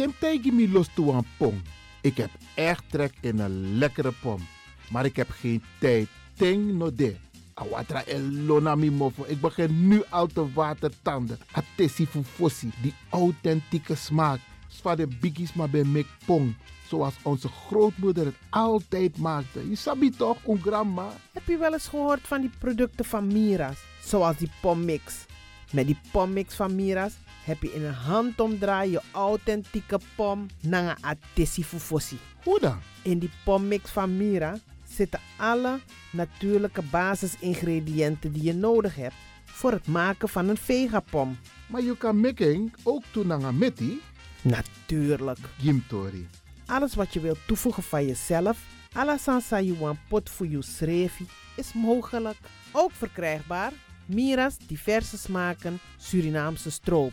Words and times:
Temtijgi 0.00 0.52
mi 0.52 0.64
los 0.72 0.88
toe 0.94 1.12
aan 1.12 1.26
pom. 1.36 1.62
Ik 2.00 2.16
heb 2.16 2.30
echt 2.54 2.84
trek 2.90 3.12
in 3.20 3.38
een 3.38 3.78
lekkere 3.78 4.12
pom. 4.22 4.46
Maar 4.90 5.04
ik 5.04 5.16
heb 5.16 5.30
geen 5.30 5.62
tijd. 5.80 6.08
Ting 6.36 6.72
no 6.72 6.94
de. 6.94 7.16
Awatra 7.54 8.04
elona 8.04 8.74
mofo. 8.74 9.24
Ik 9.26 9.40
begin 9.40 9.88
nu 9.88 10.02
al 10.08 10.26
te 10.26 10.52
watertanden. 10.52 11.38
Atesi 11.52 12.06
fufosi. 12.06 12.70
Die 12.82 12.94
authentieke 13.10 13.94
smaak. 13.94 14.40
Zwa 14.68 14.94
de 14.94 15.06
biggies 15.06 15.52
maar 15.52 15.70
bij 15.70 15.84
mek 15.84 16.06
pong. 16.24 16.54
Zoals 16.88 17.14
onze 17.22 17.48
grootmoeder 17.48 18.24
het 18.24 18.36
altijd 18.50 19.16
maakte. 19.16 19.68
Je 19.68 19.76
sabi 19.76 20.10
toch, 20.10 20.36
een 20.46 20.60
grandma? 20.60 21.12
Heb 21.32 21.46
je 21.46 21.56
wel 21.56 21.72
eens 21.72 21.88
gehoord 21.88 22.20
van 22.22 22.40
die 22.40 22.50
producten 22.58 23.04
van 23.04 23.26
Mira's? 23.26 23.78
Zoals 24.04 24.36
die 24.36 24.50
pommix. 24.60 25.26
Met 25.72 25.86
die 25.86 25.98
pommix 26.10 26.54
van 26.54 26.74
Mira's 26.74 27.14
heb 27.50 27.62
je 27.62 27.72
in 27.72 27.84
een 27.84 27.94
handomdraai 27.94 28.90
je 28.90 29.00
authentieke 29.10 29.98
pom 30.14 30.46
naar 30.60 30.98
atesi 31.00 31.64
fufosi. 31.64 32.18
Hoe 32.44 32.60
dan? 32.60 32.78
In 33.02 33.18
die 33.18 33.30
pommix 33.44 33.90
van 33.90 34.16
Mira 34.16 34.58
zitten 34.88 35.20
alle 35.36 35.80
natuurlijke 36.12 36.82
basisingrediënten 36.82 38.32
die 38.32 38.42
je 38.42 38.54
nodig 38.54 38.94
hebt 38.94 39.14
voor 39.44 39.72
het 39.72 39.86
maken 39.86 40.28
van 40.28 40.48
een 40.48 40.56
vegapom. 40.56 41.38
Maar 41.66 41.82
je 41.82 41.96
kan 41.96 42.20
making 42.20 42.74
ook 42.82 43.02
doen 43.10 43.32
aan 43.32 43.58
meti. 43.58 44.00
Natuurlijk. 44.42 45.38
Gimtori. 45.58 46.28
Alles 46.66 46.94
wat 46.94 47.12
je 47.12 47.20
wilt 47.20 47.46
toevoegen 47.46 47.82
van 47.82 48.06
jezelf, 48.06 48.58
alla 48.92 49.16
sansa 49.16 49.60
you 49.60 49.78
want 49.78 49.98
pot 50.08 50.30
voor 50.30 50.46
je 50.46 50.62
schreefie, 50.62 51.26
is 51.56 51.72
mogelijk. 51.72 52.36
Ook 52.72 52.92
verkrijgbaar 52.92 53.72
Mira's 54.06 54.56
diverse 54.66 55.18
smaken 55.18 55.78
Surinaamse 55.96 56.70
stroop. 56.70 57.12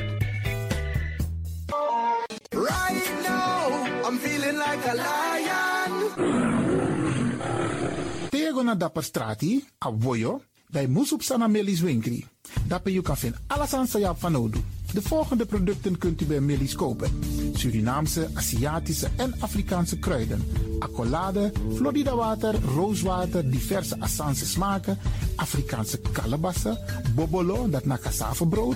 Dapper 8.75 9.03
strati, 9.03 9.67
a 9.85 9.91
bij 10.71 10.87
Moesop 10.87 11.21
Sana 11.21 11.47
Melis 11.47 11.79
Winkri. 11.79 12.25
Dapper 12.67 12.91
you 12.91 13.03
kan 13.03 13.17
vinden 13.17 13.39
alles 13.47 13.73
aan 13.73 13.87
Sayap 13.87 14.19
van 14.19 14.35
Odu. 14.35 14.59
De 14.93 15.01
volgende 15.01 15.45
producten 15.45 15.97
kunt 15.97 16.21
u 16.21 16.25
bij 16.25 16.39
Melis 16.39 16.75
kopen. 16.75 17.19
Surinaamse, 17.53 18.29
Aziatische 18.33 19.07
en 19.17 19.35
Afrikaanse 19.39 19.99
kruiden. 19.99 20.43
Accolade, 20.79 21.51
Florida 21.75 22.15
water, 22.15 22.55
rooswater, 22.75 23.51
diverse 23.51 23.99
Assange 23.99 24.45
smaken. 24.45 24.97
Afrikaanse 25.35 25.99
kalebassen, 26.11 26.77
bobolo, 27.15 27.69
dat 27.69 27.85
na 27.85 27.97
cassavebrood, 27.97 28.75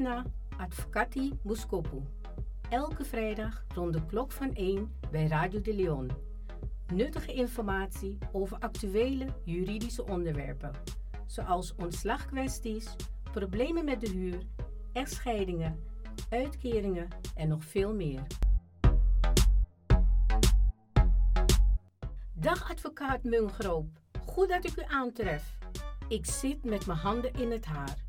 Disna 0.00 0.24
Advocati 0.56 1.38
Muskopu. 1.42 2.02
Elke 2.68 3.04
vrijdag 3.04 3.64
rond 3.74 3.92
de 3.92 4.06
klok 4.06 4.32
van 4.32 4.54
1 4.54 4.92
bij 5.10 5.26
Radio 5.26 5.60
de 5.60 5.74
Leon. 5.74 6.10
Nuttige 6.92 7.32
informatie 7.32 8.18
over 8.32 8.58
actuele 8.58 9.26
juridische 9.44 10.06
onderwerpen, 10.06 10.70
zoals 11.26 11.74
ontslagkwesties, 11.74 12.96
problemen 13.32 13.84
met 13.84 14.00
de 14.00 14.08
huur, 14.10 14.42
echtscheidingen, 14.92 15.80
uitkeringen 16.28 17.08
en 17.34 17.48
nog 17.48 17.64
veel 17.64 17.94
meer. 17.94 18.22
Dag 22.32 22.70
advocaat 22.70 23.22
Mungroop, 23.22 23.86
goed 24.26 24.48
dat 24.48 24.64
ik 24.64 24.76
u 24.76 24.82
aantref. 24.86 25.58
Ik 26.08 26.26
zit 26.26 26.64
met 26.64 26.86
mijn 26.86 26.98
handen 26.98 27.32
in 27.32 27.50
het 27.50 27.64
haar. 27.64 28.08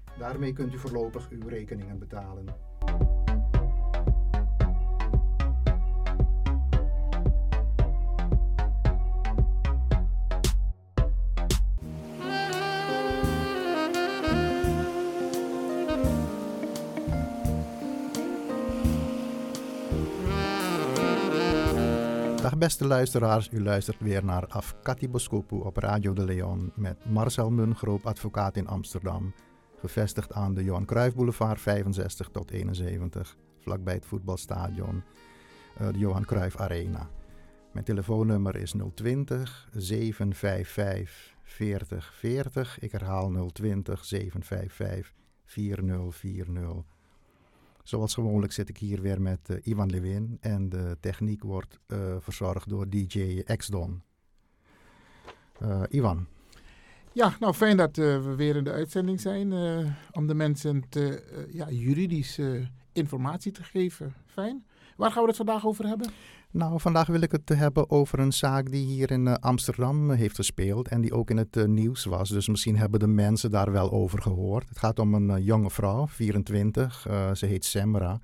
Daarmee 0.17 0.53
kunt 0.53 0.73
u 0.73 0.77
voorlopig 0.77 1.29
uw 1.29 1.47
rekeningen 1.47 1.99
betalen. 1.99 2.45
Dag 22.41 22.57
beste 22.57 22.87
luisteraars, 22.87 23.49
u 23.51 23.63
luistert 23.63 23.99
weer 23.99 24.25
naar 24.25 24.47
Afkati 24.47 25.09
Boskopu 25.09 25.55
op 25.55 25.77
Radio 25.77 26.13
de 26.13 26.23
Leon 26.23 26.71
met 26.75 27.05
Marcel 27.05 27.49
Mungroop, 27.49 28.05
advocaat 28.05 28.55
in 28.55 28.67
Amsterdam. 28.67 29.33
Gevestigd 29.81 30.33
aan 30.33 30.53
de 30.53 30.63
Johan 30.63 30.85
Cruijff 30.85 31.15
Boulevard 31.15 31.61
65 31.61 32.29
tot 32.29 32.51
71, 32.51 33.37
vlakbij 33.59 33.93
het 33.93 34.05
voetbalstadion, 34.05 35.03
uh, 35.81 35.87
de 35.91 35.97
Johan 35.97 36.25
Cruijff 36.25 36.57
Arena. 36.57 37.09
Mijn 37.71 37.85
telefoonnummer 37.85 38.55
is 38.55 38.75
020 38.93 39.69
755 39.73 41.35
4040. 41.43 42.79
Ik 42.79 42.91
herhaal 42.91 43.51
020 43.51 44.05
755 44.05 45.13
4040. 45.45 46.83
Zoals 47.83 48.13
gewoonlijk 48.13 48.53
zit 48.53 48.69
ik 48.69 48.77
hier 48.77 49.01
weer 49.01 49.21
met 49.21 49.49
uh, 49.49 49.57
Ivan 49.63 49.89
Lewin 49.89 50.37
en 50.41 50.69
de 50.69 50.97
techniek 50.99 51.43
wordt 51.43 51.79
uh, 51.87 52.15
verzorgd 52.19 52.69
door 52.69 52.89
DJ 52.89 53.43
X-Don. 53.43 54.01
Uh, 55.61 55.83
Ivan. 55.89 56.27
Ja, 57.13 57.35
nou 57.39 57.53
fijn 57.53 57.77
dat 57.77 57.95
we 57.95 58.33
weer 58.35 58.55
in 58.55 58.63
de 58.63 58.71
uitzending 58.71 59.21
zijn 59.21 59.53
om 60.11 60.27
de 60.27 60.33
mensen 60.33 60.83
te, 60.89 61.23
ja, 61.51 61.69
juridische 61.69 62.67
informatie 62.93 63.51
te 63.51 63.63
geven. 63.63 64.13
Fijn. 64.25 64.63
Waar 64.97 65.11
gaan 65.11 65.21
we 65.21 65.27
het 65.27 65.37
vandaag 65.37 65.65
over 65.65 65.87
hebben? 65.87 66.11
Nou, 66.51 66.79
vandaag 66.79 67.07
wil 67.07 67.21
ik 67.21 67.31
het 67.31 67.49
hebben 67.49 67.89
over 67.89 68.19
een 68.19 68.31
zaak 68.31 68.71
die 68.71 68.85
hier 68.85 69.11
in 69.11 69.39
Amsterdam 69.39 70.11
heeft 70.11 70.35
gespeeld 70.35 70.87
en 70.87 71.01
die 71.01 71.13
ook 71.13 71.29
in 71.29 71.37
het 71.37 71.67
nieuws 71.67 72.05
was. 72.05 72.29
Dus 72.29 72.47
misschien 72.47 72.77
hebben 72.77 72.99
de 72.99 73.07
mensen 73.07 73.51
daar 73.51 73.71
wel 73.71 73.91
over 73.91 74.21
gehoord. 74.21 74.69
Het 74.69 74.79
gaat 74.79 74.99
om 74.99 75.13
een 75.13 75.43
jonge 75.43 75.69
vrouw, 75.69 76.07
24. 76.07 77.07
ze 77.33 77.45
heet 77.45 77.65
Semra. 77.65 78.19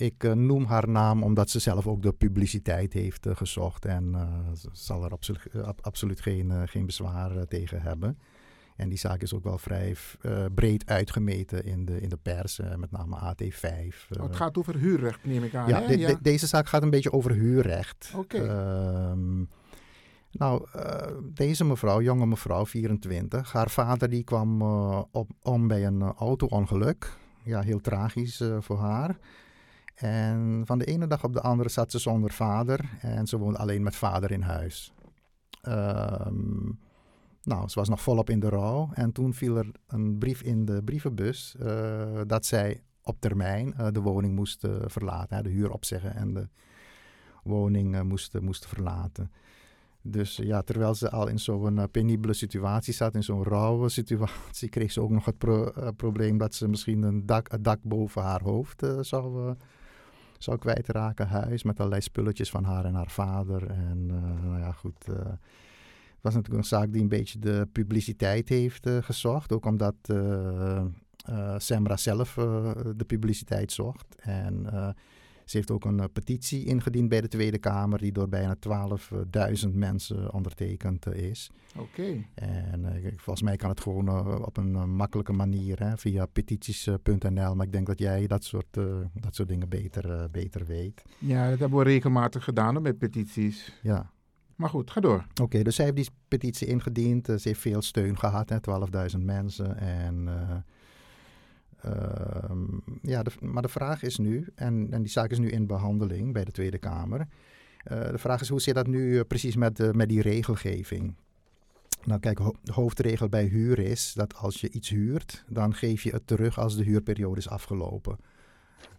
Ik 0.00 0.34
noem 0.34 0.64
haar 0.64 0.88
naam 0.88 1.22
omdat 1.22 1.50
ze 1.50 1.58
zelf 1.58 1.86
ook 1.86 2.02
de 2.02 2.12
publiciteit 2.12 2.92
heeft 2.92 3.26
gezocht 3.30 3.84
en 3.84 4.14
ze 4.56 4.68
zal 4.72 5.04
er 5.04 5.10
absolu 5.10 5.38
absoluut 5.80 6.20
geen, 6.20 6.68
geen 6.68 6.86
bezwaar 6.86 7.46
tegen 7.46 7.82
hebben. 7.82 8.18
En 8.80 8.88
die 8.88 8.98
zaak 8.98 9.22
is 9.22 9.34
ook 9.34 9.44
wel 9.44 9.58
vrij 9.58 9.96
uh, 10.22 10.44
breed 10.54 10.86
uitgemeten 10.86 11.64
in 11.64 11.84
de, 11.84 12.00
in 12.00 12.08
de 12.08 12.16
pers, 12.16 12.58
uh, 12.58 12.74
met 12.74 12.90
name 12.90 13.16
AT5. 13.16 13.64
Uh, 13.64 14.20
oh, 14.20 14.22
het 14.22 14.36
gaat 14.36 14.58
over 14.58 14.76
huurrecht, 14.76 15.24
neem 15.24 15.44
ik 15.44 15.54
aan. 15.54 15.68
Ja, 15.68 15.80
de, 15.80 15.96
de, 15.96 16.18
deze 16.22 16.46
zaak 16.46 16.68
gaat 16.68 16.82
een 16.82 16.90
beetje 16.90 17.12
over 17.12 17.32
huurrecht. 17.32 18.12
Oké. 18.16 18.36
Okay. 18.36 18.48
Ehm, 18.48 19.44
nou, 20.30 20.66
deze 21.34 21.64
mevrouw, 21.64 22.00
jonge 22.00 22.26
mevrouw, 22.26 22.66
24, 22.66 23.52
haar 23.52 23.70
vader 23.70 24.10
die 24.10 24.24
kwam 24.24 24.62
op, 25.10 25.30
om 25.42 25.68
bij 25.68 25.86
een 25.86 26.02
auto-ongeluk. 26.02 27.16
Ja, 27.42 27.60
heel 27.60 27.80
tragisch 27.80 28.42
voor 28.60 28.78
haar. 28.78 29.16
En 30.00 30.62
van 30.64 30.78
de 30.78 30.84
ene 30.84 31.06
dag 31.06 31.24
op 31.24 31.32
de 31.32 31.40
andere 31.40 31.68
zat 31.68 31.90
ze 31.90 31.98
zonder 31.98 32.32
vader 32.32 32.90
en 33.00 33.26
ze 33.26 33.38
woonde 33.38 33.58
alleen 33.58 33.82
met 33.82 33.96
vader 33.96 34.30
in 34.30 34.42
huis. 34.42 34.92
Um, 35.68 36.78
nou, 37.42 37.68
ze 37.68 37.78
was 37.78 37.88
nog 37.88 38.00
volop 38.00 38.30
in 38.30 38.40
de 38.40 38.48
rouw. 38.48 38.90
En 38.92 39.12
toen 39.12 39.34
viel 39.34 39.56
er 39.56 39.70
een 39.86 40.18
brief 40.18 40.42
in 40.42 40.64
de 40.64 40.82
brievenbus 40.82 41.54
uh, 41.60 42.20
dat 42.26 42.46
zij 42.46 42.82
op 43.02 43.20
termijn 43.20 43.74
uh, 43.80 43.86
de 43.92 44.00
woning 44.00 44.34
moest 44.34 44.64
uh, 44.64 44.76
verlaten. 44.84 45.42
De 45.42 45.48
huur 45.48 45.70
opzeggen 45.70 46.14
en 46.14 46.34
de 46.34 46.48
woning 47.42 48.02
moest, 48.02 48.40
moest 48.40 48.66
verlaten. 48.66 49.32
Dus 50.02 50.36
ja, 50.36 50.62
terwijl 50.62 50.94
ze 50.94 51.10
al 51.10 51.28
in 51.28 51.38
zo'n 51.38 51.90
penibele 51.90 52.32
situatie 52.32 52.94
zat, 52.94 53.14
in 53.14 53.22
zo'n 53.22 53.44
rauwe 53.44 53.88
situatie, 53.98 54.68
kreeg 54.68 54.92
ze 54.92 55.00
ook 55.00 55.10
nog 55.10 55.24
het 55.24 55.38
pro 55.38 55.72
probleem 55.96 56.38
dat 56.38 56.54
ze 56.54 56.68
misschien 56.68 57.02
een 57.02 57.26
dak, 57.26 57.50
het 57.50 57.64
dak 57.64 57.78
boven 57.82 58.22
haar 58.22 58.42
hoofd 58.42 58.86
zou, 59.00 59.54
zou 60.42 60.58
kwijtraken. 60.58 61.28
Huis 61.28 61.62
met 61.62 61.78
allerlei 61.78 62.02
spulletjes 62.02 62.50
van 62.50 62.64
haar 62.64 62.84
en 62.84 62.94
haar 62.94 63.10
vader. 63.10 63.70
En 63.70 64.06
nou 64.42 64.58
ja, 64.58 64.72
goed 64.72 65.04
was 66.20 66.34
natuurlijk 66.34 66.62
een 66.62 66.64
zaak 66.78 66.92
die 66.92 67.02
een 67.02 67.08
beetje 67.08 67.38
de 67.38 67.68
publiciteit 67.72 68.48
heeft 68.48 68.86
uh, 68.86 69.02
gezocht. 69.02 69.52
Ook 69.52 69.66
omdat 69.66 69.94
Semra 71.56 71.96
zelf 71.96 72.34
de 72.96 73.04
publiciteit 73.06 73.72
zocht. 73.72 74.16
En 74.20 74.66
ze 75.50 75.56
heeft 75.56 75.70
ook 75.70 75.84
een 75.84 76.12
petitie 76.12 76.64
ingediend 76.64 77.08
bij 77.08 77.20
de 77.20 77.28
Tweede 77.28 77.58
Kamer, 77.58 77.98
die 77.98 78.12
door 78.12 78.28
bijna 78.28 78.56
12.000 79.64 79.68
mensen 79.72 80.32
ondertekend 80.32 81.14
is. 81.14 81.50
Oké. 81.76 82.00
Okay. 82.00 82.26
En 82.34 83.02
volgens 83.16 83.42
mij 83.42 83.56
kan 83.56 83.70
het 83.70 83.80
gewoon 83.80 84.44
op 84.44 84.56
een 84.56 84.96
makkelijke 84.96 85.32
manier 85.32 85.78
hè, 85.78 85.96
via 85.96 86.26
petities.nl. 86.26 87.54
Maar 87.54 87.66
ik 87.66 87.72
denk 87.72 87.86
dat 87.86 87.98
jij 87.98 88.26
dat 88.26 88.44
soort, 88.44 88.74
dat 89.14 89.34
soort 89.34 89.48
dingen 89.48 89.68
beter, 89.68 90.30
beter 90.30 90.66
weet. 90.66 91.02
Ja, 91.18 91.50
dat 91.50 91.58
hebben 91.58 91.78
we 91.78 91.84
regelmatig 91.84 92.44
gedaan 92.44 92.82
met 92.82 92.98
petities. 92.98 93.78
Ja. 93.82 94.10
Maar 94.56 94.68
goed, 94.68 94.90
ga 94.90 95.00
door. 95.00 95.26
Oké, 95.42 95.62
dus 95.62 95.74
zij 95.74 95.84
heeft 95.84 95.96
die 95.96 96.08
petitie 96.28 96.66
ingediend. 96.66 97.26
ze 97.26 97.40
heeft 97.42 97.60
veel 97.60 97.82
steun 97.82 98.18
gehad, 98.18 98.52
12.000 99.14 99.24
mensen. 99.24 99.76
En, 99.76 100.26
uh, 100.26 100.56
ja, 103.02 103.22
de, 103.22 103.30
maar 103.40 103.62
de 103.62 103.68
vraag 103.68 104.02
is 104.02 104.18
nu, 104.18 104.46
en, 104.54 104.88
en 104.90 105.02
die 105.02 105.10
zaak 105.10 105.30
is 105.30 105.38
nu 105.38 105.50
in 105.50 105.66
behandeling 105.66 106.32
bij 106.32 106.44
de 106.44 106.50
Tweede 106.50 106.78
Kamer. 106.78 107.18
Uh, 107.20 108.10
de 108.10 108.18
vraag 108.18 108.40
is, 108.40 108.48
hoe 108.48 108.60
zit 108.60 108.74
dat 108.74 108.86
nu 108.86 109.24
precies 109.24 109.56
met, 109.56 109.94
met 109.94 110.08
die 110.08 110.22
regelgeving? 110.22 111.14
Nou 112.04 112.20
kijk, 112.20 112.38
de 112.62 112.72
hoofdregel 112.72 113.28
bij 113.28 113.44
huur 113.44 113.78
is 113.78 114.12
dat 114.12 114.34
als 114.34 114.60
je 114.60 114.70
iets 114.70 114.88
huurt, 114.88 115.44
dan 115.48 115.74
geef 115.74 116.02
je 116.02 116.10
het 116.10 116.26
terug 116.26 116.58
als 116.58 116.76
de 116.76 116.84
huurperiode 116.84 117.38
is 117.38 117.48
afgelopen. 117.48 118.16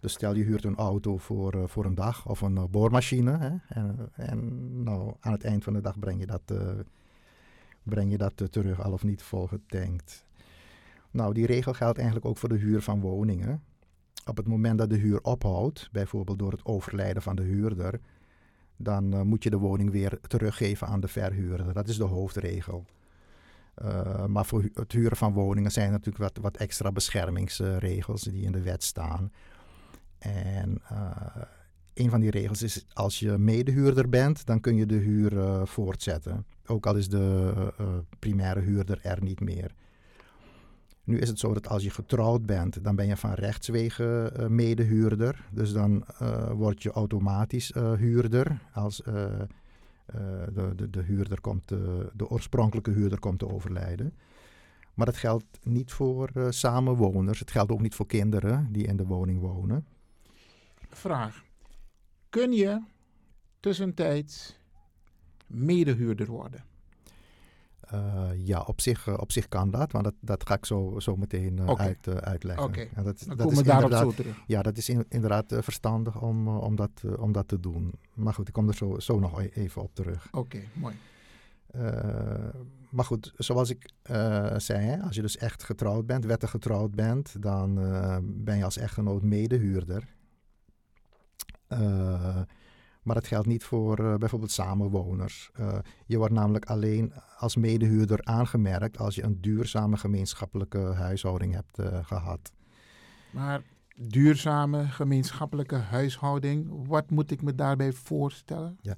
Dus 0.00 0.12
stel 0.12 0.34
je 0.34 0.44
huurt 0.44 0.64
een 0.64 0.76
auto 0.76 1.16
voor, 1.16 1.68
voor 1.68 1.84
een 1.84 1.94
dag 1.94 2.28
of 2.28 2.40
een 2.40 2.70
boormachine. 2.70 3.38
Hè? 3.38 3.50
En, 3.68 4.10
en 4.12 4.82
nou, 4.82 5.14
aan 5.20 5.32
het 5.32 5.44
eind 5.44 5.64
van 5.64 5.72
de 5.72 5.80
dag 5.80 5.98
breng 5.98 6.20
je 6.20 6.26
dat, 6.26 6.54
breng 7.82 8.10
je 8.10 8.18
dat 8.18 8.42
terug, 8.50 8.80
al 8.80 8.92
of 8.92 9.04
niet 9.04 9.22
volgetankt. 9.22 10.26
Nou, 11.12 11.34
die 11.34 11.46
regel 11.46 11.72
geldt 11.72 11.96
eigenlijk 11.96 12.26
ook 12.26 12.38
voor 12.38 12.48
de 12.48 12.58
huur 12.58 12.82
van 12.82 13.00
woningen. 13.00 13.62
Op 14.26 14.36
het 14.36 14.46
moment 14.46 14.78
dat 14.78 14.90
de 14.90 14.96
huur 14.96 15.22
ophoudt, 15.22 15.88
bijvoorbeeld 15.92 16.38
door 16.38 16.52
het 16.52 16.64
overlijden 16.64 17.22
van 17.22 17.36
de 17.36 17.42
huurder, 17.42 18.00
dan 18.76 19.26
moet 19.26 19.42
je 19.42 19.50
de 19.50 19.58
woning 19.58 19.90
weer 19.90 20.18
teruggeven 20.20 20.86
aan 20.86 21.00
de 21.00 21.08
verhuurder. 21.08 21.72
Dat 21.72 21.88
is 21.88 21.96
de 21.96 22.04
hoofdregel. 22.04 22.84
maar 24.26 24.46
voor 24.46 24.64
het 24.74 24.92
huren 24.92 25.16
van 25.16 25.32
woningen 25.32 25.70
zijn 25.70 25.90
natuurlijk 25.90 26.24
wat, 26.24 26.38
wat 26.42 26.56
extra 26.56 26.92
beschermingsregels 26.92 28.22
die 28.22 28.44
in 28.44 28.52
de 28.52 28.62
wet 28.62 28.82
staan. 28.82 29.32
En 30.18 30.82
uh, 30.92 31.10
een 31.94 32.10
van 32.10 32.20
die 32.20 32.30
regels 32.30 32.62
is, 32.62 32.84
als 32.92 33.18
je 33.18 33.38
medehuurder 33.38 34.08
bent, 34.08 34.46
dan 34.46 34.60
kun 34.60 34.76
je 34.76 34.86
de 34.86 34.94
huur 34.94 35.66
voortzetten. 35.66 36.46
Ook 36.66 36.86
al 36.86 36.96
is 36.96 37.08
de 37.08 37.52
primaire 38.18 38.60
huurder 38.60 38.98
er 39.02 39.22
niet 39.22 39.40
meer. 39.40 39.74
Nu 41.04 41.18
is 41.18 41.28
het 41.28 41.38
zo 41.38 41.54
dat 41.54 41.68
als 41.68 41.82
je 41.82 41.90
getrouwd 41.90 42.46
bent, 42.46 42.84
dan 42.84 42.96
ben 42.96 43.06
je 43.06 43.16
van 43.16 43.32
rechtswege 43.32 44.32
medehuurder. 44.48 45.48
Dus 45.50 45.72
dan 45.72 46.04
word 46.52 46.82
je 46.82 46.90
automatisch 46.90 47.72
huurder. 47.74 48.60
Als 48.72 48.96
de, 48.96 49.48
de, 50.76 50.90
de, 50.90 51.02
huurder 51.02 51.40
komt, 51.40 51.68
de 52.12 52.28
oorspronkelijke 52.28 52.90
huurder 52.90 53.18
komt 53.18 53.38
te 53.38 53.48
overlijden. 53.48 54.14
Maar 54.94 55.06
dat 55.06 55.16
geldt 55.16 55.58
niet 55.62 55.92
voor 55.92 56.30
samenwoners. 56.48 57.38
Het 57.38 57.50
geldt 57.50 57.72
ook 57.72 57.80
niet 57.80 57.94
voor 57.94 58.06
kinderen 58.06 58.68
die 58.72 58.86
in 58.86 58.96
de 58.96 59.06
woning 59.06 59.40
wonen 59.40 59.86
vraag. 60.96 61.44
Kun 62.28 62.52
je 62.52 62.82
tussentijds 63.60 64.58
medehuurder 65.46 66.26
worden? 66.26 66.64
Uh, 67.94 68.30
ja, 68.36 68.60
op 68.60 68.80
zich, 68.80 69.06
uh, 69.06 69.14
op 69.16 69.32
zich 69.32 69.48
kan 69.48 69.70
dat, 69.70 69.92
want 69.92 70.04
dat, 70.04 70.14
dat 70.20 70.46
ga 70.46 70.54
ik 70.54 70.66
zo, 70.66 70.94
zo 70.98 71.16
meteen 71.16 71.58
uh, 71.60 71.68
okay. 71.68 71.86
uit, 71.86 72.22
uitleggen. 72.22 72.64
Oké, 72.64 72.88
okay. 72.90 73.04
dat, 73.04 73.18
dan 73.18 73.36
dat 73.36 73.46
komen 73.46 73.62
we 73.62 73.68
daarop 73.68 73.92
zo 73.92 74.10
terug. 74.12 74.42
Ja, 74.46 74.62
dat 74.62 74.76
is 74.76 74.88
in, 74.88 75.06
inderdaad 75.08 75.54
verstandig 75.58 76.20
om, 76.20 76.48
om, 76.48 76.76
dat, 76.76 76.90
om 77.18 77.32
dat 77.32 77.48
te 77.48 77.60
doen. 77.60 77.92
Maar 78.14 78.34
goed, 78.34 78.48
ik 78.48 78.54
kom 78.54 78.68
er 78.68 78.74
zo, 78.74 78.98
zo 78.98 79.18
nog 79.18 79.40
e-, 79.40 79.50
even 79.54 79.82
op 79.82 79.94
terug. 79.94 80.26
Oké, 80.26 80.38
okay, 80.38 80.68
mooi. 80.72 80.94
maar 82.90 83.04
goed, 83.04 83.32
zoals 83.36 83.70
ik 83.70 83.90
zei, 84.56 85.00
als 85.02 85.14
je 85.14 85.22
dus 85.22 85.36
echt 85.36 85.62
getrouwd 85.62 86.06
bent, 86.06 86.24
wettig 86.24 86.50
getrouwd 86.50 86.94
bent, 86.94 87.42
dan 87.42 87.74
ben 88.44 88.56
je 88.56 88.64
als 88.64 88.76
echtgenoot 88.76 89.22
medehuurder. 89.22 90.08
Maar 93.02 93.14
dat 93.14 93.26
geldt 93.26 93.46
niet 93.46 93.64
voor 93.64 94.00
uh, 94.00 94.14
bijvoorbeeld 94.14 94.50
samenwoners. 94.50 95.50
Uh, 95.60 95.78
je 96.06 96.16
wordt 96.16 96.34
namelijk 96.34 96.64
alleen 96.64 97.12
als 97.38 97.56
medehuurder 97.56 98.24
aangemerkt 98.24 98.98
als 98.98 99.14
je 99.14 99.22
een 99.22 99.40
duurzame 99.40 99.96
gemeenschappelijke 99.96 100.78
huishouding 100.78 101.54
hebt 101.54 101.78
gehad. 102.06 102.52
Maar 103.30 103.62
duurzame 103.96 104.84
gemeenschappelijke 104.84 105.76
huishouding, 105.76 106.86
wat 106.86 107.10
moet 107.10 107.30
ik 107.30 107.42
me 107.42 107.54
daarbij 107.54 107.92
voorstellen? 107.92 108.78
Ja. 108.80 108.96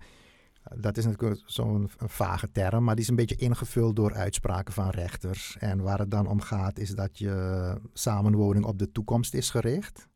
Dat 0.76 0.96
is 0.96 1.04
natuurlijk 1.04 1.42
zo'n 1.46 1.90
vage 1.96 2.50
term, 2.50 2.84
maar 2.84 2.94
die 2.94 3.04
is 3.04 3.10
een 3.10 3.16
beetje 3.16 3.36
ingevuld 3.36 3.96
door 3.96 4.14
uitspraken 4.14 4.74
van 4.74 4.90
rechters. 4.90 5.56
En 5.58 5.82
waar 5.82 5.98
het 5.98 6.10
dan 6.10 6.26
om 6.26 6.40
gaat, 6.40 6.78
is 6.78 6.90
dat 6.90 7.18
je 7.18 7.76
samenwoning 7.92 8.64
op 8.64 8.78
de 8.78 8.92
toekomst 8.92 9.34
is 9.34 9.50
gericht. 9.50 10.08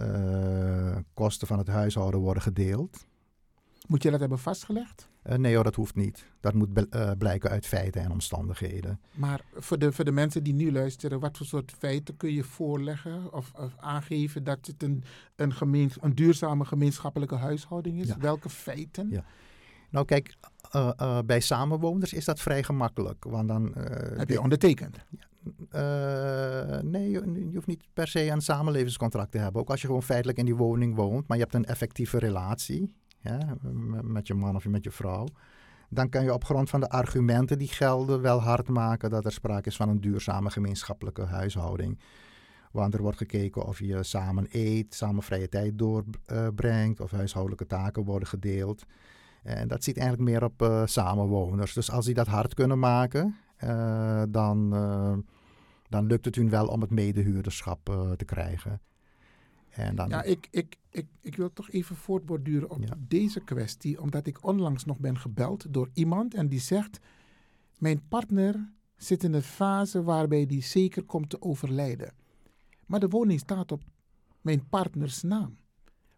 Uh, 0.00 0.96
kosten 1.14 1.46
van 1.46 1.58
het 1.58 1.68
huishouden 1.68 2.20
worden 2.20 2.42
gedeeld. 2.42 3.06
Moet 3.86 4.02
je 4.02 4.10
dat 4.10 4.20
hebben 4.20 4.38
vastgelegd? 4.38 5.08
Uh, 5.26 5.34
nee 5.34 5.54
hoor, 5.54 5.64
dat 5.64 5.74
hoeft 5.74 5.94
niet. 5.94 6.24
Dat 6.40 6.54
moet 6.54 6.68
uh, 6.90 7.10
blijken 7.18 7.50
uit 7.50 7.66
feiten 7.66 8.02
en 8.02 8.10
omstandigheden. 8.10 9.00
Maar 9.14 9.40
voor 9.54 9.78
de, 9.78 9.92
voor 9.92 10.04
de 10.04 10.12
mensen 10.12 10.42
die 10.42 10.54
nu 10.54 10.72
luisteren, 10.72 11.20
wat 11.20 11.36
voor 11.36 11.46
soort 11.46 11.72
feiten 11.78 12.16
kun 12.16 12.32
je 12.32 12.44
voorleggen 12.44 13.32
of, 13.32 13.52
of 13.54 13.72
aangeven 13.76 14.44
dat 14.44 14.66
het 14.66 14.82
een, 14.82 15.04
een, 15.36 15.90
een 16.00 16.14
duurzame 16.14 16.64
gemeenschappelijke 16.64 17.34
huishouding 17.34 18.00
is? 18.00 18.06
Ja. 18.06 18.18
Welke 18.18 18.48
feiten? 18.48 19.10
Ja. 19.10 19.24
Nou 19.90 20.04
kijk, 20.04 20.34
bij 21.26 21.40
samenwoners 21.40 22.12
is 22.12 22.24
dat 22.24 22.40
vrij 22.40 22.62
gemakkelijk. 22.62 23.24
Want 23.24 23.48
dan, 23.48 23.72
Heb 24.16 24.28
je 24.28 24.40
ondertekend? 24.40 24.96
Ja. 25.08 25.26
Uh, 25.72 26.78
nee, 26.80 27.10
je, 27.10 27.48
je, 27.48 27.54
hoeft 27.54 27.66
niet 27.66 27.84
per 27.92 28.08
se 28.08 28.26
een 28.26 28.40
samenlevingscontract 28.40 29.30
te 29.30 29.38
hebben. 29.38 29.60
Ook 29.60 29.70
als 29.70 29.80
je 29.80 29.86
gewoon 29.86 30.02
feitelijk 30.02 30.38
in 30.38 30.44
die 30.44 30.56
woning 30.56 30.94
woont, 30.94 31.28
maar 31.28 31.36
je 31.36 31.42
hebt 31.42 31.54
een 31.54 31.64
effectieve 31.64 32.18
relatie 32.18 32.94
ja, 33.20 33.56
met 34.02 34.26
je 34.26 34.34
man 34.34 34.56
of 34.56 34.66
met 34.66 34.84
je 34.84 34.90
vrouw. 34.90 35.26
Dan 35.90 36.08
kan 36.08 36.24
je 36.24 36.32
op 36.32 36.44
grond 36.44 36.70
van 36.70 36.80
de 36.80 36.88
argumenten 36.88 37.58
die 37.58 37.68
gelden 37.68 38.20
wel 38.20 38.40
hard 38.40 38.68
maken 38.68 39.10
dat 39.10 39.24
er 39.24 39.32
sprake 39.32 39.68
is 39.68 39.76
van 39.76 39.88
een 39.88 40.00
duurzame 40.00 40.50
gemeenschappelijke 40.50 41.24
huishouding. 41.24 41.98
Want 42.72 42.94
er 42.94 43.02
wordt 43.02 43.16
gekeken 43.16 43.66
of 43.66 43.78
je 43.78 44.02
samen 44.02 44.46
eet, 44.50 44.94
samen 44.94 45.22
vrije 45.22 45.48
tijd 45.48 45.78
doorbrengt, 45.78 47.00
of 47.00 47.10
huishoudelijke 47.10 47.66
taken 47.66 48.04
worden 48.04 48.28
gedeeld. 48.28 48.84
En 49.42 49.68
dat 49.68 49.84
ziet 49.84 49.98
eigenlijk 49.98 50.30
meer 50.30 50.44
op 50.44 50.62
uh, 50.62 50.82
samenwoners. 50.84 51.72
Dus 51.72 51.90
als 51.90 52.04
die 52.04 52.14
dat 52.14 52.26
hard 52.26 52.54
kunnen 52.54 52.78
maken, 52.78 53.36
uh, 53.64 54.22
dan, 54.28 54.74
dan 55.88 56.06
lukt 56.06 56.24
het 56.24 56.34
hun 56.34 56.50
wel 56.50 56.66
om 56.66 56.80
het 56.80 56.90
medehuurderschap 56.90 57.88
uh, 57.88 58.12
te 58.12 58.24
krijgen. 58.24 58.80
En 59.68 59.96
dan... 59.96 60.08
Ja, 60.08 60.22
ik, 60.22 60.48
ik, 60.50 60.76
ik, 60.90 61.06
ik 61.20 61.36
wil 61.36 61.52
toch 61.52 61.70
even 61.70 61.96
voortborduren 61.96 62.70
op 62.70 62.82
ja. 62.82 62.94
deze 62.98 63.40
kwestie, 63.40 64.00
omdat 64.00 64.26
ik 64.26 64.44
onlangs 64.44 64.84
nog 64.84 64.98
ben 64.98 65.18
gebeld 65.18 65.66
door 65.72 65.90
iemand 65.92 66.34
en 66.34 66.48
die 66.48 66.60
zegt: 66.60 66.98
Mijn 67.78 68.08
partner 68.08 68.72
zit 68.96 69.24
in 69.24 69.32
een 69.32 69.42
fase 69.42 70.02
waarbij 70.02 70.46
die 70.46 70.62
zeker 70.62 71.04
komt 71.04 71.30
te 71.30 71.42
overlijden. 71.42 72.12
Maar 72.86 73.00
de 73.00 73.08
woning 73.08 73.40
staat 73.40 73.72
op 73.72 73.82
mijn 74.40 74.68
partners 74.68 75.22
naam. 75.22 75.56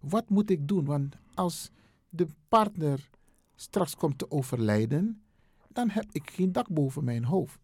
Wat 0.01 0.29
moet 0.29 0.51
ik 0.51 0.69
doen? 0.69 0.85
Want 0.85 1.17
als 1.35 1.71
de 2.09 2.27
partner 2.49 3.11
straks 3.55 3.97
komt 3.97 4.19
te 4.19 4.31
overlijden, 4.31 5.23
dan 5.69 5.91
heb 5.91 6.07
ik 6.13 6.31
geen 6.31 6.53
dak 6.53 6.69
boven 6.69 7.05
mijn 7.05 7.25
hoofd. 7.25 7.59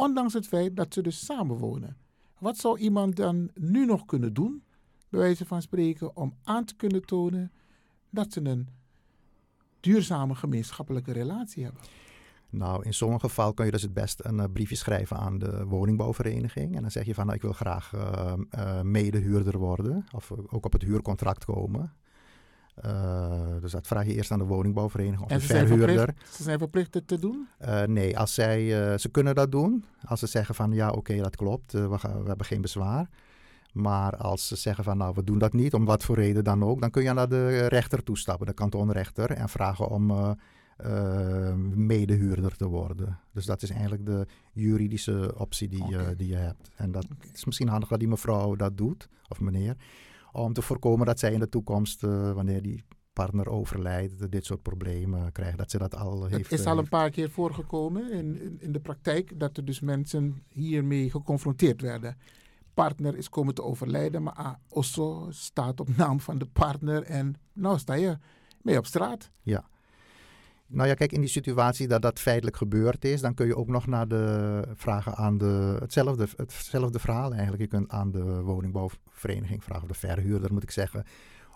Ondanks 0.00 0.32
het 0.32 0.46
feit 0.46 0.76
dat 0.76 0.94
ze 0.94 1.02
dus 1.02 1.24
samenwonen. 1.24 1.96
Wat 2.38 2.56
zou 2.56 2.78
iemand 2.78 3.16
dan 3.16 3.50
nu 3.54 3.86
nog 3.86 4.04
kunnen 4.04 4.34
doen, 4.34 4.62
bij 5.08 5.20
wijze 5.20 5.46
van 5.46 5.62
spreken, 5.62 6.16
om 6.16 6.34
aan 6.44 6.64
te 6.64 6.76
kunnen 6.76 7.06
tonen 7.06 7.52
dat 8.10 8.32
ze 8.32 8.44
een 8.44 8.68
duurzame 9.80 10.34
gemeenschappelijke 10.34 11.12
relatie 11.12 11.64
hebben? 11.64 11.82
Nou, 12.50 12.84
in 12.84 12.94
sommige 12.94 13.26
gevallen 13.28 13.54
kun 13.54 13.64
je 13.64 13.70
dus 13.70 13.82
het 13.82 13.94
best 13.94 14.24
een 14.24 14.38
uh, 14.38 14.44
briefje 14.52 14.76
schrijven 14.76 15.16
aan 15.16 15.38
de 15.38 15.64
woningbouwvereniging. 15.64 16.76
En 16.76 16.82
dan 16.82 16.90
zeg 16.90 17.06
je 17.06 17.14
van, 17.14 17.24
nou, 17.24 17.36
ik 17.36 17.42
wil 17.42 17.52
graag 17.52 17.92
uh, 17.94 18.32
uh, 18.54 18.80
medehuurder 18.80 19.58
worden. 19.58 20.04
Of 20.14 20.32
ook 20.46 20.64
op 20.64 20.72
het 20.72 20.82
huurcontract 20.82 21.44
komen. 21.44 21.92
Dus 23.60 23.72
dat 23.72 23.86
vraag 23.86 24.06
je 24.06 24.14
eerst 24.14 24.30
aan 24.30 24.38
de 24.38 24.44
woningbouwvereniging 24.44 25.22
of 25.22 25.30
en 25.30 25.38
de 25.38 25.44
ze 25.44 25.66
verhuurder. 25.66 25.96
Zijn 25.96 26.16
ze 26.30 26.42
zijn 26.42 26.58
verplicht 26.58 26.94
het 26.94 27.08
te 27.08 27.18
doen? 27.18 27.48
nee, 27.86 28.18
als 28.18 28.34
zij, 28.34 28.98
ze 28.98 29.08
kunnen 29.08 29.34
dat 29.34 29.52
doen. 29.52 29.84
Als 30.04 30.20
ze 30.20 30.26
zeggen 30.26 30.54
van, 30.54 30.72
ja, 30.72 30.90
oké, 30.90 31.16
dat 31.16 31.36
klopt. 31.36 31.72
we, 31.72 31.98
gaan, 31.98 32.22
we 32.22 32.28
hebben 32.28 32.46
geen 32.46 32.60
bezwaar. 32.60 33.08
Maar 33.72 34.16
als 34.16 34.48
ze 34.48 34.56
zeggen 34.56 34.84
van 34.84 34.96
nou, 34.96 35.12
we 35.14 35.24
doen 35.24 35.38
dat 35.38 35.52
niet, 35.52 35.74
om 35.74 35.84
wat 35.84 36.04
voor 36.04 36.16
reden 36.16 36.44
dan 36.44 36.64
ook, 36.64 36.80
dan 36.80 36.90
kun 36.90 37.02
je 37.02 37.12
naar 37.12 37.28
de 37.28 37.66
rechter 37.66 38.02
toestappen, 38.02 38.46
de 38.46 38.52
kantonrechter, 38.52 39.30
en 39.30 39.48
vragen 39.48 39.88
om 39.88 40.36
medehuurder 41.74 42.56
te 42.56 42.66
worden. 42.66 43.18
Dus 43.32 43.44
dat 43.44 43.62
is 43.62 43.70
eigenlijk 43.70 44.06
de 44.06 44.26
juridische 44.52 45.34
optie 45.36 45.68
die, 45.68 45.84
okay. 45.84 46.16
die 46.16 46.28
je 46.28 46.36
hebt. 46.36 46.70
En 46.76 46.92
dat 46.92 47.06
is 47.32 47.44
misschien 47.44 47.68
handig 47.68 47.88
dat 47.88 47.98
die 47.98 48.08
mevrouw 48.08 48.56
dat 48.56 48.76
doet, 48.76 49.08
of 49.28 49.40
meneer, 49.40 49.76
om 50.32 50.52
te 50.52 50.62
voorkomen 50.62 51.06
dat 51.06 51.18
zij 51.18 51.32
in 51.32 51.40
de 51.40 51.48
toekomst, 51.48 52.00
wanneer 52.00 52.62
die 52.62 52.84
partner 53.12 53.48
overlijdt, 53.48 54.30
dit 54.30 54.44
soort 54.44 54.62
problemen 54.62 55.32
krijgt. 55.32 55.58
Dat 55.58 55.70
ze 55.70 55.78
dat 55.78 55.96
al 55.96 56.24
heeft. 56.26 56.50
Het 56.50 56.60
is 56.60 56.66
al 56.66 56.78
een 56.78 56.88
paar 56.88 57.10
keer 57.10 57.30
voorgekomen 57.30 58.12
in, 58.12 58.40
in, 58.40 58.60
in 58.60 58.72
de 58.72 58.80
praktijk 58.80 59.40
dat 59.40 59.56
er 59.56 59.64
dus 59.64 59.80
mensen 59.80 60.42
hiermee 60.48 61.10
geconfronteerd 61.10 61.80
werden 61.80 62.16
partner 62.74 63.16
is 63.16 63.28
komen 63.28 63.54
te 63.54 63.62
overlijden, 63.62 64.22
maar 64.22 64.58
Osso 64.68 65.26
staat 65.30 65.80
op 65.80 65.96
naam 65.96 66.20
van 66.20 66.38
de 66.38 66.46
partner 66.46 67.02
en 67.02 67.34
nou 67.52 67.78
sta 67.78 67.94
je 67.94 68.18
mee 68.62 68.78
op 68.78 68.86
straat. 68.86 69.30
Ja. 69.42 69.68
Nou 70.72 70.88
ja, 70.88 70.94
kijk, 70.94 71.12
in 71.12 71.20
die 71.20 71.30
situatie 71.30 71.88
dat 71.88 72.02
dat 72.02 72.18
feitelijk 72.18 72.56
gebeurd 72.56 73.04
is, 73.04 73.20
dan 73.20 73.34
kun 73.34 73.46
je 73.46 73.56
ook 73.56 73.68
nog 73.68 73.86
naar 73.86 74.08
de 74.08 74.62
vragen 74.74 75.14
aan 75.14 75.38
de, 75.38 75.76
hetzelfde, 75.80 76.28
hetzelfde 76.36 76.98
verhaal 76.98 77.32
eigenlijk. 77.32 77.62
Je 77.62 77.68
kunt 77.68 77.90
aan 77.90 78.10
de 78.10 78.40
woningbouwvereniging 78.40 79.64
vragen, 79.64 79.82
of 79.82 79.88
de 79.88 80.06
verhuurder 80.06 80.52
moet 80.52 80.62
ik 80.62 80.70
zeggen, 80.70 81.04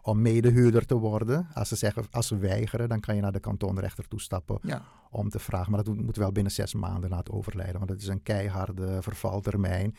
om 0.03 0.23
medehuurder 0.23 0.87
te 0.87 0.95
worden. 0.95 1.47
Als 1.55 1.69
ze, 1.69 1.77
zeggen, 1.77 2.05
als 2.11 2.27
ze 2.27 2.39
weigeren, 2.39 2.89
dan 2.89 3.01
kan 3.01 3.15
je 3.15 3.21
naar 3.21 3.33
de 3.33 3.41
kantonrechter 3.41 4.09
toestappen 4.09 4.59
ja. 4.63 4.83
om 5.11 5.29
te 5.29 5.39
vragen. 5.39 5.73
Maar 5.73 5.85
dat 5.85 5.97
moet 5.97 6.17
wel 6.17 6.33
binnen 6.33 6.53
zes 6.53 6.75
maanden 6.75 7.11
na 7.11 7.17
het 7.17 7.31
overlijden, 7.31 7.79
want 7.79 7.91
het 7.91 8.03
is 8.03 8.09
een 8.09 8.23
keiharde 8.23 9.03
vervaltermijn. 9.03 9.97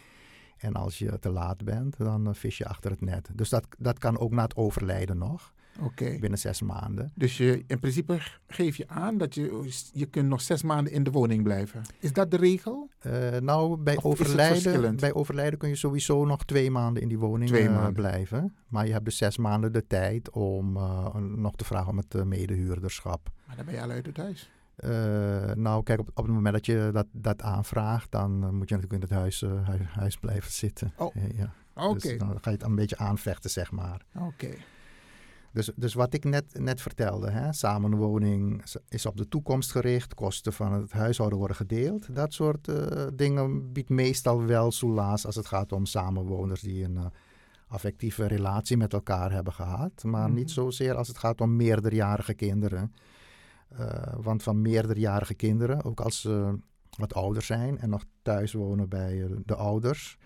En 0.58 0.74
als 0.74 0.98
je 1.00 1.20
te 1.20 1.30
laat 1.30 1.64
bent, 1.64 1.98
dan 1.98 2.28
uh, 2.28 2.34
vis 2.34 2.58
je 2.58 2.68
achter 2.68 2.92
het 2.92 3.02
net. 3.02 3.30
Dus 3.34 3.50
dat, 3.50 3.68
dat 3.78 4.00
kan 4.00 4.20
ook 4.20 4.32
na 4.32 4.44
het 4.44 4.56
overlijden 4.56 5.18
nog. 5.18 5.54
Okay. 5.80 6.20
Binnen 6.20 6.40
zes 6.40 6.62
maanden. 6.62 7.12
Dus 7.16 7.38
je, 7.38 7.64
in 7.68 7.80
principe 7.80 8.20
geef 8.48 8.76
je 8.78 8.88
aan 8.88 9.18
dat 9.18 9.36
je, 9.36 9.70
je 9.94 10.06
kunt 10.06 10.28
nog 10.28 10.42
zes 10.42 10.64
maanden 10.64 10.94
in 10.94 11.04
de 11.04 11.12
woning 11.12 11.44
blijven. 11.44 11.82
Is 12.00 12.14
dat 12.14 12.32
de 12.32 12.38
regel? 12.38 12.90
Uh, 13.04 13.38
nou, 13.38 13.78
bij 13.78 13.98
overlijden, 14.02 14.96
bij 14.96 15.14
overlijden 15.14 15.60
kun 15.60 15.70
je 15.70 15.76
sowieso 15.76 16.26
nog 16.26 16.46
twee 16.46 16.72
maanden 16.72 17.02
in 17.02 17.08
die 17.08 17.20
woning 17.20 17.52
uh, 17.52 17.88
blijven. 17.88 18.56
Maar 18.68 18.86
je 18.86 18.92
hebt 18.92 19.06
dus 19.06 19.18
zes 19.18 19.38
maanden 19.38 19.74
de 19.74 19.88
tijd 19.88 20.30
om 20.30 20.74
nog 21.36 21.56
te 21.56 21.66
vragen 21.66 21.90
om 21.90 21.98
het 21.98 22.26
medehuurderschap. 22.26 23.30
Maar 23.48 23.56
dan 23.56 23.66
ben 23.66 23.74
je 23.74 23.82
al 23.82 23.90
uit 23.90 24.06
het 24.06 24.18
huis. 24.18 24.50
Uh, 24.80 25.54
nou, 25.54 25.84
kijk, 25.84 26.00
op, 26.00 26.10
op 26.14 26.26
het 26.26 26.34
moment 26.34 26.54
dat 26.54 26.66
je 26.66 26.90
dat, 26.94 27.06
dat 27.12 27.42
aanvraagt, 27.42 28.12
dan 28.12 28.44
uh, 28.44 28.50
moet 28.50 28.70
je 28.70 28.76
natuurlijk 28.76 28.94
in 28.94 29.02
het 29.02 29.10
huis, 29.10 29.42
uh, 29.42 29.68
huis, 29.68 29.82
huis, 29.82 30.18
blijven 30.18 30.52
zitten. 30.52 30.94
Oh, 30.98 31.16
ja. 31.36 31.54
oké. 31.74 31.88
Okay. 31.88 32.00
Dus 32.00 32.18
dan 32.18 32.30
ga 32.30 32.50
je 32.50 32.58
het 32.58 32.64
een 32.64 32.76
beetje 32.76 32.98
aanvechten, 32.98 33.50
zeg 33.50 33.72
maar. 33.72 34.02
Oké. 34.16 34.26
Okay. 34.26 34.58
Dus, 35.56 35.72
dus 35.76 35.94
wat 35.94 36.14
ik 36.14 36.24
net, 36.24 36.60
net 36.60 36.82
vertelde, 36.82 37.30
hè, 37.32 37.54
samenwoning 37.54 38.64
is 38.90 39.06
op 39.06 39.18
de 39.18 39.28
toekomst 39.28 39.72
gericht, 39.72 40.14
kosten 40.14 40.54
van 40.54 40.74
het 40.74 40.92
huishouden 40.92 41.38
worden 41.38 41.58
gedeeld. 41.58 42.16
Dat 42.16 42.34
soort 42.34 42.72
dingen 43.14 43.72
biedt 43.74 43.90
meestal 43.90 44.44
wel 44.44 44.72
soelaas 44.72 45.26
als 45.26 45.36
het 45.36 45.46
gaat 45.46 45.72
om 45.72 45.86
samenwoners 45.86 46.62
die 46.62 46.84
een 46.84 47.12
affectieve 47.68 48.28
relatie 48.28 48.78
met 48.78 48.94
elkaar 48.94 49.32
hebben 49.32 49.54
gehad. 49.54 50.04
Maar 50.04 50.22
mm 50.22 50.28
-hmm. 50.28 50.36
niet 50.36 50.52
zozeer 50.52 50.96
als 50.96 51.08
het 51.08 51.18
gaat 51.18 51.42
om 51.42 51.56
meerderjarige 51.56 52.34
kinderen. 52.34 52.94
Uh, 53.80 54.14
want 54.22 54.44
van 54.44 54.62
meerderjarige 54.62 55.34
kinderen, 55.34 55.84
ook 55.84 56.00
als 56.00 56.22
ze 56.22 56.58
wat 56.98 57.14
ouder 57.14 57.42
zijn 57.42 57.80
en 57.80 57.90
nog 57.90 58.04
thuis 58.22 58.54
wonen 58.54 58.90
bij 58.90 59.28
de 59.46 59.56
ouders, 59.56 60.18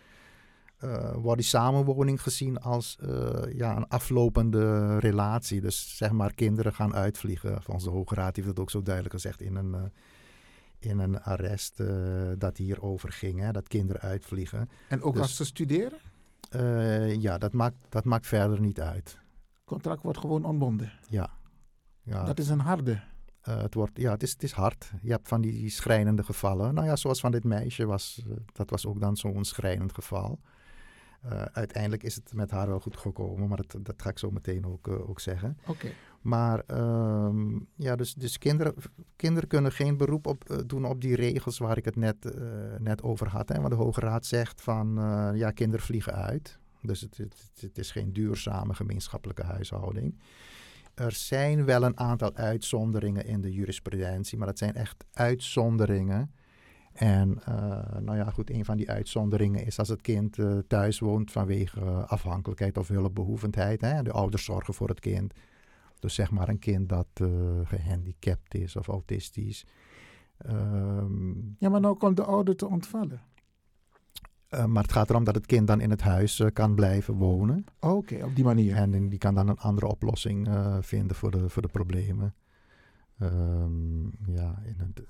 uh, 0.83 1.11
wordt 1.15 1.37
die 1.39 1.49
samenwoning 1.49 2.21
gezien 2.21 2.59
als 2.59 2.97
ja, 3.53 3.77
een 3.77 3.87
aflopende 3.87 4.97
relatie. 4.99 5.61
Dus 5.61 5.97
zeg 5.97 6.11
maar, 6.11 6.33
kinderen 6.33 6.73
gaan 6.73 6.95
uitvliegen. 6.95 7.61
Van 7.63 7.77
de 7.77 7.89
Hoge 7.89 8.15
Raad 8.15 8.35
heeft 8.35 8.47
dat 8.47 8.59
ook 8.59 8.69
zo 8.69 8.81
duidelijk 8.81 9.13
gezegd 9.13 9.41
in 9.41 9.55
een, 9.55 9.91
in 10.79 10.99
een 10.99 11.21
arrest 11.21 11.81
dat 12.37 12.57
hierover 12.57 13.11
ging, 13.11 13.39
hè, 13.39 13.51
dat 13.51 13.67
kinderen 13.67 14.01
uitvliegen. 14.01 14.69
En 14.89 15.01
ook 15.01 15.13
dus, 15.13 15.21
als 15.21 15.35
ze 15.35 15.45
studeren? 15.45 15.99
ja, 17.21 17.37
dat 17.37 17.53
maakt, 17.53 17.75
dat 17.89 18.03
maakt 18.03 18.27
verder 18.27 18.61
niet 18.61 18.81
uit. 18.81 19.19
Het 19.53 19.63
contract 19.65 20.03
wordt 20.03 20.19
gewoon 20.19 20.45
ontbonden? 20.45 20.91
Ja. 21.07 21.29
ja. 22.01 22.23
Dat 22.23 22.39
is 22.39 22.49
een 22.49 22.59
harde. 22.59 22.99
Uh, 23.49 23.61
het, 23.61 23.73
wordt, 23.73 23.91
ja, 23.97 24.11
het, 24.11 24.23
is, 24.23 24.31
het 24.31 24.43
is 24.43 24.51
hard. 24.51 24.91
Je 25.01 25.11
hebt 25.11 25.27
van 25.27 25.41
die 25.41 25.69
schrijnende 25.69 26.23
gevallen. 26.23 26.73
Nou 26.73 26.87
ja, 26.87 26.95
zoals 26.95 27.19
van 27.19 27.31
dit 27.31 27.43
meisje 27.43 27.85
was, 27.85 28.23
uh, 28.27 28.35
dat 28.53 28.69
was 28.69 28.85
ook 28.85 28.99
dan 28.99 29.17
zo'n 29.17 29.43
schrijnend 29.43 29.93
geval. 29.93 30.39
Uh, 31.25 31.41
uiteindelijk 31.41 32.03
is 32.03 32.15
het 32.15 32.33
met 32.33 32.51
haar 32.51 32.67
wel 32.67 32.79
goed 32.79 32.97
gekomen, 32.97 33.47
maar 33.47 33.57
dat, 33.57 33.85
dat 33.85 34.01
ga 34.01 34.09
ik 34.09 34.17
zo 34.17 34.31
meteen 34.31 34.65
ook, 34.65 34.87
ook 34.87 35.19
zeggen. 35.19 35.57
Okay. 35.67 35.93
Maar 36.21 36.63
um, 36.67 37.67
ja, 37.75 37.95
dus, 37.95 38.13
dus 38.13 38.37
kinderen, 38.37 38.73
kinderen 39.15 39.49
kunnen 39.49 39.71
geen 39.71 39.97
beroep 39.97 40.27
op, 40.27 40.63
doen 40.65 40.85
op 40.85 41.01
die 41.01 41.15
regels 41.15 41.57
waar 41.57 41.77
ik 41.77 41.85
het 41.85 41.95
net, 41.95 42.35
net 42.79 43.03
over 43.03 43.27
had. 43.27 43.49
Hè, 43.49 43.55
want 43.55 43.69
de 43.69 43.75
Hoge 43.75 43.99
Raad 43.99 44.25
zegt 44.25 44.61
van 44.61 44.93
ja, 45.35 45.51
kinderen 45.51 45.85
vliegen 45.85 46.13
uit. 46.13 46.59
Dus 46.81 47.01
het, 47.01 47.17
het, 47.17 47.51
het 47.59 47.77
is 47.77 47.91
geen 47.91 48.13
duurzame 48.13 48.73
gemeenschappelijke 48.73 49.43
huishouding. 49.43 50.19
Er 50.93 51.11
zijn 51.11 51.65
wel 51.65 51.83
een 51.83 51.99
aantal 51.99 52.35
uitzonderingen 52.35 53.25
in 53.25 53.41
de 53.41 53.51
jurisprudentie, 53.51 54.37
maar 54.37 54.47
dat 54.47 54.57
zijn 54.57 54.75
echt 54.75 55.05
uitzonderingen. 55.13 56.33
En 56.99 57.39
uh, 57.49 57.99
nou 57.99 58.17
ja, 58.17 58.29
goed, 58.29 58.49
een 58.49 58.65
van 58.65 58.77
die 58.77 58.89
uitzonderingen 58.89 59.65
is 59.65 59.79
als 59.79 59.87
het 59.87 60.01
kind 60.01 60.37
uh, 60.37 60.57
thuis 60.67 60.99
woont 60.99 61.31
vanwege 61.31 61.79
uh, 61.79 62.03
afhankelijkheid 62.07 62.77
of 62.77 62.87
hulpbehoevendheid. 62.87 63.81
Hè, 63.81 64.03
de 64.03 64.11
ouders 64.11 64.43
zorgen 64.43 64.73
voor 64.73 64.87
het 64.87 64.99
kind. 64.99 65.33
Dus 65.99 66.13
zeg 66.13 66.31
maar 66.31 66.49
een 66.49 66.59
kind 66.59 66.89
dat 66.89 67.07
gehandicapt 67.63 68.55
is 68.55 68.75
of 68.75 68.87
autistisch. 68.87 69.65
Um, 70.47 71.55
ja, 71.59 71.69
maar 71.69 71.79
nou 71.79 71.97
komt 71.97 72.17
de 72.17 72.23
ouder 72.23 72.55
te 72.55 72.67
ontvallen. 72.67 73.21
Maar 74.67 74.83
het 74.83 74.91
gaat 74.91 75.09
erom 75.09 75.23
dat 75.23 75.35
het 75.35 75.45
kind 75.45 75.67
dan 75.67 75.81
in 75.81 75.89
het 75.89 76.01
huis 76.01 76.43
kan 76.53 76.75
blijven 76.75 77.13
wonen. 77.13 77.65
Oké, 77.79 77.93
okay, 77.93 78.21
op 78.21 78.35
die 78.35 78.43
manier. 78.43 78.75
En 78.75 79.09
die 79.09 79.19
kan 79.19 79.35
dan 79.35 79.47
een 79.47 79.57
andere 79.59 79.87
oplossing 79.87 80.49
vinden 80.81 81.15
voor 81.15 81.31
de, 81.31 81.49
voor 81.49 81.61
de 81.61 81.67
problemen. 81.67 82.35
Um, 83.21 84.11
ja, 84.25 84.61
in 84.65 84.75
het, 84.77 85.01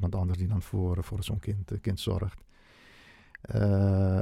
iemand 0.00 0.14
anders 0.14 0.38
die 0.38 0.48
dan 0.48 0.62
voor, 0.62 1.04
voor 1.04 1.24
zo'n 1.24 1.38
kind, 1.38 1.72
kind 1.80 2.00
zorgt. 2.00 2.44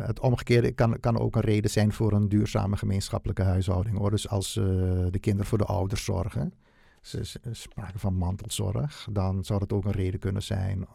het 0.07 0.21
omgekeerde 0.21 0.73
kan, 0.73 1.01
kan 1.01 1.19
ook 1.19 1.37
een 1.37 1.43
reden 1.43 1.71
zijn 1.71 1.93
voor 1.93 2.13
een 2.13 2.29
duurzame 2.29 2.77
gemeenschappelijke 2.77 3.43
huishouding. 3.43 3.97
Hoor. 3.97 4.11
Dus 4.11 4.29
als 4.29 4.53
de 4.53 5.19
kinderen 5.21 5.47
voor 5.47 5.59
de 5.59 5.65
ouders 5.65 6.05
zorgen, 6.05 6.53
ze, 7.01 7.41
spraken 7.51 8.01
van 8.01 8.15
mantelzorg, 8.15 9.09
dan 9.11 9.45
zou 9.45 9.59
dat 9.59 9.73
ook 9.73 9.85
een 9.85 9.91
reden 9.91 10.21
kunnen 10.21 10.43
zijn 10.43 10.87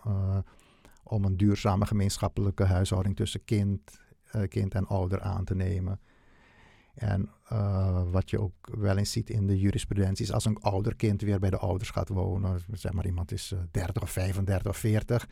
om 1.04 1.26
een 1.26 1.38
duurzame 1.38 1.86
gemeenschappelijke 1.86 2.64
huishouding 2.64 3.16
tussen 3.16 3.44
kind, 3.46 4.00
kind 4.48 4.74
en 4.74 4.88
ouder 4.88 5.22
aan 5.22 5.44
te 5.46 5.56
nemen. 5.56 6.00
En 6.94 7.30
uh, 7.52 8.02
wat 8.12 8.30
je 8.30 8.40
ook 8.40 8.54
wel 8.78 8.98
eens 8.98 9.12
ziet 9.12 9.30
in 9.30 9.48
de 9.48 9.60
jurisprudentie 9.60 10.26
is 10.26 10.32
als 10.32 10.46
een 10.46 10.62
ouder 10.62 10.96
kind 10.96 11.22
weer 11.22 11.40
bij 11.40 11.50
de 11.50 11.58
ouders 11.58 11.90
gaat 11.90 12.10
wonen. 12.10 12.60
Zeg 12.72 12.94
maar 12.94 13.06
iemand 13.06 13.32
is 13.32 13.52
uh, 13.52 13.60
30 13.72 14.04
of 14.04 14.12
35 14.12 14.72
of 14.72 14.78
40 14.78 15.28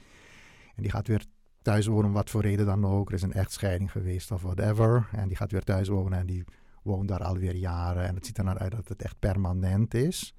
en 0.76 0.82
die 0.82 0.92
gaat 0.92 1.08
weer 1.08 1.26
thuis 1.62 1.86
wonen, 1.86 2.12
wat 2.12 2.30
voor 2.30 2.42
reden 2.42 2.66
dan 2.66 2.86
ook. 2.86 3.08
Er 3.08 3.16
is 3.16 3.22
een 3.22 3.34
echtscheiding 3.34 3.92
geweest 3.92 4.32
of 4.32 4.42
whatever. 4.42 5.10
En 5.12 5.28
die 5.28 5.38
gaat 5.38 5.52
weer 5.52 5.64
thuis 5.64 5.88
wonen 5.88 6.20
en 6.20 6.26
die 6.26 6.44
woont 6.84 7.08
daar 7.08 7.24
alweer 7.24 7.56
jaren. 7.56 8.08
En 8.08 8.16
het 8.16 8.26
ziet 8.26 8.38
er 8.38 8.44
naar 8.44 8.58
uit 8.58 8.72
dat 8.72 8.88
het 8.88 9.02
echt 9.02 9.20
permanent 9.20 9.94
is. 9.94 10.36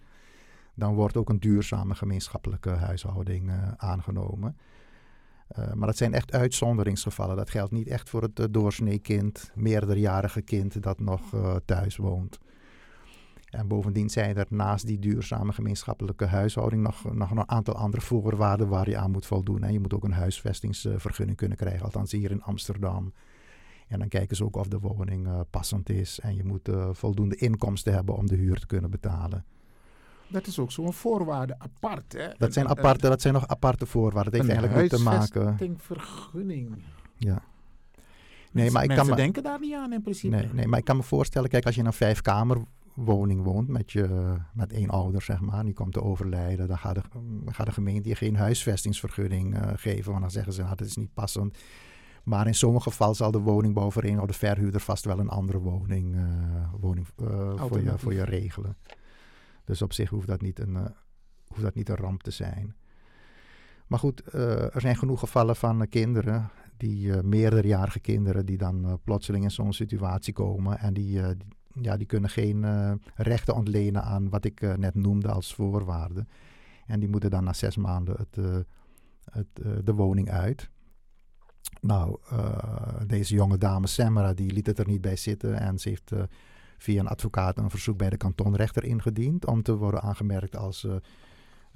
Dan 0.74 0.94
wordt 0.94 1.16
ook 1.16 1.28
een 1.28 1.40
duurzame 1.40 1.94
gemeenschappelijke 1.94 2.70
huishouding 2.70 3.48
uh, 3.48 3.72
aangenomen. 3.76 4.56
Uh, 5.58 5.72
maar 5.72 5.86
dat 5.86 5.96
zijn 5.96 6.14
echt 6.14 6.32
uitzonderingsgevallen. 6.32 7.36
Dat 7.36 7.50
geldt 7.50 7.72
niet 7.72 7.88
echt 7.88 8.10
voor 8.10 8.22
het 8.22 8.40
uh, 8.40 8.46
doorsnee 8.50 8.98
kind, 8.98 9.50
meerderjarige 9.54 10.42
kind 10.42 10.82
dat 10.82 11.00
nog 11.00 11.32
uh, 11.34 11.56
thuis 11.64 11.96
woont. 11.96 12.38
En 13.50 13.68
bovendien 13.68 14.10
zijn 14.10 14.36
er 14.36 14.46
naast 14.48 14.86
die 14.86 14.98
duurzame 14.98 15.52
gemeenschappelijke 15.52 16.26
huishouding 16.26 16.82
nog, 16.82 17.14
nog 17.14 17.30
een 17.30 17.48
aantal 17.48 17.74
andere 17.74 18.02
voorwaarden 18.02 18.68
waar 18.68 18.88
je 18.88 18.96
aan 18.96 19.10
moet 19.10 19.26
voldoen. 19.26 19.62
En 19.62 19.72
je 19.72 19.80
moet 19.80 19.94
ook 19.94 20.04
een 20.04 20.12
huisvestingsvergunning 20.12 21.36
kunnen 21.36 21.56
krijgen, 21.56 21.84
althans 21.84 22.12
hier 22.12 22.30
in 22.30 22.42
Amsterdam. 22.42 23.12
En 23.88 23.98
dan 23.98 24.08
kijken 24.08 24.36
ze 24.36 24.44
ook 24.44 24.56
of 24.56 24.68
de 24.68 24.78
woning 24.78 25.28
passend 25.50 25.88
is. 25.88 26.20
En 26.20 26.36
je 26.36 26.44
moet 26.44 26.68
voldoende 26.90 27.36
inkomsten 27.36 27.92
hebben 27.92 28.14
om 28.14 28.26
de 28.26 28.36
huur 28.36 28.60
te 28.60 28.66
kunnen 28.66 28.90
betalen. 28.90 29.44
Dat 30.32 30.46
is 30.46 30.58
ook 30.58 30.72
zo'n 30.72 30.92
voorwaarde 30.92 31.54
apart. 31.58 32.12
Hè? 32.12 32.28
Dat 32.38 32.52
zijn, 32.52 32.68
aparte, 32.68 33.08
dat 33.08 33.20
zijn 33.20 33.34
nog 33.34 33.46
aparte 33.46 33.86
voorwaarden. 33.86 34.32
Het 34.32 34.42
heeft 34.42 34.58
eigenlijk 34.58 34.80
niet 34.80 35.00
te 35.00 35.02
maken. 35.02 35.76
vergunning. 35.78 36.82
Ja. 37.16 37.42
Nee, 38.52 38.70
maar 38.70 38.82
ik 38.84 38.88
kan 38.88 39.06
me, 39.06 39.14
denken 39.14 39.42
daar 39.42 39.60
niet 39.60 39.74
aan 39.74 39.92
in 39.92 40.02
principe. 40.02 40.36
Nee, 40.36 40.48
nee, 40.52 40.66
maar 40.66 40.78
ik 40.78 40.84
kan 40.84 40.96
me 40.96 41.02
voorstellen, 41.02 41.48
kijk, 41.48 41.66
als 41.66 41.74
je 41.74 41.80
in 41.80 41.86
een 41.86 41.92
vijfkamerwoning 41.92 43.42
woont 43.42 43.68
met, 43.68 43.92
je, 43.92 44.36
met 44.54 44.72
één 44.72 44.90
ouder, 44.90 45.22
zeg 45.22 45.40
maar, 45.40 45.64
die 45.64 45.74
komt 45.74 45.92
te 45.92 46.02
overlijden, 46.02 46.68
dan 46.68 46.78
gaat 46.78 46.94
de, 46.94 47.02
gaat 47.46 47.66
de 47.66 47.72
gemeente 47.72 48.08
je 48.08 48.14
geen 48.14 48.36
huisvestingsvergunning 48.36 49.56
uh, 49.56 49.70
geven, 49.76 50.10
want 50.10 50.22
dan 50.22 50.30
zeggen 50.30 50.52
ze, 50.52 50.62
nou, 50.62 50.76
dat 50.76 50.86
is 50.86 50.96
niet 50.96 51.14
passend. 51.14 51.58
Maar 52.24 52.46
in 52.46 52.54
sommige 52.54 52.90
gevallen 52.90 53.16
zal 53.16 53.30
de 53.30 53.38
woningbouwvereniging 53.38 54.22
of 54.22 54.28
de 54.28 54.38
verhuurder 54.38 54.80
vast 54.80 55.04
wel 55.04 55.18
een 55.18 55.28
andere 55.28 55.58
woning, 55.58 56.14
uh, 56.14 56.22
woning 56.80 57.06
uh, 57.22 57.52
voor, 57.56 57.82
je, 57.82 57.98
voor 57.98 58.14
je 58.14 58.24
regelen. 58.24 58.76
Dus 59.64 59.82
op 59.82 59.92
zich 59.92 60.10
hoeft 60.10 60.26
dat 60.26 60.40
niet 60.40 60.58
een, 60.58 60.74
uh, 60.74 60.86
hoeft 61.46 61.62
dat 61.62 61.74
niet 61.74 61.88
een 61.88 61.96
ramp 61.96 62.22
te 62.22 62.30
zijn. 62.30 62.76
Maar 63.86 63.98
goed, 63.98 64.22
uh, 64.34 64.74
er 64.74 64.80
zijn 64.80 64.96
genoeg 64.96 65.20
gevallen 65.20 65.56
van 65.56 65.80
uh, 65.80 65.88
kinderen, 65.88 66.50
die 66.76 67.22
meerderjarige 67.22 68.00
kinderen, 68.00 68.46
die 68.46 68.58
dan 68.58 69.00
plotseling 69.04 69.44
in 69.44 69.50
zo'n 69.50 69.72
situatie 69.72 70.32
komen. 70.32 70.78
En 70.78 70.94
die, 70.94 71.20
ja, 71.80 71.96
die 71.96 72.06
kunnen 72.06 72.30
geen 72.30 72.64
rechten 73.14 73.54
ontlenen 73.54 74.02
aan 74.02 74.28
wat 74.28 74.44
ik 74.44 74.76
net 74.76 74.94
noemde 74.94 75.28
als 75.28 75.54
voorwaarden. 75.54 76.28
En 76.86 77.00
die 77.00 77.08
moeten 77.08 77.30
dan 77.30 77.44
na 77.44 77.52
zes 77.52 77.76
maanden 77.76 78.16
het, 78.16 78.64
het, 79.24 79.86
de 79.86 79.94
woning 79.94 80.30
uit. 80.30 80.70
Nou, 81.80 82.18
deze 83.06 83.34
jonge 83.34 83.58
dame 83.58 83.86
Semra, 83.86 84.34
die 84.34 84.52
liet 84.52 84.66
het 84.66 84.78
er 84.78 84.86
niet 84.86 85.00
bij 85.00 85.16
zitten 85.16 85.58
en 85.58 85.78
ze 85.78 85.88
heeft 85.88 86.12
via 86.82 87.00
een 87.00 87.08
advocaat 87.08 87.58
een 87.58 87.70
verzoek 87.70 87.96
bij 87.96 88.10
de 88.10 88.16
kantonrechter 88.16 88.84
ingediend 88.84 89.46
om 89.46 89.62
te 89.62 89.76
worden 89.76 90.02
aangemerkt 90.02 90.56
als 90.56 90.84
uh, 90.84 90.94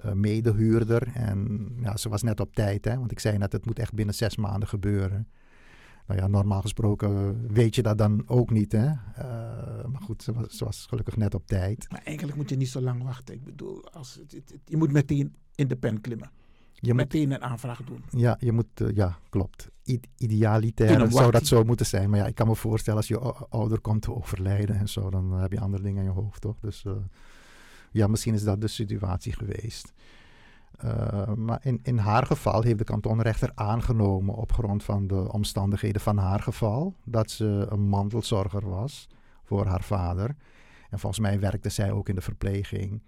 uh, 0.05 0.13
medehuurder. 0.13 1.09
En 1.15 1.69
ja, 1.81 1.97
ze 1.97 2.09
was 2.09 2.23
net 2.23 2.41
op 2.41 2.55
tijd, 2.55 2.85
hè, 2.85 2.99
want 2.99 3.11
ik 3.11 3.21
zei 3.21 3.39
net, 3.39 3.53
het 3.53 3.67
moet 3.67 3.79
echt 3.79 3.95
binnen 3.95 4.15
zes 4.15 4.37
maanden 4.37 4.69
gebeuren. 4.69 5.29
Nou 6.07 6.21
ja, 6.21 6.27
normaal 6.27 6.61
gesproken 6.61 7.41
weet 7.53 7.75
je 7.75 7.83
dat 7.83 7.99
dan 7.99 8.23
ook 8.27 8.51
niet, 8.51 8.73
hè. 8.73 8.87
Uh, 8.87 9.85
maar 9.85 10.03
goed, 10.03 10.23
ze 10.23 10.65
was, 10.65 10.87
gelukkig 10.89 11.17
net 11.17 11.35
op 11.35 11.47
tijd. 11.47 11.87
Maar 11.91 12.03
eigenlijk 12.05 12.37
moet 12.37 12.51
je 12.51 12.57
niet 12.57 12.69
zo 12.69 12.81
lang 12.81 13.03
wachten. 13.03 13.35
Ik 13.35 13.45
bedoel, 13.45 13.91
als 13.91 14.21
je 14.65 14.77
moet 14.77 14.93
meteen 14.93 15.35
in 15.55 15.69
de 15.69 15.77
pen 15.77 16.01
klimmen 16.01 16.31
je 16.81 16.95
meteen 16.95 17.31
een 17.31 17.43
aanvraag 17.43 17.83
doen. 17.83 18.05
Ja, 18.11 18.37
je 18.41 18.53
moet, 18.53 18.81
uh, 18.81 18.89
ja, 18.95 19.19
klopt. 19.29 19.71
I 19.85 20.01
idealitair 20.17 21.11
zou 21.11 21.31
dat 21.31 21.47
zo 21.47 21.65
moeten 21.65 21.87
zijn. 21.87 22.11
Maar 22.11 22.19
ja, 22.19 22.27
ik 22.27 22.35
kan 22.35 22.47
me 22.47 22.55
voorstellen 22.55 22.99
als 22.99 23.09
je 23.09 23.19
ouder 23.49 23.81
komt 23.81 24.03
te 24.03 24.15
overlijden 24.15 24.77
en 24.77 24.89
zo, 24.89 25.11
dan 25.11 25.33
heb 25.33 25.53
je 25.53 25.61
andere 25.61 25.83
dingen 25.83 26.05
in 26.05 26.09
je 26.09 26.21
hoofd, 26.21 26.41
toch? 26.41 26.57
Dus 26.61 26.85
uh, 26.85 26.93
ja, 27.91 28.07
misschien 28.07 28.35
is 28.35 28.45
dat 28.45 28.61
de 28.61 28.69
situatie 28.69 29.33
geweest. 29.33 29.93
Uh, 30.85 31.35
maar 31.35 31.59
in, 31.63 31.81
in 31.83 31.99
haar 31.99 32.27
geval 32.27 32.63
heeft 32.63 32.79
de 32.79 32.85
kantonrechter 32.85 33.51
aangenomen 33.55 34.35
op 34.35 34.53
grond 34.53 34.83
van 34.83 35.07
de 35.07 35.33
omstandigheden 35.33 36.01
van 36.01 36.19
haar 36.19 36.41
geval 36.41 36.95
dat 37.05 37.31
ze 37.31 37.67
een 37.71 37.89
mantelzorger 37.89 38.69
was 38.69 39.09
voor 39.45 39.67
haar 39.67 39.83
vader. 39.83 40.37
En 40.91 40.99
volgens 40.99 41.21
mij 41.21 41.41
werkte 41.41 41.69
zij 41.69 41.93
ook 41.93 42.09
in 42.09 42.15
de 42.15 42.21
verpleging. 42.21 43.03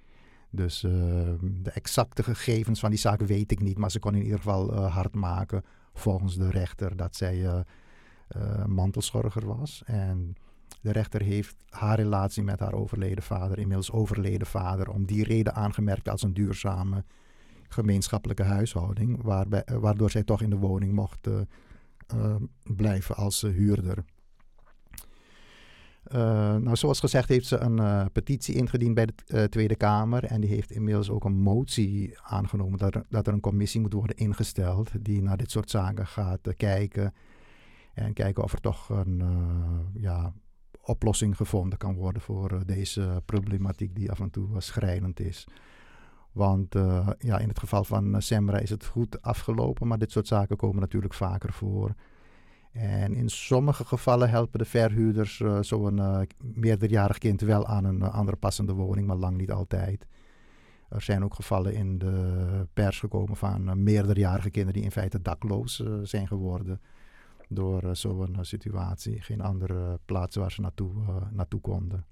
Dus 0.50 0.82
uh, 0.82 0.92
de 1.40 1.70
exacte 1.70 2.22
gegevens 2.22 2.80
van 2.80 2.90
die 2.90 2.98
zaak 2.98 3.20
weet 3.20 3.50
ik 3.50 3.60
niet. 3.60 3.78
Maar 3.78 3.90
ze 3.90 3.98
kon 3.98 4.14
in 4.14 4.22
ieder 4.22 4.36
geval 4.36 4.72
uh, 4.72 4.94
hard 4.94 5.14
maken 5.14 5.64
volgens 5.92 6.36
de 6.36 6.50
rechter 6.50 6.96
dat 6.96 7.16
zij 7.16 7.38
uh, 7.38 8.64
mantelzorger 8.66 9.46
was. 9.46 9.82
En 9.86 10.36
de 10.80 10.92
rechter 10.92 11.22
heeft 11.22 11.56
haar 11.68 11.96
relatie 11.96 12.42
met 12.42 12.60
haar 12.60 12.72
overleden 12.72 13.24
vader, 13.24 13.58
inmiddels 13.58 13.90
overleden 13.90 14.46
vader, 14.46 14.90
om 14.90 15.06
die 15.06 15.24
reden 15.24 15.54
aangemerkt 15.54 16.08
als 16.08 16.22
een 16.22 16.34
duurzame 16.34 17.04
gemeenschappelijke 17.68 18.42
huishouding. 18.42 19.22
Waarbij, 19.22 19.64
waardoor 19.80 20.10
zij 20.10 20.22
toch 20.22 20.42
in 20.42 20.50
de 20.50 20.56
woning 20.56 20.92
mocht 20.92 21.28
blijven 22.62 23.16
als 23.16 23.42
huurder. 23.42 24.04
Uh, 26.12 26.56
nou, 26.56 26.76
zoals 26.76 27.00
gezegd 27.00 27.28
heeft 27.28 27.46
ze 27.46 27.58
een 27.58 27.76
uh, 27.76 28.04
petitie 28.12 28.54
ingediend 28.54 28.94
bij 28.94 29.06
de 29.06 29.12
uh, 29.26 29.44
Tweede 29.44 29.76
Kamer. 29.76 30.24
En 30.24 30.40
die 30.40 30.50
heeft 30.50 30.70
inmiddels 30.70 31.10
ook 31.10 31.24
een 31.24 31.40
motie 31.40 32.18
aangenomen 32.22 32.78
dat 32.78 32.94
er, 32.94 33.04
dat 33.08 33.26
er 33.26 33.32
een 33.32 33.40
commissie 33.40 33.80
moet 33.80 33.92
worden 33.92 34.16
ingesteld. 34.16 34.90
Die 35.00 35.22
naar 35.22 35.36
dit 35.36 35.50
soort 35.50 35.70
zaken 35.70 36.06
gaat 36.06 36.54
kijken. 36.56 37.14
En 37.94 38.12
kijken 38.12 38.42
of 38.42 38.52
er 38.52 38.60
toch 38.60 38.88
een 38.88 39.22
ja, 39.94 40.32
oplossing 40.80 41.36
gevonden 41.36 41.78
kan 41.78 41.94
worden 41.94 42.22
voor 42.22 42.62
deze 42.66 43.22
problematiek 43.24 43.94
die 43.94 44.10
af 44.10 44.20
en 44.20 44.30
toe 44.30 44.48
schrijnend 44.60 45.20
is. 45.20 45.46
Want 46.32 46.74
ja, 47.18 47.38
in 47.38 47.48
het 47.48 47.58
geval 47.58 47.84
van 47.84 48.22
Semra 48.22 48.58
is 48.58 48.70
het 48.70 48.84
goed 48.84 49.22
afgelopen. 49.22 49.86
Maar 49.86 49.98
dit 49.98 50.12
soort 50.12 50.26
zaken 50.26 50.56
komen 50.56 50.80
natuurlijk 50.80 51.14
vaker 51.14 51.52
voor. 51.52 51.94
En 52.72 53.14
in 53.14 53.28
sommige 53.28 53.84
gevallen 53.84 54.30
helpen 54.30 54.58
de 54.58 54.64
verhuurders 54.64 55.40
uh, 55.40 55.62
zo'n 55.62 55.96
uh, 55.96 56.20
meerderjarig 56.38 57.18
kind 57.18 57.40
wel 57.40 57.66
aan 57.66 57.84
een 57.84 58.00
uh, 58.00 58.14
andere 58.14 58.36
passende 58.36 58.72
woning, 58.72 59.06
maar 59.06 59.16
lang 59.16 59.36
niet 59.36 59.50
altijd. 59.50 60.06
Er 60.88 61.02
zijn 61.02 61.24
ook 61.24 61.34
gevallen 61.34 61.74
in 61.74 61.98
de 61.98 62.66
pers 62.72 62.98
gekomen 62.98 63.36
van 63.36 63.82
meerderjarige 63.82 64.50
kinderen 64.50 64.74
die 64.74 64.84
in 64.84 64.90
feite 64.90 65.22
dakloos 65.22 65.82
zijn 66.02 66.26
geworden 66.26 66.80
door 67.48 67.96
zo'n 67.96 68.36
situatie. 68.40 69.22
Geen 69.22 69.40
andere 69.40 69.98
plaats 70.04 70.36
waar 70.36 70.52
ze 70.52 70.60
naartoe, 70.60 70.92
naartoe 71.30 71.60
konden. 71.60 72.04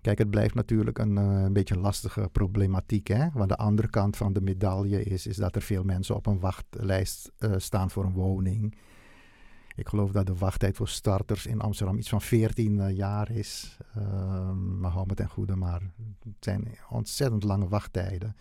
Kijk, 0.00 0.18
het 0.18 0.30
blijft 0.30 0.54
natuurlijk 0.54 0.98
een, 0.98 1.16
uh, 1.16 1.42
een 1.42 1.52
beetje 1.52 1.78
lastige 1.78 2.28
problematiek. 2.32 3.08
Hè? 3.08 3.28
Want 3.32 3.48
de 3.48 3.56
andere 3.56 3.88
kant 3.88 4.16
van 4.16 4.32
de 4.32 4.40
medaille 4.40 5.02
is, 5.02 5.26
is 5.26 5.36
dat 5.36 5.56
er 5.56 5.62
veel 5.62 5.84
mensen 5.84 6.16
op 6.16 6.26
een 6.26 6.40
wachtlijst 6.40 7.32
uh, 7.38 7.54
staan 7.56 7.90
voor 7.90 8.04
een 8.04 8.12
woning. 8.12 8.78
Ik 9.74 9.88
geloof 9.88 10.10
dat 10.10 10.26
de 10.26 10.34
wachttijd 10.34 10.76
voor 10.76 10.88
starters 10.88 11.46
in 11.46 11.60
Amsterdam 11.60 11.98
iets 11.98 12.08
van 12.08 12.20
14 12.20 12.74
uh, 12.74 12.86
eh, 12.86 12.96
jaar 12.96 13.30
is. 13.30 13.78
Ehm, 13.94 14.78
maar 14.80 14.90
hou 14.90 15.06
me 15.06 15.14
ten 15.14 15.28
goede, 15.28 15.56
maar 15.56 15.80
het 16.24 16.34
zijn 16.40 16.68
ontzettend 16.88 17.42
lange 17.42 17.68
wachttijden. 17.68 18.36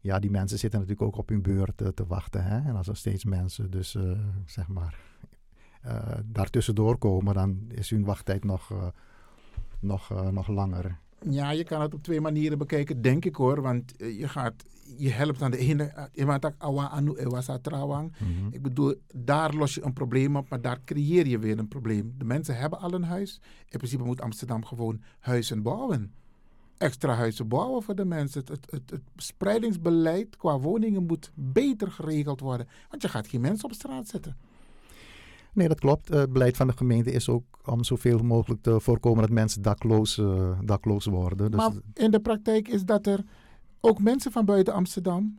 Ja, 0.00 0.18
die 0.18 0.30
mensen 0.30 0.58
zitten 0.58 0.80
natuurlijk 0.80 1.06
ook 1.06 1.16
op 1.16 1.28
hun 1.28 1.42
beurt 1.42 1.76
te 1.76 2.06
wachten. 2.06 2.44
Hè? 2.44 2.68
En 2.68 2.76
als 2.76 2.88
er 2.88 2.96
steeds 2.96 3.24
mensen 3.24 3.70
dus, 3.70 3.96
zeg 4.46 4.68
maar, 4.68 4.98
daartussendoor 6.24 6.98
komen, 6.98 7.34
dan 7.34 7.64
is 7.68 7.90
hun 7.90 8.04
wachttijd 8.04 8.44
nog 8.44 8.92
nog, 9.80 10.10
uh, 10.12 10.28
nog 10.28 10.48
langer. 10.48 10.98
Ja, 11.30 11.50
je 11.50 11.64
kan 11.64 11.80
het 11.80 11.94
op 11.94 12.02
twee 12.02 12.20
manieren 12.20 12.58
bekijken, 12.58 13.02
denk 13.02 13.24
ik 13.24 13.34
hoor. 13.34 13.62
Want 13.62 14.02
uh, 14.02 14.18
je, 14.18 14.28
gaat, 14.28 14.64
je 14.96 15.10
helpt 15.10 15.42
aan 15.42 15.50
de 15.50 15.58
ene 15.58 16.10
awa 16.58 16.88
anu 16.88 17.14
ewasa. 17.14 17.60
Mm 17.62 18.10
Ik 18.50 18.62
bedoel, 18.62 18.94
daar 19.14 19.54
los 19.54 19.74
je 19.74 19.84
een 19.84 19.92
probleem 19.92 20.36
op, 20.36 20.48
maar 20.48 20.60
daar 20.60 20.80
creëer 20.84 21.26
je 21.26 21.38
weer 21.38 21.58
een 21.58 21.68
probleem. 21.68 22.14
De 22.18 22.24
mensen 22.24 22.56
hebben 22.56 22.78
al 22.78 22.92
een 22.92 23.04
huis. 23.04 23.40
In 23.68 23.78
principe 23.78 24.04
moet 24.04 24.20
Amsterdam 24.20 24.64
gewoon 24.64 25.02
huizen 25.18 25.62
bouwen. 25.62 26.12
Extra 26.78 27.14
huizen 27.14 27.48
bouwen 27.48 27.82
voor 27.82 27.94
de 27.94 28.04
mensen. 28.04 28.40
Het, 28.40 28.48
het, 28.48 28.70
het, 28.70 28.90
het 28.90 29.02
spreidingsbeleid 29.16 30.36
qua 30.36 30.58
woningen 30.58 31.06
moet 31.06 31.30
beter 31.34 31.90
geregeld 31.90 32.40
worden. 32.40 32.68
Want 32.90 33.02
je 33.02 33.08
gaat 33.08 33.28
geen 33.28 33.40
mensen 33.40 33.64
op 33.64 33.74
straat 33.74 34.08
zetten. 34.08 34.36
Nee, 35.58 35.68
dat 35.68 35.80
klopt. 35.80 36.08
Het 36.08 36.32
beleid 36.32 36.56
van 36.56 36.66
de 36.66 36.76
gemeente 36.76 37.10
is 37.10 37.28
ook 37.28 37.44
om 37.64 37.84
zoveel 37.84 38.18
mogelijk 38.18 38.62
te 38.62 38.80
voorkomen 38.80 39.20
dat 39.20 39.30
mensen 39.30 39.62
dakloos, 39.62 40.18
uh, 40.18 40.50
dakloos 40.64 41.06
worden. 41.06 41.50
Dus 41.50 41.60
maar 41.60 41.72
in 41.94 42.10
de 42.10 42.20
praktijk 42.20 42.68
is 42.68 42.84
dat 42.84 43.06
er 43.06 43.24
ook 43.80 43.98
mensen 43.98 44.32
van 44.32 44.44
buiten 44.44 44.74
Amsterdam 44.74 45.38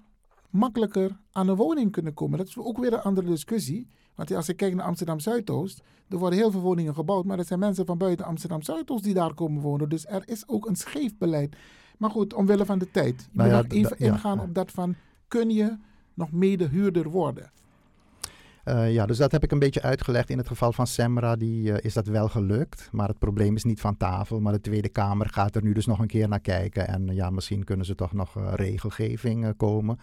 makkelijker 0.49 1.19
aan 1.31 1.47
een 1.47 1.55
woning 1.55 1.91
kunnen 1.91 2.13
komen. 2.13 2.37
Dat 2.37 2.47
is 2.47 2.57
ook 2.57 2.77
weer 2.77 2.93
een 2.93 3.01
andere 3.01 3.27
discussie. 3.27 3.87
Want 4.15 4.33
als 4.33 4.49
ik 4.49 4.57
kijk 4.57 4.75
naar 4.75 4.85
Amsterdam 4.85 5.19
Zuidoost, 5.19 5.83
er 6.09 6.17
worden 6.17 6.39
heel 6.39 6.51
veel 6.51 6.61
woningen 6.61 6.93
gebouwd, 6.93 7.25
maar 7.25 7.39
er 7.39 7.45
zijn 7.45 7.59
mensen 7.59 7.85
van 7.85 7.97
buiten 7.97 8.25
Amsterdam 8.25 8.61
Zuidoost 8.61 9.03
die 9.03 9.13
daar 9.13 9.33
komen 9.33 9.61
wonen. 9.61 9.89
Dus 9.89 10.05
er 10.05 10.23
is 10.25 10.47
ook 10.47 10.67
een 10.67 10.75
scheef 10.75 11.17
beleid. 11.17 11.55
Maar 11.97 12.09
goed, 12.09 12.33
omwille 12.33 12.65
van 12.65 12.79
de 12.79 12.91
tijd. 12.91 13.29
Je 13.31 13.37
nou 13.37 13.55
moet 13.55 13.73
even 13.73 13.99
ingaan 13.99 14.39
op 14.39 14.53
dat 14.53 14.71
van, 14.71 14.95
kun 15.27 15.49
je 15.49 15.77
nog 16.13 16.31
medehuurder 16.31 17.09
worden? 17.09 17.51
Uh, 18.65 18.93
ja, 18.93 19.05
dus 19.05 19.17
dat 19.17 19.31
heb 19.31 19.43
ik 19.43 19.51
een 19.51 19.59
beetje 19.59 19.81
uitgelegd. 19.81 20.29
In 20.29 20.37
het 20.37 20.47
geval 20.47 20.71
van 20.73 20.87
Semra 20.87 21.35
die, 21.35 21.71
uh, 21.71 21.77
is 21.81 21.93
dat 21.93 22.07
wel 22.07 22.27
gelukt. 22.29 22.89
Maar 22.91 23.07
het 23.07 23.19
probleem 23.19 23.55
is 23.55 23.63
niet 23.63 23.79
van 23.81 23.97
tafel. 23.97 24.39
Maar 24.39 24.53
de 24.53 24.61
Tweede 24.61 24.89
Kamer 24.89 25.29
gaat 25.29 25.55
er 25.55 25.63
nu 25.63 25.73
dus 25.73 25.85
nog 25.85 25.99
een 25.99 26.07
keer 26.07 26.27
naar 26.27 26.39
kijken. 26.39 26.87
En 26.87 27.07
ja, 27.07 27.29
misschien 27.29 27.63
kunnen 27.63 27.85
ze 27.85 27.95
toch 27.95 28.13
nog 28.13 28.55
regelgeving 28.55 29.55
komen. 29.57 29.99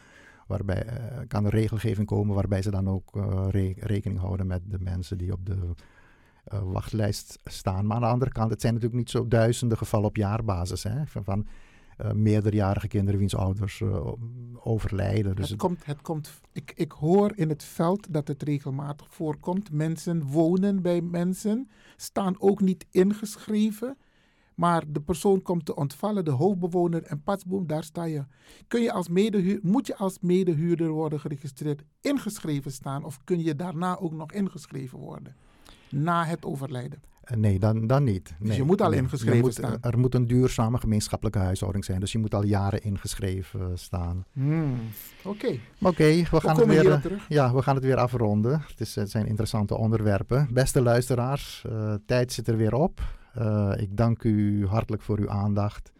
waarbij 0.46 0.84
eh, 0.84 1.18
kan 1.28 1.44
er 1.44 1.50
regelgeving 1.50 2.06
komen 2.06 2.34
waarbij 2.34 2.62
ze 2.62 2.70
dan 2.70 2.88
ook 2.88 3.16
eh, 3.16 3.46
re- 3.50 3.74
rekening 3.76 4.20
houden 4.20 4.46
met 4.46 4.62
de 4.64 4.78
mensen 4.80 5.18
die 5.18 5.32
op 5.32 5.46
de 5.46 5.58
eh, 6.44 6.60
wachtlijst 6.62 7.38
staan. 7.44 7.86
Maar 7.86 7.96
aan 7.96 8.02
de 8.02 8.08
andere 8.08 8.32
kant, 8.32 8.50
het 8.50 8.60
zijn 8.60 8.72
natuurlijk 8.74 9.00
niet 9.00 9.10
zo 9.10 9.28
duizenden 9.28 9.78
gevallen 9.78 10.08
op 10.08 10.16
jaarbasis. 10.16 10.82
Hè, 10.82 11.06
van, 11.06 11.24
van 11.24 11.46
eh, 11.96 12.12
meerderjarige 12.12 12.88
kinderen 12.88 13.18
wiens 13.20 13.36
ouders 13.36 13.80
eh, 13.80 14.06
overlijden. 14.54 15.36
Dus 15.36 15.40
het 15.40 15.48
het- 15.50 15.58
komt, 15.60 15.84
het 15.86 16.02
komt, 16.02 16.40
ik, 16.52 16.72
ik 16.76 16.92
hoor 16.92 17.32
in 17.34 17.48
het 17.48 17.64
veld 17.64 18.12
dat 18.12 18.28
het 18.28 18.42
regelmatig 18.42 19.06
voorkomt. 19.14 19.70
Mensen 19.72 20.22
wonen 20.22 20.82
bij 20.82 21.00
mensen, 21.00 21.68
staan 21.96 22.34
ook 22.40 22.60
niet 22.60 22.86
ingeschreven. 22.90 23.96
Maar 24.54 24.84
de 24.92 25.00
persoon 25.00 25.42
komt 25.42 25.64
te 25.64 25.74
ontvallen, 25.74 26.24
de 26.24 26.30
hoofdbewoner 26.30 27.02
en 27.02 27.22
patsboom, 27.22 27.66
daar 27.66 27.84
sta 27.84 28.04
je. 28.04 28.24
Kun 28.68 28.82
je 28.82 28.92
als 28.92 29.08
medehuur, 29.08 29.58
moet 29.62 29.86
je 29.86 29.96
als 29.96 30.18
medehuurder 30.20 30.88
worden 30.88 31.20
geregistreerd, 31.20 31.82
ingeschreven 32.00 32.72
staan? 32.72 33.04
Of 33.04 33.18
kun 33.24 33.42
je 33.42 33.54
daarna 33.56 33.98
ook 33.98 34.12
nog 34.12 34.32
ingeschreven 34.32 34.98
worden? 34.98 35.36
Na 35.90 36.24
het 36.24 36.44
overlijden. 36.44 37.00
Eh, 37.26 37.36
Nee, 37.36 37.58
dan, 37.58 37.86
dan 37.86 38.04
niet. 38.04 38.34
Dus 38.38 38.48
Nee, 38.48 38.56
je 38.56 38.62
moet 38.62 38.80
al 38.80 38.90
nee. 38.90 38.98
ingeschreven 38.98 39.40
moet- 39.40 39.52
staan. 39.52 39.76
Er 39.80 39.98
moet 39.98 40.14
een 40.14 40.26
duurzame 40.26 40.78
gemeenschappelijke 40.78 41.38
huishouding 41.38 41.84
zijn. 41.84 42.00
Dus 42.00 42.12
je 42.12 42.18
moet 42.18 42.34
al 42.34 42.44
jaren 42.44 42.82
ingeschreven 42.82 43.78
staan. 43.78 44.24
Hmm, 44.32 44.74
Oké. 45.24 45.58
Oké, 45.80 46.04
we, 46.30 46.40
gaan 46.40 46.56
het 46.56 46.66
weer, 46.66 46.90
eh, 46.90 47.00
terug. 47.00 47.24
Ja, 47.28 47.54
we 47.54 47.62
gaan 47.62 47.74
het 47.74 47.84
weer 47.84 47.96
afronden. 47.96 48.60
Het, 48.68 48.80
is, 48.80 48.94
het 48.94 49.10
zijn 49.10 49.26
interessante 49.26 49.76
onderwerpen. 49.76 50.48
Beste 50.52 50.82
luisteraars, 50.82 51.64
eh, 51.68 51.94
tijd 52.06 52.32
zit 52.32 52.48
er 52.48 52.56
weer 52.56 52.74
op. 52.74 53.00
Eh, 53.34 53.72
ik 53.76 53.96
dank 53.96 54.22
u 54.22 54.66
hartelijk 54.66 55.02
voor 55.02 55.18
uw 55.18 55.30
aandacht. 55.30 55.92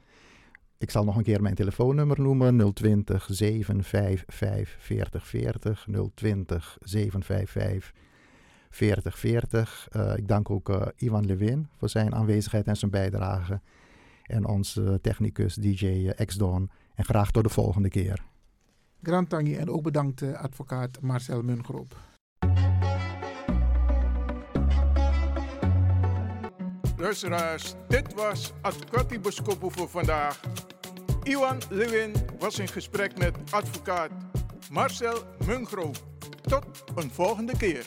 Ik 0.79 0.91
zal 0.91 1.05
nog 1.05 1.17
een 1.17 1.23
keer 1.23 1.43
mijn 1.43 1.55
telefoonnummer 1.55 2.21
noemen. 2.21 2.73
020 2.75 3.27
755 3.31 4.75
4040. 4.79 5.87
020 6.15 6.79
755 6.81 7.93
4040. 8.77 9.89
Eh, 9.91 10.17
ik 10.17 10.29
dank 10.29 10.51
ook 10.51 10.69
eh, 10.69 10.87
Ivan 10.97 11.27
Lewin 11.27 11.69
voor 11.77 11.89
zijn 11.89 12.15
aanwezigheid 12.15 12.67
en 12.67 12.77
zijn 12.77 12.91
bijdrage. 12.91 13.61
En 14.23 14.47
onze 14.47 14.99
technicus 15.03 15.55
DJ 15.55 16.11
X-Don. 16.25 16.71
En 16.95 17.05
graag 17.05 17.31
tot 17.31 17.43
de 17.43 17.49
volgende 17.49 17.89
keer. 17.89 18.25
Grand 19.03 19.29
Tangi 19.29 19.57
en 19.57 19.71
ook 19.71 19.83
bedankt 19.83 20.23
eh, 20.23 20.33
advocaat 20.33 21.01
Marcel 21.01 21.43
Mungroop. 21.43 21.97
Luisteraars, 26.97 27.75
dit 27.89 28.15
was 28.15 28.53
Advocati 28.61 29.21
Boskopo 29.21 29.69
voor 29.69 29.89
vandaag. 29.89 30.41
Iwan 31.23 31.59
Lewin 31.71 32.13
was 32.39 32.59
in 32.59 32.69
gesprek 32.69 33.19
met 33.19 33.37
advocaat 33.51 34.11
Marcel 34.71 35.23
Mungro. 35.47 35.91
Tot 36.43 36.85
een 36.95 37.11
volgende 37.11 37.57
keer. 37.57 37.87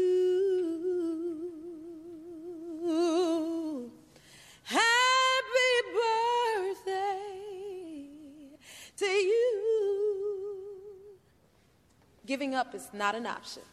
Giving 12.51 12.67
up 12.67 12.75
is 12.75 12.89
not 12.91 13.15
an 13.15 13.25
option. 13.27 13.63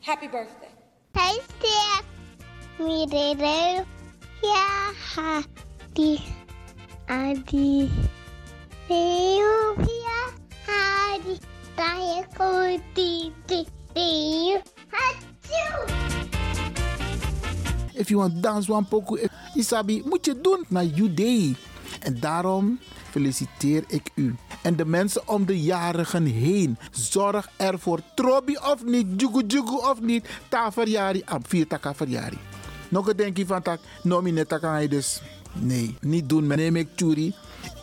Happy 0.00 0.28
birthday. 0.28 0.70
Hey, 1.18 1.34
Steph. 1.58 2.06
Me, 2.78 3.06
Dede. 3.06 3.84
Yeah, 4.40 4.92
Hadi. 4.94 6.22
Adi. 7.08 7.90
Hadi. 10.68 11.40
Taia, 11.76 12.22
Kuti, 12.38 13.32
Ti, 13.48 13.66
Hachu. 14.94 15.64
If 17.96 18.10
you 18.12 18.18
want 18.18 18.40
dance 18.40 18.68
one 18.68 18.84
pokoe, 18.84 19.18
if- 19.22 19.32
Isabi, 19.56 20.02
moet 20.04 20.24
je 20.24 20.40
doen 20.40 20.64
naar 20.68 20.84
you 20.84 21.14
day. 21.14 21.56
En 22.00 22.20
daarom 22.20 22.78
feliciteer 23.10 23.84
ik 23.88 24.10
u. 24.14 24.34
En 24.64 24.76
de 24.76 24.84
mensen 24.84 25.28
om 25.28 25.46
de 25.46 25.62
jarigen 25.62 26.24
heen. 26.24 26.78
Zorg 26.90 27.48
ervoor. 27.56 28.00
Trobi 28.14 28.56
of 28.56 28.84
niet, 28.84 29.06
jugu 29.20 29.44
jugu 29.46 29.76
of 29.76 30.00
niet. 30.00 30.28
Ta 30.48 30.72
verjari, 30.72 31.22
am 31.24 31.40
vier 31.46 31.66
taka 31.66 31.94
verjari. 31.94 32.38
Nog 32.88 33.08
een 33.08 33.16
denkje 33.16 33.46
van 33.46 33.62
tak, 33.62 33.80
nomi 34.02 34.32
net 34.32 34.48
taka 34.48 34.76
je 34.76 34.88
dus. 34.88 35.22
Nee, 35.52 35.96
niet 36.00 36.28
doen. 36.28 36.46
Neem 36.46 36.76
ik 36.76 36.88
churi. 36.96 37.34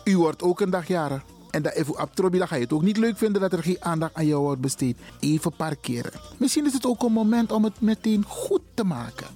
U 0.04 0.16
wordt 0.18 0.42
ook 0.42 0.60
een 0.60 0.70
dag 0.70 0.88
jarig. 0.88 1.22
En 1.52 1.62
dat 1.62 1.72
even 1.72 2.00
op 2.00 2.14
Trobi, 2.14 2.38
dan 2.38 2.48
ga 2.48 2.54
je 2.54 2.62
het 2.62 2.72
ook 2.72 2.82
niet 2.82 2.96
leuk 2.96 3.16
vinden 3.16 3.40
dat 3.40 3.52
er 3.52 3.62
geen 3.62 3.76
aandacht 3.80 4.14
aan 4.14 4.26
jou 4.26 4.42
wordt 4.42 4.60
besteed. 4.60 4.98
Even 5.20 5.52
parkeren. 5.56 6.12
Misschien 6.36 6.66
is 6.66 6.72
het 6.72 6.86
ook 6.86 7.02
een 7.02 7.12
moment 7.12 7.52
om 7.52 7.64
het 7.64 7.80
meteen 7.80 8.24
goed 8.26 8.60
te 8.74 8.84
maken. 8.84 9.26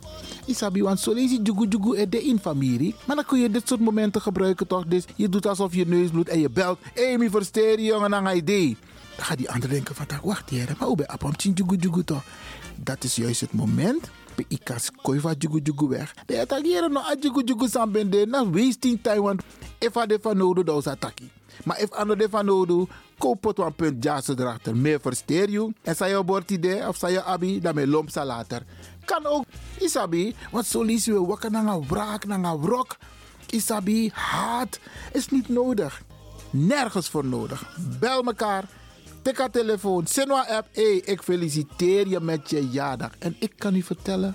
Isabi, 0.46 0.82
want 0.82 1.00
zo 1.00 1.12
lees 1.12 1.30
je 1.30 1.42
jugu 1.42 1.66
jugu 1.68 1.96
er 1.96 2.10
de 2.10 2.22
in 2.22 2.38
familie. 2.38 2.94
Maar 3.06 3.16
dan 3.16 3.24
kun 3.24 3.38
je 3.38 3.50
dit 3.50 3.68
soort 3.68 3.80
momenten 3.80 4.20
gebruiken 4.20 4.66
toch? 4.66 4.86
Dus 4.86 5.04
je 5.16 5.28
doet 5.28 5.46
alsof 5.46 5.74
je 5.74 5.86
neus 5.86 6.10
bloedt 6.10 6.28
en 6.28 6.40
je 6.40 6.50
belt. 6.50 6.78
Mi 7.18 7.30
versteer 7.30 7.80
jongen, 7.80 8.10
dan 8.10 8.26
ga. 8.26 8.76
Dan 9.16 9.24
gaat 9.24 9.38
die 9.38 9.50
ander 9.50 9.68
denken 9.68 9.94
van, 9.94 10.06
wacht 10.22 10.50
hier, 10.50 10.74
maar 10.78 10.88
hoe 10.88 10.96
ben 10.96 11.06
je 11.36 11.50
jugu 11.52 11.76
jugu 11.76 12.04
toch? 12.04 12.24
Dat 12.76 13.04
is 13.04 13.14
juist 13.16 13.40
het 13.40 13.52
moment. 13.52 14.10
Bij 14.34 14.44
ikas 14.48 14.90
koi 15.02 15.20
van 15.20 15.34
jugu 15.38 15.60
jugu 15.62 15.88
weg. 15.88 16.14
De 16.26 16.40
attackeren 16.40 16.92
no 16.92 17.00
a 17.00 17.16
jugu 17.20 17.42
jugu 17.44 17.68
san 17.68 17.92
bende. 17.92 18.26
Na 18.26 18.50
wasting 18.50 18.98
time, 19.02 19.20
want 19.20 19.42
if 19.78 19.96
a 19.96 20.06
de 20.06 20.18
van 20.22 20.36
nodig, 20.36 20.64
dan 20.64 20.78
is 20.78 20.86
attackie. 20.86 21.30
Maar 21.64 21.80
if 21.80 21.90
ander 21.90 22.18
de 22.18 22.28
van 22.30 22.88
koop 23.18 23.44
het 23.44 23.58
een 23.58 23.74
punt 23.74 24.04
jazz 24.04 24.28
erachter. 24.28 24.76
Meer 24.76 25.00
versteer 25.00 25.50
je. 25.50 25.72
En 25.82 25.96
zei 25.96 26.16
je 26.16 26.24
bord 26.24 26.50
idee 26.50 26.88
of 26.88 26.96
zei 26.96 27.12
je 27.12 27.22
abi, 27.22 27.60
dan 27.60 27.74
me 27.74 27.86
lomp 27.86 28.14
later. 28.14 28.62
Kan 29.04 29.26
ook, 29.26 29.44
isabi, 29.78 30.34
want 30.50 30.66
zo 30.66 30.82
lees 30.82 31.04
je 31.04 31.26
wakker 31.26 31.50
naar 31.50 31.66
een 31.66 31.86
wraak, 31.88 32.26
naar 32.26 32.44
een 32.44 32.60
wrok. 32.60 32.96
Isabi, 33.46 34.10
haat 34.12 34.78
is 35.12 35.28
niet 35.28 35.48
nodig. 35.48 36.02
Nergens 36.50 37.08
voor 37.08 37.24
nodig. 37.24 37.76
Bel 38.00 38.24
elkaar. 38.24 38.64
Tik 39.22 39.38
haar 39.38 39.50
telefoon. 39.50 40.06
Sinwa 40.06 40.46
app. 40.48 40.68
Hey, 40.72 40.96
ik 41.04 41.22
feliciteer 41.22 42.08
je 42.08 42.20
met 42.20 42.50
je 42.50 42.68
jaardag. 42.68 43.10
En 43.18 43.36
ik 43.38 43.52
kan 43.56 43.74
u 43.74 43.82
vertellen. 43.82 44.34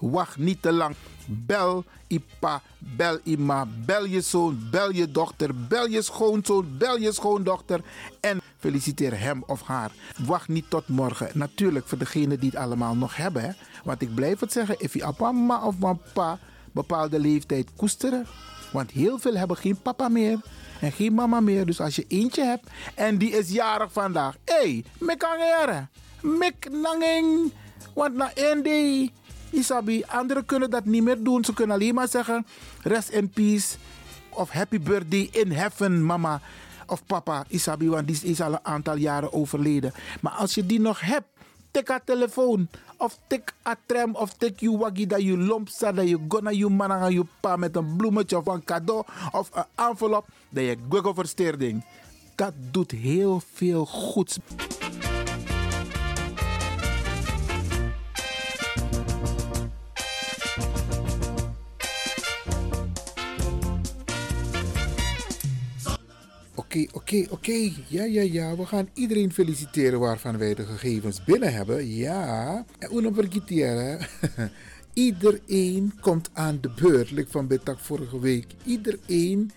Wacht 0.00 0.36
niet 0.36 0.62
te 0.62 0.72
lang. 0.72 0.94
Bel 1.26 1.84
Ipa, 2.06 2.62
bel 2.78 3.18
Ima, 3.22 3.66
bel 3.84 4.04
je 4.04 4.20
zoon, 4.20 4.68
bel 4.70 4.92
je 4.92 5.10
dochter, 5.10 5.66
bel 5.66 5.86
je 5.86 6.02
schoonzoon, 6.02 6.76
bel 6.78 6.98
je 6.98 7.12
schoondochter 7.12 7.80
en 8.20 8.40
feliciteer 8.58 9.20
hem 9.20 9.42
of 9.46 9.62
haar. 9.62 9.90
Wacht 10.26 10.48
niet 10.48 10.70
tot 10.70 10.88
morgen. 10.88 11.30
Natuurlijk 11.34 11.86
voor 11.88 11.98
degenen 11.98 12.40
die 12.40 12.50
het 12.50 12.58
allemaal 12.58 12.96
nog 12.96 13.16
hebben. 13.16 13.56
Want 13.84 14.02
ik 14.02 14.14
blijf 14.14 14.40
het 14.40 14.52
zeggen, 14.52 14.74
if 14.78 14.94
je 14.94 15.12
papa 15.16 15.66
of 15.66 15.74
pa 16.12 16.38
bepaalde 16.72 17.18
leeftijd 17.18 17.68
koesteren, 17.76 18.26
Want 18.72 18.90
heel 18.90 19.18
veel 19.18 19.36
hebben 19.36 19.56
geen 19.56 19.80
papa 19.82 20.08
meer 20.08 20.40
en 20.80 20.92
geen 20.92 21.14
mama 21.14 21.40
meer. 21.40 21.66
Dus 21.66 21.80
als 21.80 21.96
je 21.96 22.04
eentje 22.08 22.44
hebt 22.44 22.70
en 22.94 23.18
die 23.18 23.30
is 23.30 23.50
jarig 23.50 23.92
vandaag. 23.92 24.36
Hé, 24.44 24.54
hey, 24.54 24.84
mek 24.98 25.22
angere. 25.22 25.86
Mek 26.20 26.70
nanging. 26.70 27.52
Want 27.94 28.14
na 28.14 28.30
day, 28.62 29.10
Isabi, 29.50 30.04
anderen 30.06 30.44
kunnen 30.46 30.70
dat 30.70 30.84
niet 30.84 31.02
meer 31.02 31.22
doen. 31.22 31.44
Ze 31.44 31.54
kunnen 31.54 31.76
alleen 31.76 31.94
maar 31.94 32.08
zeggen, 32.08 32.46
rest 32.82 33.08
in 33.08 33.28
peace. 33.28 33.76
Of 34.28 34.50
happy 34.50 34.80
birthday 34.80 35.28
in 35.32 35.52
heaven, 35.52 36.04
mama 36.04 36.40
of 36.86 37.06
papa 37.06 37.44
Isabi, 37.48 37.88
want 37.88 38.06
die 38.06 38.20
is 38.22 38.40
al 38.40 38.52
een 38.52 38.64
aantal 38.64 38.96
jaren 38.96 39.32
overleden. 39.32 39.92
Maar 40.20 40.32
als 40.32 40.54
je 40.54 40.66
die 40.66 40.80
nog 40.80 41.00
hebt, 41.00 41.26
tik 41.70 41.88
haar 41.88 42.04
telefoon. 42.04 42.68
Of 42.96 43.18
tik 43.26 43.54
a 43.66 43.76
tram, 43.86 44.14
of 44.14 44.34
tik 44.34 44.60
je 44.60 44.76
waggie 44.76 45.06
dat 45.06 45.22
je 45.22 45.36
lomp 45.36 45.68
staat, 45.68 45.96
dat 45.96 46.08
je 46.08 46.18
gonna 46.28 46.50
je 46.50 46.68
man 46.68 46.92
aan 46.92 47.12
je 47.12 47.24
pa 47.40 47.56
met 47.56 47.76
een 47.76 47.96
bloemetje 47.96 48.38
of 48.38 48.46
een 48.46 48.64
cadeau 48.64 49.04
of 49.32 49.50
een 49.52 49.64
envelop, 49.74 50.26
dat 50.48 50.64
je 50.64 50.76
Google 50.88 51.14
versteerding. 51.14 51.84
Dat 52.34 52.52
doet 52.70 52.90
heel 52.90 53.42
veel 53.52 53.86
goeds. 53.86 54.38
Oké, 66.70 66.86
oké, 66.92 67.26
oké. 67.30 67.70
Ja, 67.86 68.04
ja, 68.04 68.22
ja. 68.22 68.56
We 68.56 68.66
gaan 68.66 68.88
iedereen 68.94 69.32
feliciteren 69.32 70.00
waarvan 70.00 70.38
wij 70.38 70.54
de 70.54 70.66
gegevens 70.66 71.24
binnen 71.24 71.52
hebben. 71.52 71.94
Ja. 71.94 72.64
En 72.78 72.96
uno 72.96 73.12
Iedereen 74.92 75.92
komt 76.00 76.30
aan 76.32 76.58
de 76.60 76.70
beurt. 76.80 77.10
Like 77.10 77.30
van 77.30 77.46
Betak 77.46 77.78
vorige 77.78 78.20
week. 78.20 78.46
Iedereen 78.64 79.50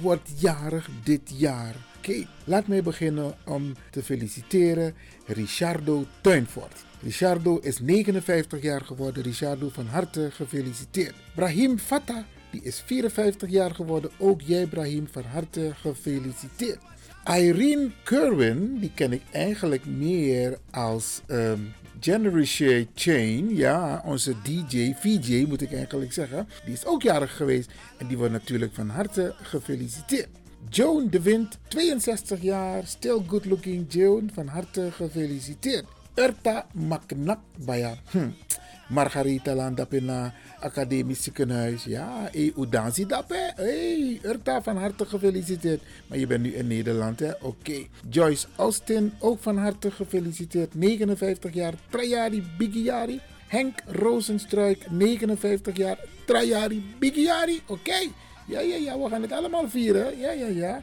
wordt 0.00 0.30
jarig 0.40 0.88
dit 1.04 1.20
jaar. 1.34 1.74
Oké, 1.96 2.26
laat 2.44 2.66
mij 2.66 2.82
beginnen 2.82 3.36
om 3.46 3.72
te 3.90 4.02
feliciteren 4.02 4.94
Richardo 5.26 6.04
Tuinvoort. 6.20 6.84
Richardo 7.02 7.58
is 7.58 7.80
59 7.80 8.62
jaar 8.62 8.80
geworden. 8.80 9.22
Richardo, 9.22 9.68
van 9.68 9.86
harte 9.86 10.30
gefeliciteerd. 10.32 11.14
Brahim 11.34 11.78
Fatta 11.78 12.26
die 12.50 12.62
is 12.62 12.82
54 12.86 13.50
jaar 13.50 13.74
geworden. 13.74 14.10
Ook 14.18 14.40
jij, 14.40 14.66
Brahim, 14.66 15.08
van 15.10 15.22
harte 15.22 15.72
gefeliciteerd. 15.74 16.78
Irene 17.24 17.90
Kerwin, 18.04 18.78
die 18.78 18.90
ken 18.94 19.12
ik 19.12 19.22
eigenlijk 19.30 19.86
meer 19.86 20.58
als 20.70 21.20
um, 21.26 21.72
Generation 22.00 22.88
Chain. 22.94 23.56
Ja, 23.56 24.02
onze 24.04 24.34
DJ, 24.42 24.94
VJ 24.94 25.44
moet 25.48 25.62
ik 25.62 25.72
eigenlijk 25.72 26.12
zeggen. 26.12 26.48
Die 26.64 26.74
is 26.74 26.86
ook 26.86 27.02
jarig 27.02 27.36
geweest 27.36 27.70
en 27.98 28.06
die 28.06 28.16
wordt 28.16 28.32
natuurlijk 28.32 28.74
van 28.74 28.88
harte 28.88 29.34
gefeliciteerd. 29.42 30.28
Joan 30.68 31.08
de 31.10 31.22
Wind, 31.22 31.58
62 31.68 32.42
jaar, 32.42 32.86
still 32.86 33.20
good 33.26 33.44
looking 33.44 33.86
Joan, 33.88 34.30
van 34.34 34.46
harte 34.46 34.88
gefeliciteerd. 34.92 35.84
Urta 36.14 36.66
Maknakbaya, 36.74 37.98
hm. 38.10 38.28
Margarita 38.88 39.54
Landapina, 39.54 40.32
Academisch 40.60 41.22
Ziekenhuis. 41.22 41.84
Ja, 41.84 42.28
hey, 42.32 42.52
hoe 42.54 42.68
dan 42.68 42.92
zie 42.92 43.06
dat? 43.06 43.24
Hey, 43.28 44.20
Urta, 44.22 44.62
van 44.62 44.76
harte 44.76 45.06
gefeliciteerd. 45.06 45.82
Maar 46.06 46.18
je 46.18 46.26
bent 46.26 46.42
nu 46.42 46.54
in 46.54 46.66
Nederland, 46.66 47.20
hè? 47.20 47.30
Oké. 47.40 47.86
Joyce 48.08 48.46
Austin, 48.56 49.12
ook 49.18 49.40
van 49.40 49.56
harte 49.56 49.90
gefeliciteerd. 49.90 50.74
59 50.74 51.54
jaar, 51.54 51.74
Trajari 51.88 52.42
Bigiari. 52.58 53.20
Henk 53.46 53.82
Rozenstruik, 53.86 54.90
59 54.90 55.76
jaar, 55.76 55.98
Trajari 56.24 56.94
Bigiari. 56.98 57.62
Oké. 57.66 57.98
Ja, 58.46 58.60
ja, 58.60 58.76
ja, 58.76 58.98
we 58.98 59.08
gaan 59.08 59.22
het 59.22 59.32
allemaal 59.32 59.68
vieren. 59.68 60.18
Ja, 60.18 60.30
ja, 60.30 60.46
ja. 60.46 60.82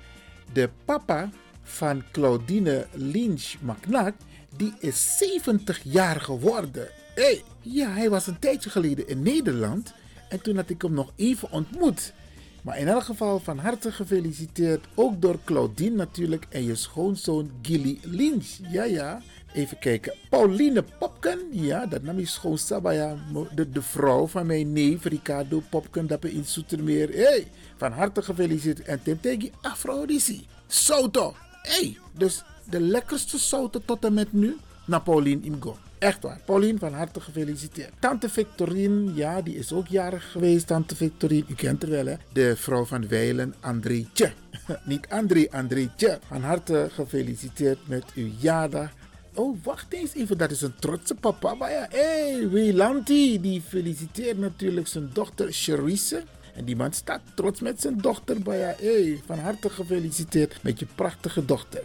De 0.53 0.69
papa 0.85 1.29
van 1.63 2.03
Claudine 2.11 2.87
Lynch 2.93 3.55
McNack, 3.61 4.13
die 4.57 4.73
is 4.79 5.17
70 5.17 5.79
jaar 5.83 6.21
geworden. 6.21 6.87
Hey, 7.15 7.41
ja, 7.65 7.89
hij 7.89 8.09
was 8.09 8.27
een 8.27 8.39
tijdje 8.39 8.69
geleden 8.69 9.07
in 9.07 9.23
Nederland. 9.23 9.93
En 10.29 10.41
toen 10.41 10.55
had 10.55 10.69
ik 10.69 10.81
hem 10.81 10.93
nog 10.93 11.11
even 11.15 11.51
ontmoet. 11.51 12.13
Maar 12.61 12.77
in 12.77 12.87
elk 12.87 13.03
geval 13.03 13.39
van 13.39 13.57
harte 13.57 13.91
gefeliciteerd. 13.91 14.85
Ook 14.95 15.21
door 15.21 15.39
Claudine 15.43 15.95
natuurlijk. 15.95 16.45
En 16.49 16.63
je 16.63 16.75
schoonzoon 16.75 17.51
Gilly 17.61 17.99
Lynch. 18.01 18.57
Ja, 18.69 18.83
ja. 18.83 19.21
Even 19.53 19.79
kijken. 19.79 20.13
Pauline 20.29 20.83
Popken. 20.99 21.39
Ja, 21.51 21.85
dat 21.85 22.01
nam 22.01 22.19
je 22.19 22.25
schoon 22.25 22.57
Sabaya. 22.57 23.15
De, 23.55 23.69
de 23.69 23.81
vrouw 23.81 24.27
van 24.27 24.45
mijn 24.45 24.73
neef 24.73 25.03
Ricardo 25.03 25.63
Popken. 25.69 26.07
Dat 26.07 26.25
in 26.25 26.45
Soetermeer. 26.45 27.09
Hey, 27.09 27.47
van 27.77 27.91
harte 27.91 28.21
gefeliciteerd. 28.21 28.87
En 28.87 29.03
Temtegi 29.03 29.51
Afrodisi. 29.61 30.45
Soto. 30.67 31.35
Hey, 31.61 31.97
dus 32.17 32.43
de 32.69 32.79
lekkerste 32.79 33.39
souten 33.39 33.85
tot 33.85 34.05
en 34.05 34.13
met 34.13 34.33
nu. 34.33 34.57
Naar 34.85 35.01
Pauline 35.01 35.41
Imgo. 35.41 35.77
Echt 35.99 36.23
waar. 36.23 36.39
Pauline, 36.45 36.79
van 36.79 36.93
harte 36.93 37.21
gefeliciteerd. 37.21 37.91
Tante 37.99 38.29
Victorine, 38.29 39.13
ja, 39.13 39.41
die 39.41 39.55
is 39.55 39.73
ook 39.73 39.87
jarig 39.87 40.31
geweest. 40.31 40.67
Tante 40.67 40.95
Victorine, 40.95 41.45
u 41.47 41.53
kent 41.53 41.81
haar 41.81 41.91
wel, 41.91 42.05
hè? 42.05 42.15
De 42.33 42.55
vrouw 42.55 42.85
van 42.85 43.07
Weilen, 43.07 43.55
Andrietje. 43.59 44.31
Niet 44.85 45.07
André, 45.09 45.47
Andrietje. 45.51 46.19
Van 46.27 46.41
harte 46.41 46.87
gefeliciteerd 46.91 47.87
met 47.87 48.03
uw 48.15 48.29
jaardag. 48.37 48.89
Oh, 49.33 49.57
wacht 49.63 49.93
eens 49.93 50.13
even. 50.13 50.37
Dat 50.37 50.51
is 50.51 50.61
een 50.61 50.75
trotse 50.79 51.15
papa. 51.15 51.53
Maar 51.53 51.71
ja, 51.71 51.87
hé, 51.89 52.31
hey, 52.31 52.49
Wielanti. 52.49 53.41
Die 53.41 53.61
feliciteert 53.61 54.37
natuurlijk 54.37 54.87
zijn 54.87 55.09
dochter 55.13 55.47
Cherise. 55.51 56.23
En 56.55 56.65
die 56.65 56.75
man 56.75 56.93
staat 56.93 57.21
trots 57.35 57.59
met 57.59 57.81
zijn 57.81 57.97
dochter. 57.97 58.37
Maar 58.45 58.57
ja, 58.57 58.75
hey, 58.77 59.21
van 59.25 59.39
harte 59.39 59.69
gefeliciteerd 59.69 60.63
met 60.63 60.79
je 60.79 60.87
prachtige 60.95 61.45
dochter. 61.45 61.83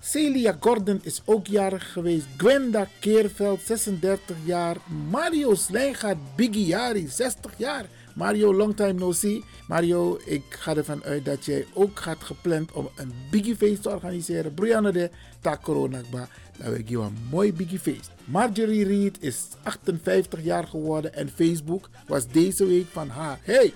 Celia 0.00 0.56
Gordon 0.60 1.00
is 1.02 1.22
ook 1.24 1.46
jarig 1.46 1.92
geweest. 1.92 2.26
Gwenda 2.36 2.86
Keerveld, 3.00 3.60
36 3.60 4.36
jaar. 4.44 4.76
Mario 5.10 5.54
Slijngaard 5.54 6.18
Bigiari, 6.36 7.08
60 7.08 7.52
jaar. 7.56 7.84
Mario, 8.14 8.54
long 8.54 8.76
time 8.76 8.92
no 8.92 9.12
see. 9.12 9.44
Mario, 9.68 10.18
ik 10.24 10.42
ga 10.48 10.76
ervan 10.76 11.04
uit 11.04 11.24
dat 11.24 11.44
jij 11.44 11.66
ook 11.72 12.00
gaat 12.00 12.24
gepland 12.24 12.72
om 12.72 12.88
een 12.96 13.12
Biggie 13.30 13.56
Feest 13.56 13.82
te 13.82 13.90
organiseren. 13.90 14.54
Brianna 14.54 14.90
de 14.90 15.10
tak 15.40 15.62
corona 15.62 16.00
ba. 16.10 16.28
Dan 16.56 16.70
wil 16.70 16.78
ik 16.78 16.88
je 16.88 16.98
een 16.98 17.16
mooi 17.30 17.52
Biggie 17.52 17.78
Feest. 17.78 18.10
Marjorie 18.24 18.84
Reed 18.84 19.16
is 19.20 19.44
58 19.62 20.44
jaar 20.44 20.66
geworden 20.66 21.14
en 21.14 21.28
Facebook 21.28 21.88
was 22.06 22.26
deze 22.26 22.66
week 22.66 22.86
van 22.92 23.08
haar. 23.08 23.38
Hey, 23.42 23.74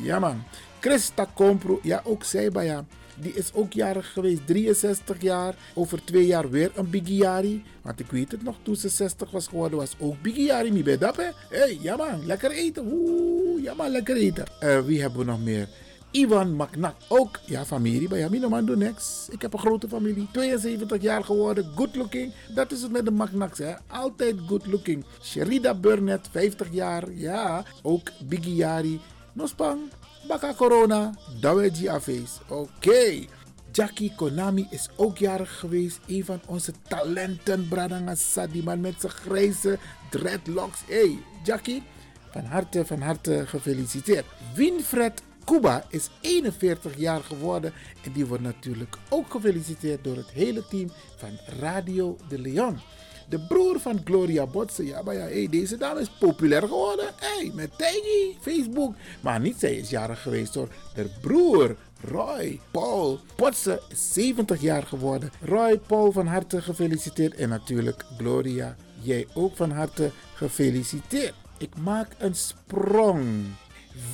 ja 0.00 0.18
man. 0.18 0.42
Christa 0.80 1.26
Compro, 1.34 1.80
ja 1.82 2.00
ook 2.04 2.24
zij 2.24 2.50
bij 2.50 2.66
hem. 2.66 2.86
Die 3.20 3.32
is 3.32 3.52
ook 3.52 3.72
jarig 3.72 4.12
geweest, 4.12 4.46
63 4.46 5.22
jaar. 5.22 5.54
Over 5.74 6.04
twee 6.04 6.26
jaar 6.26 6.50
weer 6.50 6.70
een 6.74 6.90
Bigiari. 6.90 7.62
Want 7.82 8.00
ik 8.00 8.10
weet 8.10 8.30
het 8.30 8.42
nog, 8.42 8.56
toen 8.62 8.76
ze 8.76 8.88
60 8.88 9.30
was 9.30 9.46
geworden, 9.46 9.78
was 9.78 9.94
ook 9.98 10.22
Bigiari. 10.22 10.72
Mi 10.72 10.98
dat, 10.98 11.16
hè? 11.16 11.28
hey, 11.48 11.78
ja 11.80 11.96
man, 11.96 12.26
lekker 12.26 12.50
eten. 12.50 12.86
Oeh, 12.92 13.62
ja 13.62 13.74
man, 13.74 13.90
lekker 13.90 14.16
eten. 14.16 14.44
Uh, 14.60 14.80
wie 14.80 15.00
hebben 15.00 15.18
we 15.18 15.24
nog 15.24 15.42
meer? 15.42 15.68
Ivan 16.10 16.54
Maknak, 16.54 16.94
ook 17.08 17.38
ja, 17.44 17.64
familie 17.64 18.08
bij 18.08 18.18
Jamino 18.18 18.48
Mando 18.48 18.74
Next. 18.74 19.28
Ik 19.32 19.42
heb 19.42 19.52
een 19.52 19.58
grote 19.58 19.88
familie, 19.88 20.28
72 20.32 21.02
jaar 21.02 21.24
geworden, 21.24 21.72
good 21.74 21.96
looking. 21.96 22.32
Dat 22.54 22.72
is 22.72 22.82
het 22.82 22.92
met 22.92 23.04
de 23.04 23.10
Maknaks, 23.10 23.58
hè. 23.58 23.74
Altijd 23.86 24.36
good 24.46 24.66
looking. 24.66 25.04
Sherida 25.22 25.74
Burnett, 25.74 26.28
50 26.30 26.68
jaar, 26.70 27.12
ja, 27.12 27.64
ook 27.82 28.10
Bigiari. 28.24 29.00
Nospang, 29.32 29.80
Baka 30.28 30.54
Corona, 30.54 31.14
Daweji 31.40 31.88
Afees. 31.88 32.40
Oké. 32.48 33.24
Jackie 33.72 34.12
Konami 34.16 34.66
is 34.70 34.88
ook 34.96 35.18
jarig 35.18 35.58
geweest. 35.58 36.00
Een 36.06 36.24
van 36.24 36.40
onze 36.46 36.72
talenten. 36.88 37.68
Bradangasa, 37.68 38.46
die 38.46 38.62
man 38.62 38.80
met 38.80 38.94
zijn 38.98 39.12
grijze 39.12 39.78
dreadlocks. 40.10 40.80
Hey, 40.86 41.18
Jackie, 41.44 41.82
van 42.30 42.44
harte, 42.44 42.86
van 42.86 43.00
harte 43.00 43.44
gefeliciteerd. 43.46 44.24
Winfred 44.54 45.22
Kuba 45.44 45.84
is 45.88 46.08
41 46.20 46.96
jaar 46.96 47.22
geworden. 47.22 47.72
En 48.04 48.12
die 48.12 48.26
wordt 48.26 48.42
natuurlijk 48.42 48.96
ook 49.08 49.30
gefeliciteerd 49.30 50.04
door 50.04 50.16
het 50.16 50.30
hele 50.30 50.66
team 50.66 50.90
van 51.16 51.38
Radio 51.60 52.16
de 52.28 52.38
Leon. 52.38 52.80
De 53.28 53.38
broer 53.38 53.80
van 53.80 54.00
Gloria 54.04 54.46
Botse. 54.46 54.86
Ja, 54.86 55.02
maar 55.02 55.14
ja, 55.14 55.20
hey, 55.20 55.48
deze 55.50 55.76
dame 55.76 56.00
is 56.00 56.10
populair 56.18 56.62
geworden. 56.62 57.06
Hey, 57.16 57.50
met 57.54 57.78
Taggy, 57.78 58.36
Facebook. 58.40 58.94
Maar 59.20 59.40
niet 59.40 59.58
zij 59.58 59.74
is 59.74 59.90
jarig 59.90 60.22
geweest 60.22 60.54
hoor. 60.54 60.68
De 60.94 61.10
broer, 61.20 61.76
Roy 62.00 62.60
Paul 62.70 63.18
Botse, 63.36 63.80
is 63.88 64.12
70 64.12 64.60
jaar 64.60 64.82
geworden. 64.82 65.30
Roy 65.40 65.78
Paul, 65.78 66.12
van 66.12 66.26
harte 66.26 66.62
gefeliciteerd. 66.62 67.34
En 67.34 67.48
natuurlijk 67.48 68.04
Gloria, 68.16 68.76
jij 69.00 69.26
ook 69.34 69.56
van 69.56 69.70
harte 69.70 70.10
gefeliciteerd. 70.34 71.34
Ik 71.58 71.76
maak 71.76 72.08
een 72.18 72.34
sprong. 72.34 73.44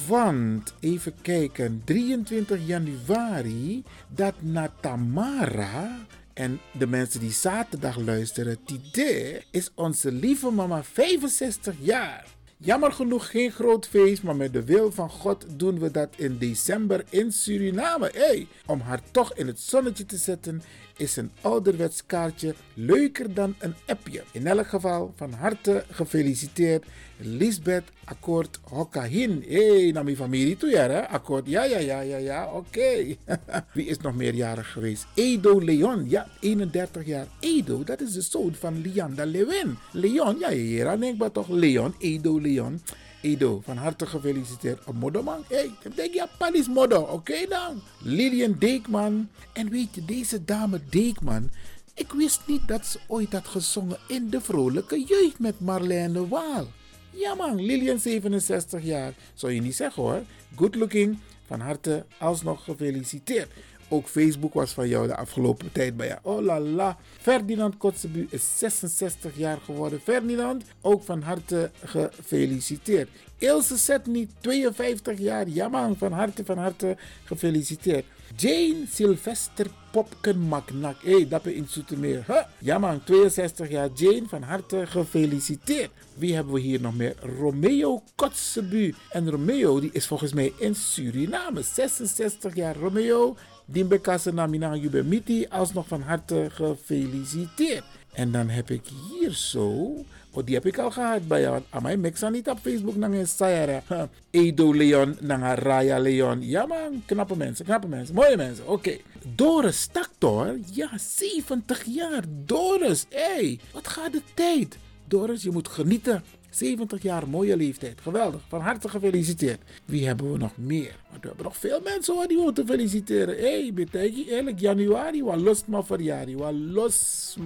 Want, 0.09 0.75
even 0.81 1.15
kijken, 1.23 1.83
23 1.85 2.67
januari, 2.67 3.83
dat 4.09 4.35
Natamara 4.39 6.07
en 6.35 6.61
de 6.79 6.87
mensen 6.87 7.21
die 7.21 7.33
zaterdag 7.33 7.99
luisteren, 7.99 8.59
Tide 8.65 9.43
is 9.51 9.71
onze 9.75 10.13
lieve 10.13 10.51
mama 10.51 10.83
65 10.83 11.75
jaar. 11.81 12.27
Jammer 12.57 12.93
genoeg 12.93 13.31
geen 13.31 13.51
groot 13.51 13.87
feest, 13.87 14.23
maar 14.23 14.37
met 14.37 14.53
de 14.53 14.65
wil 14.65 14.93
van 14.93 15.11
God 15.11 15.47
doen 15.59 15.79
we 15.79 15.91
dat 15.91 16.09
in 16.17 16.39
december 16.39 17.05
in 17.09 17.33
Suriname. 17.33 18.11
Hey, 18.15 18.47
om 18.67 18.81
haar 18.81 19.01
toch 19.11 19.35
in 19.35 19.47
het 19.47 19.61
zonnetje 19.61 20.07
te 20.07 20.17
zetten 20.17 20.63
is 20.97 21.17
een 21.17 21.31
ouderwets 21.41 22.07
kaartje 22.07 22.55
leuker 22.75 23.35
dan 23.35 23.55
een 23.59 23.75
appje. 23.87 24.23
In 24.33 24.47
elk 24.47 24.67
geval 24.67 25.13
van 25.17 25.33
harte 25.33 25.85
gefeliciteerd 25.91 26.85
Lisbeth 27.17 27.85
Akkoord 28.05 28.59
Hokkahin. 28.63 29.45
Hé, 29.49 29.83
hey, 29.83 29.93
naar 29.93 30.05
mijn 30.05 30.17
familie 30.17 30.57
toe, 30.57 30.71
ja, 30.71 30.89
hè? 30.89 31.09
Akkoord, 31.09 31.47
ja, 31.47 31.65
ja, 31.65 31.79
ja, 31.79 32.01
ja, 32.01 32.17
ja, 32.17 32.53
oké. 32.53 33.17
Wie 33.75 33.87
is 33.87 33.99
nog 33.99 34.15
meerjarig 34.15 34.73
geweest? 34.73 35.07
Edo 35.15 35.61
Leon, 35.61 36.09
ja, 36.09 36.29
31 36.41 37.07
jaar. 37.07 37.27
Edo, 37.41 37.85
dat 37.85 38.01
is 38.01 38.13
de 38.13 38.21
zoon 38.21 38.55
van 38.55 38.81
Lianda 38.81 39.25
Lewin. 39.25 39.79
Leon, 39.93 40.39
ja, 40.39 40.51
ja, 40.51 40.85
ja, 40.85 40.97
denk 40.97 41.19
maar 41.19 41.33
toch. 41.33 41.49
Leon, 41.49 41.95
Edo 41.99 42.41
Leon. 42.41 42.81
Edo, 43.21 43.61
van 43.65 43.77
harte 43.77 44.07
gefeliciteerd. 44.07 44.87
Een 44.87 44.97
modderman. 44.97 45.45
Hé, 45.49 45.57
hey, 45.57 45.71
denk 45.95 46.15
Japan 46.15 46.55
is 46.55 46.69
modder. 46.69 47.09
Oké 47.09 47.47
dan. 47.49 47.83
Lilian 47.99 48.57
Deekman. 48.59 49.29
En 49.53 49.71
weet 49.71 49.95
je, 49.95 50.05
deze 50.05 50.45
dame 50.45 50.81
Deekman. 50.91 51.51
Ik 51.95 52.13
wist 52.13 52.41
niet 52.47 52.69
dat 52.69 52.87
ze 52.87 52.99
ooit 53.07 53.33
had 53.33 53.47
gezongen 53.47 53.99
in 54.09 54.31
de 54.31 54.41
vrolijke 54.41 55.05
jeugd 55.05 55.39
met 55.39 55.61
Marlene 55.61 56.29
Waal. 56.29 56.67
Ja 57.15 57.35
man, 57.35 57.61
Lilian 57.61 57.99
67 57.99 58.85
jaar. 58.85 59.13
Zou 59.35 59.53
je 59.53 59.61
niet 59.61 59.75
zeggen 59.75 60.03
hoor. 60.03 60.23
Good 60.57 60.75
looking. 60.75 61.19
Van 61.47 61.61
harte 61.61 62.05
alsnog 62.19 62.65
gefeliciteerd. 62.65 63.51
Ook 63.89 64.07
Facebook 64.07 64.55
was 64.55 64.73
van 64.73 64.89
jou 64.89 65.07
de 65.07 65.17
afgelopen 65.17 65.73
tijd 65.73 65.97
bij 65.97 66.07
jou. 66.07 66.19
Oh 66.23 66.43
la 66.43 66.61
la. 66.61 66.99
Ferdinand 67.21 67.77
Kotzebu 67.77 68.27
is 68.31 68.59
66 68.59 69.37
jaar 69.37 69.59
geworden. 69.65 70.01
Ferdinand, 70.01 70.65
ook 70.81 71.03
van 71.03 71.23
harte 71.23 71.71
gefeliciteerd. 71.85 73.09
Ilse 73.39 73.79
Setny, 73.79 74.29
52 74.41 75.19
jaar. 75.19 75.49
Ja 75.49 75.69
man, 75.69 75.97
van 75.97 76.13
harte, 76.13 76.45
van 76.45 76.59
harte 76.59 76.97
gefeliciteerd. 77.25 78.05
Jane 78.37 78.85
Sylvester 78.91 79.67
Popken 79.91 80.39
Magnak. 80.39 80.97
Hé, 81.03 81.13
hey, 81.13 81.29
dat 81.29 81.47
in 81.47 81.67
Zoetermeer. 81.69 82.25
Huh? 82.27 82.43
Ja 82.59 82.79
man, 82.79 83.05
62 83.05 83.71
jaar. 83.71 83.89
Jane, 83.95 84.23
van 84.29 84.43
harte 84.43 84.87
gefeliciteerd. 84.87 85.91
Wie 86.15 86.35
hebben 86.35 86.55
we 86.55 86.61
hier 86.61 86.81
nog 86.81 86.95
meer? 86.95 87.15
Romeo 87.39 88.03
Kotzebu. 88.15 88.95
En 89.11 89.31
Romeo, 89.31 89.81
die 89.81 89.91
is 89.93 90.07
volgens 90.07 90.33
mij 90.33 90.53
in 90.57 90.75
Suriname. 90.75 91.63
66 91.63 92.55
jaar. 92.55 92.77
Romeo, 92.77 93.37
Dimbekase 93.67 94.33
Namina 94.33 94.75
Jubemiti, 94.75 95.47
alsnog 95.49 95.89
van 95.89 96.03
harte 96.03 96.47
gefeliciteerd. 96.51 97.85
En 98.13 98.33
dan 98.33 98.49
heb 98.49 98.71
ik 98.71 98.83
hier 98.87 99.33
zo, 99.33 99.95
die 100.43 100.55
heb 100.55 100.67
ik 100.67 100.79
al 100.79 100.91
gehad 100.91 101.29
bij 101.29 101.41
jou. 101.41 101.63
Amai, 101.71 101.99
ik 102.03 102.31
niet 102.31 102.49
op 102.49 102.59
Facebook 102.59 102.97
naar 102.97 103.11
een 103.11 103.27
Sayara. 103.27 103.83
Edo 104.31 104.75
Leon, 104.75 105.17
naar 105.21 105.59
Raya 105.59 105.99
Leon. 105.99 106.49
Ja 106.49 106.67
man, 106.67 107.03
knappe 107.07 107.37
mensen, 107.37 107.65
knappe 107.65 107.89
mensen, 107.89 108.15
mooie 108.15 108.37
mensen. 108.37 108.65
Oké. 108.65 108.73
Okay. 108.73 109.01
Doris 109.35 109.81
Staktor, 109.81 110.59
ja, 110.73 110.91
70 110.99 111.85
jaar. 111.85 112.23
Doris, 112.45 113.07
hey, 113.09 113.59
wat 113.73 113.89
gaat 113.89 114.13
de 114.13 114.23
tijd? 114.35 114.79
Doris, 115.09 115.43
je 115.43 115.51
moet 115.51 115.69
genieten. 115.69 116.23
70 116.51 117.03
jaar, 117.03 117.29
mooie 117.29 117.57
leeftijd. 117.57 118.01
Geweldig. 118.01 118.41
Van 118.49 118.61
harte 118.61 118.89
gefeliciteerd. 118.89 119.61
Wie 119.85 120.07
hebben 120.07 120.33
we 120.33 120.39
nog 120.39 120.57
meer? 120.57 120.97
Want 121.11 121.23
we 121.23 121.27
hebben 121.29 121.45
nog 121.45 121.57
veel 121.57 121.81
mensen 121.85 122.15
hoor, 122.15 122.29
die 122.29 122.39
moeten 122.39 122.67
feliciteren. 122.67 123.37
Hé, 123.37 123.61
hey, 123.61 123.71
betekent 123.75 124.29
eerlijk 124.29 124.61
januari, 124.61 125.23
wat 125.23 125.41
los 125.41 125.65
maar 125.67 125.85
verjaardag. 125.85 126.35
Wat 126.35 126.55
los. 126.55 127.37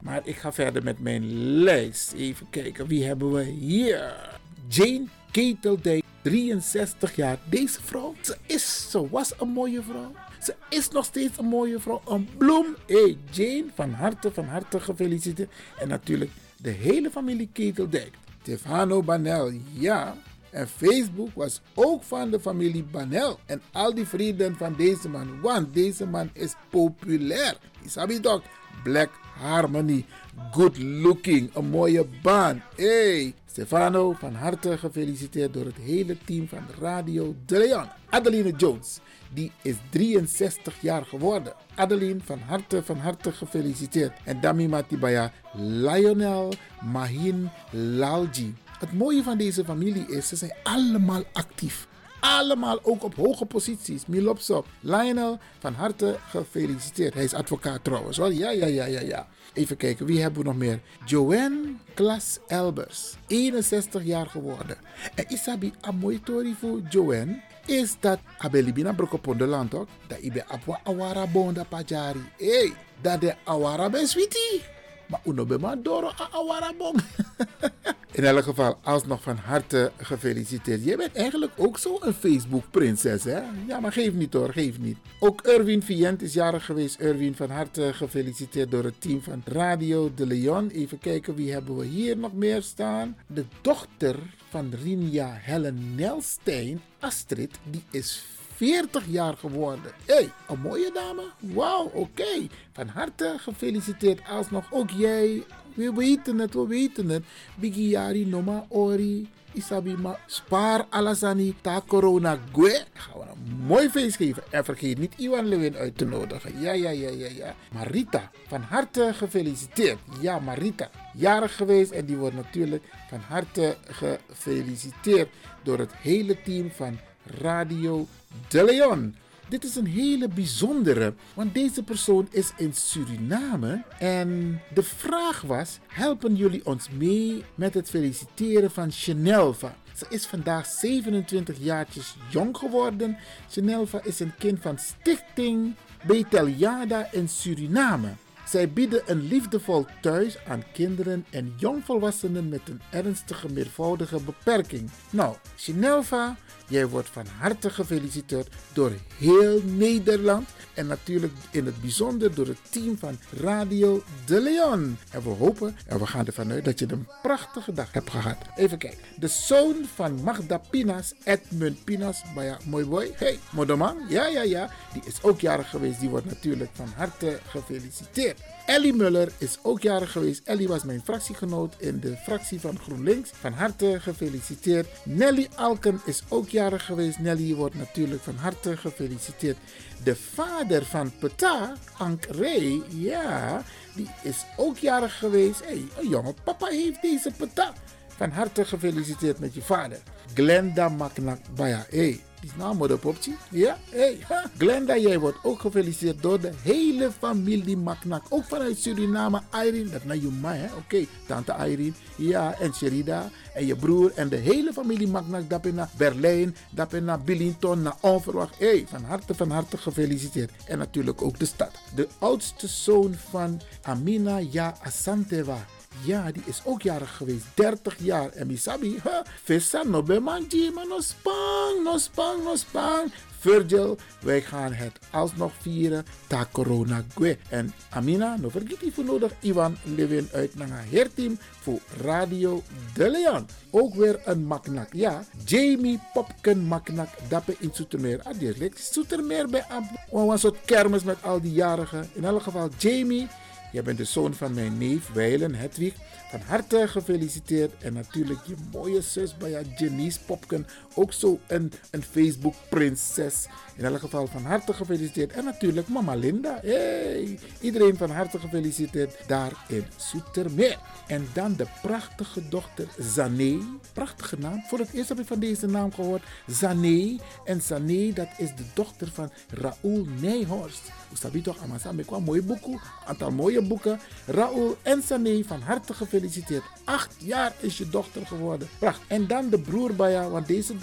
Maar 0.00 0.20
ik 0.24 0.36
ga 0.36 0.52
verder 0.52 0.82
met 0.82 1.00
mijn 1.00 1.26
lijst. 1.62 2.12
Even 2.12 2.46
kijken, 2.50 2.86
wie 2.86 3.04
hebben 3.04 3.32
we 3.32 3.42
hier? 3.42 4.30
Jane 4.68 5.06
Keteldijk, 5.30 6.04
63 6.22 7.16
jaar. 7.16 7.38
Deze 7.48 7.82
vrouw, 7.82 8.14
ze, 8.20 8.36
is, 8.46 8.90
ze 8.90 9.08
was 9.08 9.32
een 9.40 9.48
mooie 9.48 9.82
vrouw. 9.82 10.12
Ze 10.42 10.54
is 10.68 10.88
nog 10.88 11.04
steeds 11.04 11.38
een 11.38 11.44
mooie 11.44 11.80
vrouw. 11.80 12.00
Een 12.08 12.28
bloem. 12.38 12.76
Hey, 12.86 13.16
Jane, 13.30 13.64
van 13.74 13.92
harte, 13.92 14.32
van 14.32 14.44
harte 14.44 14.80
gefeliciteerd. 14.80 15.50
En 15.78 15.88
natuurlijk 15.88 16.30
de 16.56 16.70
hele 16.70 17.10
familie 17.10 17.48
Keteldijk. 17.52 18.14
Stefano 18.42 19.02
Banel, 19.02 19.52
ja. 19.72 20.16
En 20.50 20.68
Facebook 20.68 21.28
was 21.34 21.60
ook 21.74 22.02
van 22.02 22.30
de 22.30 22.40
familie 22.40 22.84
Banel. 22.84 23.38
En 23.46 23.62
al 23.72 23.94
die 23.94 24.06
vrienden 24.06 24.56
van 24.56 24.74
deze 24.76 25.08
man. 25.08 25.40
Want 25.40 25.74
deze 25.74 26.06
man 26.06 26.30
is 26.32 26.54
populair. 26.70 27.56
Isabi 27.84 28.20
toch? 28.20 28.42
Black 28.82 29.10
Harmony. 29.40 30.04
Good 30.50 30.78
looking. 30.78 31.54
Een 31.54 31.70
mooie 31.70 32.06
baan. 32.22 32.62
Hey. 32.76 33.34
Stefano, 33.58 34.12
van 34.12 34.34
harte 34.34 34.78
gefeliciteerd 34.78 35.52
door 35.52 35.64
het 35.64 35.76
hele 35.76 36.16
team 36.24 36.48
van 36.48 36.66
Radio 36.80 37.34
De 37.46 37.58
Leon. 37.58 37.88
Adeline 38.10 38.52
Jones, 38.56 38.98
die 39.32 39.52
is 39.62 39.74
63 39.90 40.80
jaar 40.80 41.04
geworden. 41.04 41.52
Adeline, 41.74 42.20
van 42.24 42.38
harte, 42.38 42.82
van 42.82 42.96
harte 42.96 43.32
gefeliciteerd. 43.32 44.12
En 44.24 44.40
Dami 44.40 44.68
Matibaya, 44.68 45.32
Lionel 45.54 46.52
Mahin 46.92 47.50
Lalji. 47.70 48.54
Het 48.78 48.92
mooie 48.92 49.22
van 49.22 49.38
deze 49.38 49.64
familie 49.64 50.06
is, 50.06 50.28
ze 50.28 50.36
zijn 50.36 50.54
allemaal 50.62 51.22
actief. 51.32 51.86
Allemaal 52.20 52.78
ook 52.82 53.04
op 53.04 53.14
hoge 53.14 53.46
posities. 53.46 54.06
Milopso. 54.06 54.64
Lionel, 54.80 55.38
van 55.58 55.74
harte 55.74 56.16
gefeliciteerd. 56.28 57.14
Hij 57.14 57.24
is 57.24 57.34
advocaat 57.34 57.84
trouwens. 57.84 58.16
Ja, 58.16 58.26
ja, 58.26 58.50
ja, 58.50 58.84
ja, 58.84 59.00
ja. 59.00 59.28
Even 59.52 59.76
kijken, 59.76 60.06
wie 60.06 60.20
hebben 60.20 60.40
we 60.40 60.48
nog 60.48 60.56
meer? 60.56 60.80
Joanne 61.04 61.74
Klas 61.94 62.38
Elbers, 62.46 63.14
61 63.26 64.04
jaar 64.04 64.26
geworden. 64.26 64.76
En 65.14 65.24
isabi 65.28 65.72
amoitori 65.80 66.54
voor 66.58 66.80
Joanne 66.88 67.40
is 67.66 67.96
dat 68.00 68.18
abelibina 68.38 68.92
brokopondo 68.92 69.66
ook. 69.74 69.88
Dat 70.06 70.18
ibe 70.18 70.46
apwa 70.46 70.80
awara 70.84 71.26
bonda 71.26 71.64
pajari. 71.64 72.24
Hey, 72.36 72.72
dat 73.00 73.20
de 73.20 73.34
awara 73.44 73.90
ben 73.90 74.06
sweetie. 74.06 74.62
Maar 75.06 75.20
uno 75.24 75.44
doro 75.82 76.10
awara 76.32 76.72
bong. 76.78 77.00
In 78.12 78.24
elk 78.24 78.42
geval, 78.42 78.78
alsnog 78.82 79.22
van 79.22 79.36
harte 79.36 79.92
gefeliciteerd. 79.96 80.84
Jij 80.84 80.96
bent 80.96 81.16
eigenlijk 81.16 81.52
ook 81.56 81.78
zo 81.78 81.96
een 82.00 82.14
Facebook-prinses, 82.14 83.24
hè? 83.24 83.40
Ja, 83.66 83.80
maar 83.80 83.92
geef 83.92 84.12
niet 84.12 84.32
hoor, 84.32 84.52
geef 84.52 84.78
niet. 84.78 84.96
Ook 85.20 85.40
Erwin 85.40 85.82
Vient 85.82 86.22
is 86.22 86.32
jarig 86.32 86.64
geweest. 86.64 87.00
Erwin, 87.00 87.34
van 87.34 87.50
harte 87.50 87.90
gefeliciteerd 87.92 88.70
door 88.70 88.84
het 88.84 89.00
team 89.00 89.22
van 89.22 89.42
Radio 89.44 90.10
De 90.14 90.26
Leon. 90.26 90.68
Even 90.68 90.98
kijken, 90.98 91.34
wie 91.34 91.52
hebben 91.52 91.76
we 91.76 91.84
hier 91.84 92.16
nog 92.16 92.32
meer 92.32 92.62
staan? 92.62 93.16
De 93.26 93.44
dochter 93.60 94.16
van 94.48 94.72
Rinja 94.82 95.38
Helen 95.40 95.94
Nelstein, 95.94 96.80
Astrid, 96.98 97.58
die 97.70 97.82
is 97.90 98.24
40 98.54 99.04
jaar 99.06 99.36
geworden. 99.36 99.92
Hé, 100.06 100.14
hey, 100.14 100.32
een 100.48 100.60
mooie 100.60 100.90
dame. 100.94 101.22
Wauw, 101.38 101.90
oké. 101.94 102.46
Van 102.72 102.88
harte 102.88 103.34
gefeliciteerd 103.38 104.20
alsnog. 104.28 104.72
Ook 104.72 104.90
jij. 104.90 105.44
We 105.78 105.92
weten 105.92 106.38
het, 106.38 106.54
we 106.54 106.66
weten 106.66 107.08
het. 107.08 107.24
Bigiari 107.54 108.26
Noma 108.26 108.66
Ori. 108.68 109.28
Isabima, 109.52 110.18
spaar 110.26 110.86
alasani 110.90 111.54
ta 111.60 111.82
corona 111.86 112.38
gue. 112.52 112.84
Gaan 112.92 113.18
we 113.18 113.24
een 113.30 113.66
mooi 113.66 113.88
feest 113.90 114.16
geven. 114.16 114.42
En 114.50 114.64
vergeet 114.64 114.98
niet 114.98 115.14
Iwan 115.16 115.46
Lewin 115.46 115.76
uit 115.76 115.96
te 115.98 116.04
nodigen. 116.04 116.60
Ja, 116.60 116.72
ja, 116.72 116.90
ja, 116.90 117.08
ja, 117.10 117.28
ja. 117.36 117.54
Marita, 117.72 118.30
van 118.46 118.60
harte 118.60 119.10
gefeliciteerd. 119.14 119.98
Ja, 120.20 120.38
Marita, 120.38 120.90
jarig 121.14 121.56
geweest. 121.56 121.90
En 121.90 122.04
die 122.06 122.16
wordt 122.16 122.34
natuurlijk 122.34 122.84
van 123.08 123.20
harte 123.20 123.76
gefeliciteerd 123.86 125.28
door 125.62 125.78
het 125.78 125.92
hele 125.94 126.42
team 126.42 126.70
van 126.70 126.98
Radio 127.40 128.06
De 128.48 128.64
Leon. 128.64 129.14
Dit 129.48 129.64
is 129.64 129.76
een 129.76 129.86
hele 129.86 130.28
bijzondere, 130.28 131.14
want 131.34 131.54
deze 131.54 131.82
persoon 131.82 132.28
is 132.30 132.52
in 132.56 132.72
Suriname. 132.74 133.82
En 133.98 134.60
de 134.74 134.82
vraag 134.82 135.40
was: 135.40 135.78
helpen 135.86 136.36
jullie 136.36 136.66
ons 136.66 136.88
mee 136.90 137.44
met 137.54 137.74
het 137.74 137.90
feliciteren 137.90 138.70
van 138.70 138.92
Chanelva? 138.92 139.76
Ze 139.94 140.06
is 140.08 140.26
vandaag 140.26 140.66
27 140.66 141.56
jaartjes 141.60 142.16
jong 142.30 142.56
geworden. 142.56 143.16
Chanelva 143.50 144.00
is 144.04 144.20
een 144.20 144.32
kind 144.38 144.60
van 144.60 144.78
Stichting 144.78 145.74
Beteliada 146.06 147.08
in 147.12 147.28
Suriname. 147.28 148.08
Zij 148.48 148.70
bieden 148.72 149.02
een 149.06 149.28
liefdevol 149.28 149.86
thuis 150.00 150.38
aan 150.46 150.62
kinderen 150.72 151.26
en 151.30 151.54
jongvolwassenen 151.56 152.48
met 152.48 152.60
een 152.68 152.80
ernstige 152.90 153.48
meervoudige 153.48 154.20
beperking. 154.20 154.90
Nou, 155.10 155.36
Chanelva, 155.56 156.36
jij 156.68 156.88
wordt 156.88 157.08
van 157.08 157.26
harte 157.38 157.70
gefeliciteerd 157.70 158.48
door 158.72 158.92
heel 159.18 159.62
Nederland. 159.64 160.48
En 160.74 160.86
natuurlijk 160.86 161.32
in 161.50 161.66
het 161.66 161.80
bijzonder 161.80 162.34
door 162.34 162.46
het 162.46 162.58
team 162.70 162.98
van 162.98 163.18
Radio 163.40 164.02
De 164.26 164.40
Leon. 164.40 164.98
En 165.10 165.22
we 165.22 165.28
hopen 165.28 165.76
en 165.86 165.98
we 165.98 166.06
gaan 166.06 166.26
ervan 166.26 166.50
uit 166.50 166.64
dat 166.64 166.78
je 166.78 166.86
een 166.90 167.08
prachtige 167.22 167.72
dag 167.72 167.92
hebt 167.92 168.10
gehad. 168.10 168.36
Even 168.56 168.78
kijken. 168.78 168.98
De 169.16 169.28
zoon 169.28 169.76
van 169.94 170.22
Magda 170.22 170.58
Pinas, 170.70 171.14
Edmund 171.24 171.84
Pinas. 171.84 172.22
Maar 172.34 172.44
ja, 172.44 172.58
mooi 172.64 172.84
boy. 172.84 173.10
Hey, 173.14 173.38
Modoman. 173.52 173.96
Ja, 174.08 174.26
ja, 174.26 174.42
ja. 174.42 174.70
Die 174.92 175.02
is 175.04 175.22
ook 175.22 175.40
jarig 175.40 175.70
geweest. 175.70 176.00
Die 176.00 176.08
wordt 176.08 176.26
natuurlijk 176.26 176.70
van 176.72 176.92
harte 176.96 177.40
gefeliciteerd. 177.46 178.40
Ellie 178.68 178.94
Muller 178.94 179.28
is 179.38 179.58
ook 179.62 179.80
jarig 179.80 180.12
geweest. 180.12 180.40
Ellie 180.44 180.68
was 180.68 180.84
mijn 180.84 181.00
fractiegenoot 181.04 181.74
in 181.78 182.00
de 182.00 182.16
fractie 182.16 182.60
van 182.60 182.78
GroenLinks. 182.78 183.30
Van 183.30 183.52
harte 183.52 184.00
gefeliciteerd. 184.00 184.88
Nelly 185.04 185.48
Alken 185.54 186.00
is 186.04 186.22
ook 186.28 186.48
jarig 186.48 186.84
geweest. 186.84 187.18
Nelly 187.18 187.54
wordt 187.54 187.74
natuurlijk 187.74 188.22
van 188.22 188.34
harte 188.36 188.76
gefeliciteerd. 188.76 189.56
De 190.04 190.16
vader 190.16 190.84
van 190.84 191.12
Peta, 191.18 191.74
Ank 191.98 192.24
Ray, 192.24 192.82
ja, 192.88 193.62
die 193.94 194.10
is 194.22 194.44
ook 194.56 194.78
jarig 194.78 195.18
geweest. 195.18 195.64
hey, 195.64 195.84
een 195.96 196.08
jonge 196.08 196.34
papa 196.44 196.66
heeft 196.66 197.02
deze 197.02 197.32
Peta. 197.36 197.72
Van 198.08 198.30
harte 198.30 198.64
gefeliciteerd 198.64 199.38
met 199.38 199.54
je 199.54 199.62
vader. 199.62 199.98
Glenda 200.34 200.88
Maknak 200.88 201.40
Baya. 201.54 201.86
Hey, 201.90 202.20
die 202.40 202.50
is 202.50 202.56
nou 202.56 202.88
de 202.88 202.96
popje. 202.96 203.32
Ja, 203.50 203.78
hey. 203.90 204.18
Glenda, 204.58 204.96
jij 204.96 205.18
wordt 205.18 205.38
ook 205.42 205.60
gefeliciteerd 205.60 206.22
door 206.22 206.40
de 206.40 206.52
hele 206.62 207.10
familie 207.18 207.76
Maknak. 207.76 208.22
Ook 208.28 208.44
vanuit 208.44 208.78
Suriname. 208.78 209.40
Irene, 209.64 209.90
dat 209.90 210.04
naar 210.04 210.16
je 210.16 210.28
ma, 210.40 210.54
hè? 210.54 210.66
Oké, 210.76 211.06
tante 211.26 211.52
Irene. 211.52 211.92
Ja, 212.16 212.54
en 212.58 212.74
Sherida. 212.74 213.30
En 213.54 213.66
je 213.66 213.76
broer 213.76 214.12
en 214.14 214.28
de 214.28 214.36
hele 214.36 214.72
familie 214.72 215.08
Maknak. 215.08 215.50
Dat 215.50 215.64
naar 215.64 215.90
Berlijn, 215.96 216.56
dat 216.70 216.92
naar 216.92 217.20
Billington, 217.20 217.82
naar 217.82 217.96
Onverwacht. 218.00 218.58
Hey, 218.58 218.86
van 218.88 219.04
harte, 219.04 219.34
van 219.34 219.50
harte 219.50 219.76
gefeliciteerd. 219.76 220.50
En 220.66 220.78
natuurlijk 220.78 221.22
ook 221.22 221.38
de 221.38 221.46
stad. 221.46 221.70
De 221.94 222.08
oudste 222.18 222.66
zoon 222.66 223.14
van 223.30 223.60
Amina 223.82 224.38
Ja 224.38 224.76
Asantewa. 224.82 225.66
Ja, 226.02 226.32
die 226.32 226.42
is 226.44 226.60
ook 226.64 226.82
jarig 226.82 227.16
geweest. 227.16 227.44
30 227.54 227.96
jaar. 227.98 228.30
En 228.30 228.46
misabi, 228.46 228.98
ha, 229.02 229.22
vissa 229.42 229.82
no 229.82 230.02
be 230.02 230.20
manji, 230.20 230.70
maar 230.70 230.86
no 230.86 231.00
spang, 231.00 231.82
no 231.84 231.98
spang, 231.98 232.44
no 232.44 232.56
spang. 232.56 233.12
Virgil, 233.38 233.96
wij 234.20 234.42
gaan 234.42 234.72
het 234.72 234.98
alsnog 235.10 235.52
vieren. 235.60 236.04
Ta 236.26 236.48
corona 236.52 237.04
gue. 237.14 237.38
En 237.48 237.72
Amina, 237.90 238.36
no 238.36 238.48
vergeet 238.48 238.82
niet 238.82 238.94
voor 238.94 239.04
nodig. 239.04 239.32
Ivan 239.40 239.76
Lewin 239.82 240.28
uit 240.32 240.54
Nanga 240.54 240.76
Heerteam 240.76 241.38
voor 241.60 241.78
Radio 242.02 242.62
De 242.94 243.10
Leon. 243.10 243.46
Ook 243.70 243.94
weer 243.94 244.20
een 244.24 244.44
maknak. 244.44 244.92
Ja, 244.92 245.24
Jamie 245.44 246.00
Popken 246.12 246.64
maknak. 246.64 247.08
Dappe 247.28 247.56
in 247.58 247.70
Soetermeer. 247.72 248.20
Ah, 248.22 248.38
die 248.38 248.72
Soetermeer 248.74 249.48
bij 249.48 249.64
een 250.10 250.38
soort 250.38 250.58
kermis 250.64 251.02
met 251.02 251.22
al 251.22 251.40
die 251.40 251.52
jarigen. 251.52 252.10
In 252.12 252.24
elk 252.24 252.42
geval, 252.42 252.68
Jamie. 252.78 253.28
Jij 253.72 253.82
bent 253.82 253.98
de 253.98 254.04
zoon 254.04 254.34
van 254.34 254.54
mijn 254.54 254.78
neef 254.78 255.12
Weilen 255.12 255.54
Hedwig. 255.54 255.94
Van 256.30 256.40
harte 256.40 256.88
gefeliciteerd. 256.88 257.72
En 257.82 257.92
natuurlijk 257.92 258.40
je 258.46 258.54
mooie 258.72 259.00
zus 259.00 259.36
bij 259.36 259.64
Janice 259.76 260.20
Popken. 260.26 260.66
Ook 260.98 261.12
zo 261.12 261.38
een, 261.46 261.72
een 261.90 262.02
Facebook 262.02 262.54
prinses. 262.68 263.46
In 263.76 263.84
elk 263.84 263.98
geval 263.98 264.26
van 264.26 264.44
harte 264.44 264.72
gefeliciteerd. 264.72 265.32
En 265.32 265.44
natuurlijk 265.44 265.88
mama 265.88 266.14
Linda. 266.14 266.58
Hey, 266.62 267.38
iedereen 267.60 267.96
van 267.96 268.10
harte 268.10 268.38
gefeliciteerd 268.38 269.16
daar 269.26 269.52
in 269.68 269.84
Soetermeer. 269.96 270.78
En 271.06 271.26
dan 271.32 271.54
de 271.56 271.66
prachtige 271.82 272.48
dochter 272.48 272.88
Zané. 272.98 273.58
Prachtige 273.92 274.38
naam. 274.38 274.62
Voor 274.68 274.78
het 274.78 274.92
eerst 274.92 275.08
heb 275.08 275.18
ik 275.18 275.26
van 275.26 275.38
deze 275.38 275.66
naam 275.66 275.92
gehoord. 275.92 276.22
Zané. 276.46 277.16
En 277.44 277.62
Zané 277.62 278.12
dat 278.12 278.28
is 278.38 278.54
de 278.56 278.64
dochter 278.74 279.08
van 279.12 279.30
Raoul 279.50 280.06
Nijhorst. 280.20 280.90
Sabi 281.12 281.42
toch, 281.42 281.62
Amasa, 281.62 281.92
ik 281.96 282.06
kwam 282.06 282.24
mooie 282.24 282.42
boeken, 282.42 282.80
aantal 283.06 283.30
mooie 283.30 283.62
boeken. 283.62 284.00
Raoul 284.26 284.76
en 284.82 285.02
Sané, 285.02 285.42
van 285.44 285.60
harte 285.60 285.94
gefeliciteerd. 285.94 286.62
Acht 286.84 287.14
jaar 287.18 287.52
is 287.60 287.78
je 287.78 287.88
dochter 287.88 288.26
geworden. 288.26 288.68
Prachtig. 288.78 289.04
En 289.08 289.26
dan 289.26 289.48
de 289.48 289.60
broer 289.60 290.10
jou, 290.10 290.30
want 290.30 290.46
deze 290.46 290.78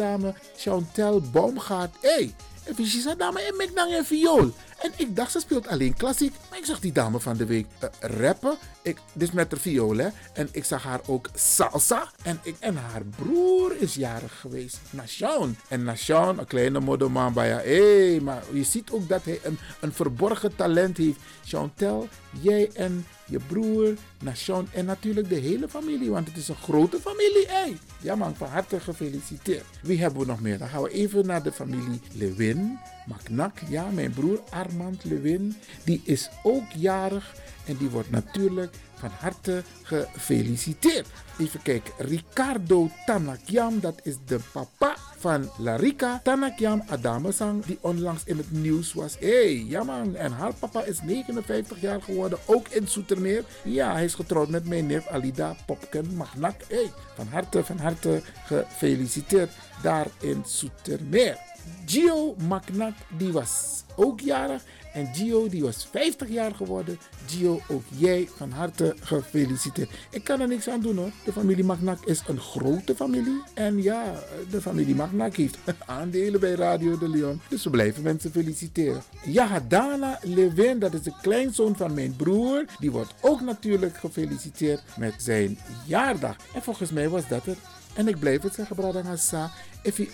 Chantel 0.58 1.22
Baumgaard. 1.22 1.96
Hé, 2.02 2.34
wie 2.76 2.86
is 2.86 3.04
dat 3.04 3.20
dame? 3.20 3.42
En 3.42 3.60
ik 3.60 3.76
dan 3.76 3.92
een 3.92 4.06
viool. 4.06 4.52
En 4.82 4.92
ik 4.96 5.16
dacht, 5.16 5.32
ze 5.32 5.40
speelt 5.40 5.68
alleen 5.68 5.94
klassiek. 5.94 6.34
Maar 6.50 6.60
ik 6.60 6.66
zag 6.66 6.80
die 6.80 6.92
dame 6.92 7.20
van 7.20 7.38
de 7.38 7.46
week 7.46 7.66
uh, 7.84 7.90
rappen. 8.00 8.58
Ik, 8.82 8.98
dus 9.14 9.32
met 9.32 9.50
de 9.50 9.58
viool, 9.58 9.98
hè. 9.98 10.08
En 10.34 10.50
ik 10.52 10.64
zag 10.64 10.84
haar 10.84 11.00
ook 11.06 11.30
salsa. 11.34 12.12
En, 12.24 12.40
ik, 12.44 12.56
en 12.60 12.76
haar 12.76 13.04
broer 13.04 13.76
is 13.80 13.94
jarig 13.94 14.40
geweest. 14.40 14.78
Nation. 14.90 15.58
En 15.68 15.84
Nation, 15.84 16.40
een 16.40 16.48
kleine 16.48 16.80
haar. 16.80 17.62
Hé, 17.64 18.10
hey, 18.10 18.20
maar 18.20 18.44
je 18.54 18.64
ziet 18.64 18.92
ook 18.92 19.10
dat 19.10 19.24
hij 19.24 19.40
een, 19.44 19.60
een 19.80 19.94
verborgen 19.94 20.56
talent 20.56 20.98
heeft. 20.98 21.20
Chantel, 21.46 22.08
jij 22.42 22.70
en 22.74 23.06
je 23.26 23.40
broer, 23.48 23.94
Nation 24.22 24.68
en 24.72 24.86
natuurlijk 24.86 25.30
de 25.30 25.36
hele 25.36 25.70
familie. 25.70 26.10
Want 26.10 26.28
het 26.28 26.38
is 26.38 26.48
een 26.48 26.56
grote 26.56 27.00
familie. 27.00 27.46
Hey. 27.48 27.78
Ja 28.02 28.16
man, 28.16 28.36
van 28.36 28.48
harte 28.48 28.80
gefeliciteerd. 28.80 29.66
Wie 29.82 30.02
hebben 30.02 30.20
we 30.20 30.26
nog 30.26 30.42
meer? 30.42 30.58
Dan 30.58 30.68
gaan 30.68 30.82
we 30.82 30.90
even 30.90 31.26
naar 31.26 31.44
de 31.44 31.52
familie 31.52 32.02
Lewin. 32.14 32.80
Maknak, 33.06 33.60
ja, 33.70 33.90
mijn 33.90 34.12
broer 34.12 34.40
Armand 34.50 35.04
Lewin, 35.04 35.56
die 35.84 36.02
is 36.04 36.30
ook 36.44 36.72
jarig 36.76 37.36
en 37.66 37.78
die 37.78 37.90
wordt 37.90 38.12
natuurlijk 38.12 38.74
van 39.06 39.18
harte 39.20 39.64
gefeliciteerd. 39.84 41.08
Even 41.40 41.62
kijken, 41.62 41.94
Ricardo 41.98 42.90
Tanakiam, 43.06 43.80
dat 43.80 44.00
is 44.04 44.16
de 44.26 44.40
papa 44.52 44.96
van 45.18 45.50
Larika 45.58 46.20
Tanakiam 46.24 46.84
Adamesang, 46.88 47.66
die 47.66 47.78
onlangs 47.82 48.24
in 48.26 48.38
het 48.38 48.52
nieuws 48.52 48.94
was. 48.94 49.16
Hé, 49.20 49.28
hey, 49.28 49.66
ja 49.68 50.04
en 50.14 50.32
haar 50.32 50.54
papa 50.54 50.84
is 50.84 51.02
59 51.02 51.82
jaar 51.82 52.02
geworden, 52.02 52.40
ook 52.46 52.68
in 52.68 52.88
Soetermeer. 52.88 53.44
Ja, 53.64 53.92
hij 53.94 54.04
is 54.04 54.14
getrouwd 54.14 54.50
met 54.50 54.68
mijn 54.68 54.86
neef 54.86 55.08
Alida 55.08 55.56
Popken 55.66 56.16
Magnak. 56.16 56.62
Hé, 56.68 56.76
hey, 56.76 56.92
van 57.16 57.28
harte, 57.28 57.64
van 57.64 57.78
harte 57.78 58.22
gefeliciteerd 58.46 59.52
daar 59.82 60.08
in 60.20 60.44
Soetermeer. 60.46 61.38
Gio 61.86 62.36
Magnak, 62.48 62.94
die 63.18 63.32
was 63.32 63.84
ook 63.96 64.20
jarig. 64.20 64.62
En 64.96 65.10
Gio, 65.14 65.50
die 65.50 65.64
was 65.64 65.88
50 65.92 66.30
jaar 66.30 66.56
geworden. 66.56 67.00
Gio, 67.26 67.62
ook 67.68 67.84
jij 67.98 68.28
van 68.36 68.52
harte 68.52 68.96
gefeliciteerd. 69.00 69.90
Ik 70.12 70.24
kan 70.24 70.42
er 70.42 70.48
niks 70.48 70.70
aan 70.70 70.82
doen 70.82 70.98
hoor. 70.98 71.12
De 71.26 71.32
familie 71.32 71.64
Magnak 71.64 72.06
is 72.06 72.24
een 72.28 72.40
grote 72.40 72.96
familie. 72.96 73.42
En 73.54 73.82
ja, 73.82 74.24
de 74.50 74.62
familie 74.62 74.96
Magnak 74.96 75.36
heeft 75.36 75.58
aandelen 75.86 76.40
bij 76.40 76.54
Radio 76.54 76.98
de 76.98 77.10
Leon. 77.10 77.42
Dus 77.50 77.64
we 77.64 77.70
blijven 77.70 78.04
mensen 78.04 78.32
feliciteren. 78.32 79.04
Ja, 79.26 79.64
Dana 79.68 80.20
Levin, 80.22 80.80
dat 80.80 80.94
is 80.94 81.02
de 81.02 81.14
kleinzoon 81.22 81.76
van 81.76 81.94
mijn 81.94 82.16
broer. 82.16 82.66
Die 82.80 82.92
wordt 82.92 83.14
ook 83.22 83.42
natuurlijk 83.42 83.98
gefeliciteerd 83.98 84.84
met 84.98 85.14
zijn 85.18 85.58
jaardag. 85.86 86.36
En 86.54 86.62
volgens 86.62 86.92
mij 86.92 87.10
was 87.10 87.28
dat 87.28 87.46
het. 87.46 87.58
En 87.96 88.08
ik 88.08 88.20
blijf 88.20 88.42
het 88.42 88.54
zeggen, 88.54 88.76
Bradangasa. 88.76 89.52
If 89.84 89.98
je 89.98 90.10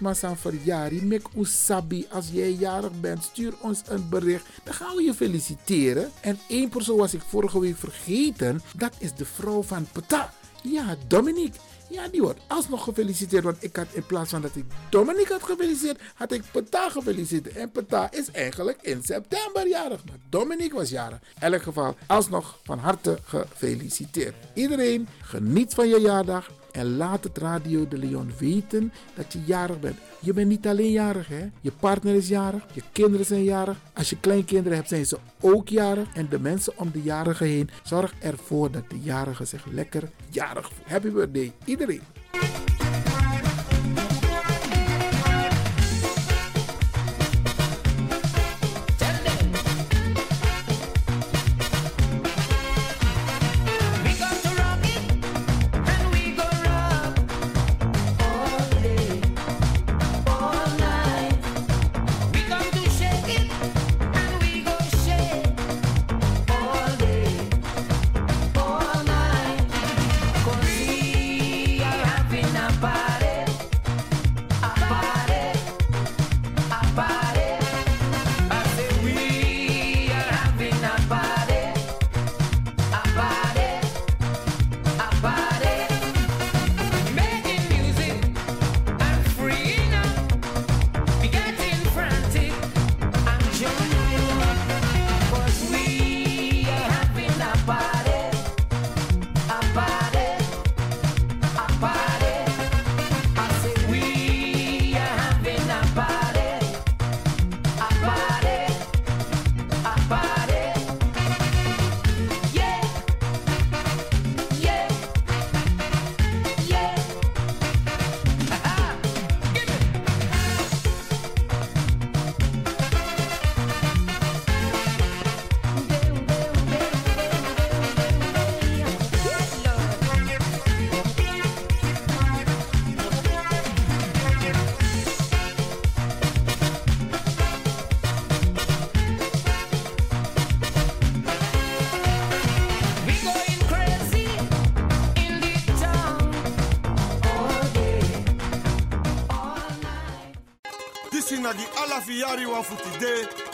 massa 0.00 0.36
verjaardag, 0.36 1.00
mek 1.00 1.26
usabi. 1.36 2.06
Als 2.10 2.28
jij 2.32 2.52
jarig 2.52 3.00
bent, 3.00 3.22
stuur 3.22 3.54
ons 3.60 3.82
een 3.88 4.08
bericht. 4.08 4.46
Dan 4.64 4.74
gaan 4.74 4.96
we 4.96 5.02
je 5.02 5.14
feliciteren. 5.14 6.10
En 6.20 6.38
één 6.48 6.68
persoon 6.68 6.96
was 6.96 7.14
ik 7.14 7.20
vorige 7.20 7.60
week 7.60 7.76
vergeten. 7.76 8.62
Dat 8.76 8.94
is 8.98 9.14
de 9.14 9.24
vrouw 9.24 9.62
van 9.62 9.86
Peta. 9.92 10.32
Ja, 10.62 10.96
Dominique. 11.06 11.58
Ja, 11.88 12.08
die 12.08 12.22
wordt 12.22 12.40
alsnog 12.48 12.84
gefeliciteerd. 12.84 13.44
Want 13.44 13.56
ik 13.64 13.76
had 13.76 13.86
in 13.92 14.06
plaats 14.06 14.30
van 14.30 14.42
dat 14.42 14.56
ik 14.56 14.64
Dominique 14.90 15.32
had 15.32 15.42
gefeliciteerd, 15.42 16.00
had 16.14 16.32
ik 16.32 16.42
Peta 16.52 16.88
gefeliciteerd. 16.88 17.56
En 17.56 17.70
Peta 17.70 18.12
is 18.12 18.30
eigenlijk 18.30 18.78
in 18.82 19.02
september 19.02 19.68
jarig. 19.68 20.04
Maar 20.04 20.16
Dominique 20.28 20.78
was 20.78 20.90
jarig. 20.90 21.18
In 21.40 21.52
elk 21.52 21.62
geval, 21.62 21.96
alsnog 22.06 22.58
van 22.64 22.78
harte 22.78 23.18
gefeliciteerd. 23.24 24.34
Iedereen, 24.54 25.08
geniet 25.20 25.74
van 25.74 25.88
je 25.88 26.00
jaardag. 26.00 26.50
En 26.72 26.96
laat 26.96 27.24
het 27.24 27.38
Radio 27.38 27.88
de 27.88 27.98
Leon 27.98 28.32
weten 28.38 28.92
dat 29.14 29.32
je 29.32 29.42
jarig 29.44 29.80
bent. 29.80 29.98
Je 30.20 30.32
bent 30.32 30.48
niet 30.48 30.66
alleen 30.66 30.90
jarig, 30.90 31.28
hè? 31.28 31.48
Je 31.60 31.72
partner 31.80 32.14
is 32.14 32.28
jarig, 32.28 32.64
je 32.72 32.82
kinderen 32.92 33.26
zijn 33.26 33.44
jarig. 33.44 33.76
Als 33.92 34.10
je 34.10 34.20
kleinkinderen 34.20 34.76
hebt, 34.76 34.88
zijn 34.88 35.06
ze 35.06 35.18
ook 35.40 35.68
jarig. 35.68 36.08
En 36.14 36.28
de 36.28 36.38
mensen 36.40 36.72
om 36.78 36.90
de 36.90 37.02
jarigen 37.02 37.46
heen, 37.46 37.70
zorg 37.82 38.14
ervoor 38.20 38.70
dat 38.70 38.90
de 38.90 39.00
jarigen 39.00 39.46
zich 39.46 39.66
lekker 39.66 40.10
jarig 40.28 40.66
voelen. 40.66 40.92
Happy 40.92 41.10
birthday, 41.10 41.52
iedereen. 41.64 42.02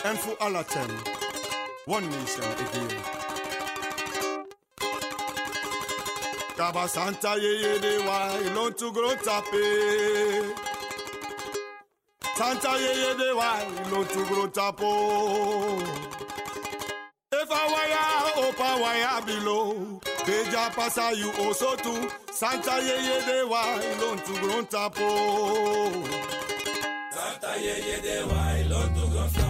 and 0.09 0.19
for 0.21 0.43
all 0.43 0.57
of 0.57 0.67
them, 0.71 0.91
one 1.85 2.09
nation 2.09 2.45
again. 2.65 3.03
Kaba 6.57 6.89
Santa 6.89 7.37
ye 7.39 7.79
de 7.79 7.93
wa 8.07 8.19
ilon 8.47 8.73
to 8.73 8.91
grow 8.91 9.15
tape. 9.27 9.65
Santa 12.37 12.73
ye 12.85 13.15
de 13.21 13.37
wa 13.37 13.51
ilon 13.85 14.07
to 14.07 14.25
grow 14.29 14.49
tapo. 14.49 14.91
If 17.41 17.51
I 17.51 17.65
wire 17.75 18.47
open 18.47 18.75
wire 18.83 19.23
below. 19.27 20.01
Deja 20.25 20.71
pasa 20.71 21.13
you 21.15 21.31
also 21.43 21.77
too. 21.77 22.09
Santa 22.33 22.81
ye 22.81 22.97
de 23.27 23.47
wa 23.47 23.63
ilon 23.91 24.19
to 24.27 24.33
grow 24.41 24.63
tapo. 24.73 25.09
Santa 27.19 27.53
yeye 27.59 28.01
de 28.03 28.27
wa 28.27 28.43
ilon 28.61 28.95
to 28.95 29.07
grow. 29.11 29.29
tapo. 29.29 29.48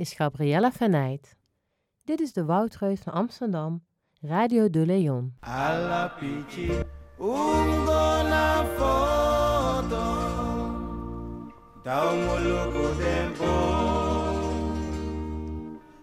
is 0.00 0.12
Gabriella 0.12 0.72
Venijt. 0.72 1.36
Dit 2.04 2.20
is 2.20 2.32
de 2.32 2.44
Woudreus 2.44 3.00
van 3.00 3.12
Amsterdam, 3.12 3.84
Radio 4.20 4.70
de 4.70 4.86
Leon. 4.86 5.36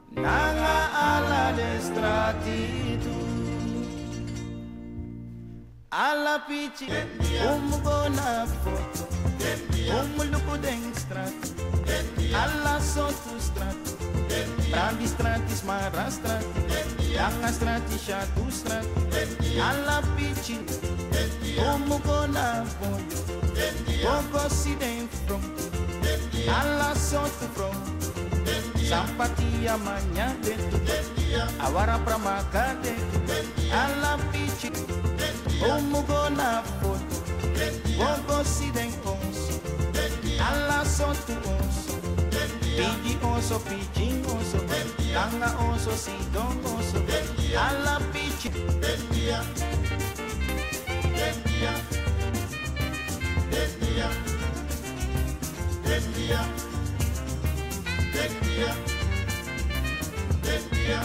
Nanga 0.10 0.90
ala 0.92 1.52
destratitu 1.56 3.16
Ala 5.90 6.44
Pici, 6.48 6.88
umgo 7.56 8.08
na 8.08 8.46
foto 8.46 9.08
de 9.38 10.60
dengstratu 10.62 11.67
Alla 12.32 12.80
sotto 12.80 13.40
strati 13.40 13.96
Bravi 14.70 15.08
strati, 15.08 15.54
smarra 15.56 16.10
strati 16.10 17.14
Langa 17.14 17.52
strati, 17.52 17.98
sciatu 17.98 18.50
strati 18.50 19.60
Alla 19.60 20.02
piccina 20.16 20.64
Come 21.56 22.02
con 22.02 22.32
la 22.32 22.66
voglio 22.80 23.24
Poco 24.02 24.50
si 24.50 24.76
dentro 24.78 25.40
Alla 26.48 26.94
sotto 26.96 27.48
pronto 27.54 27.96
Sampatia 28.76 29.78
magna 29.78 30.36
dentro 30.42 30.80
Awara 31.58 31.98
pramaca 32.00 32.76
dentro 32.82 33.22
Alla 33.72 34.18
piccina 34.32 34.78
Come 35.60 36.06
con 36.06 36.36
la 36.36 36.62
voglio 36.82 37.06
Poco 37.98 38.44
si 38.44 38.70
dentro 38.72 39.18
Alla 40.38 40.84
sotto 40.86 41.34
pronto 41.34 41.87
Pidi 42.78 43.18
onso, 43.24 43.60
pidin 43.62 44.24
onso 44.30 44.60
Tanga 45.12 45.50
onso, 45.58 45.92
sidon 45.98 46.60
onso 46.64 47.02
Alla 47.58 48.00
pichi 48.14 48.50
Dendia 48.52 49.42
Dendia 51.18 51.74
Dendia 53.50 54.10
Dendia 55.84 56.40
Dendia 58.14 58.72
Dendia 60.44 61.00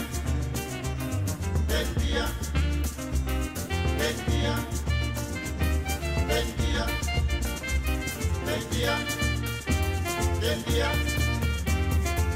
Dendia 1.69 2.27
Dendia 3.99 4.57
Dendia 6.29 6.85
Dendia 8.45 8.95
Dendia 10.41 11.22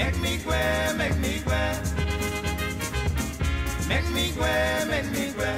Make 0.00 0.18
me 0.22 0.38
gwe, 0.44 0.96
make 0.96 1.18
me 1.18 1.32
gwe. 1.44 1.62
Make 3.86 4.08
me 4.16 4.24
gwe, 4.36 4.54
make 4.90 5.10
me 5.12 5.24
gwe. 5.36 5.50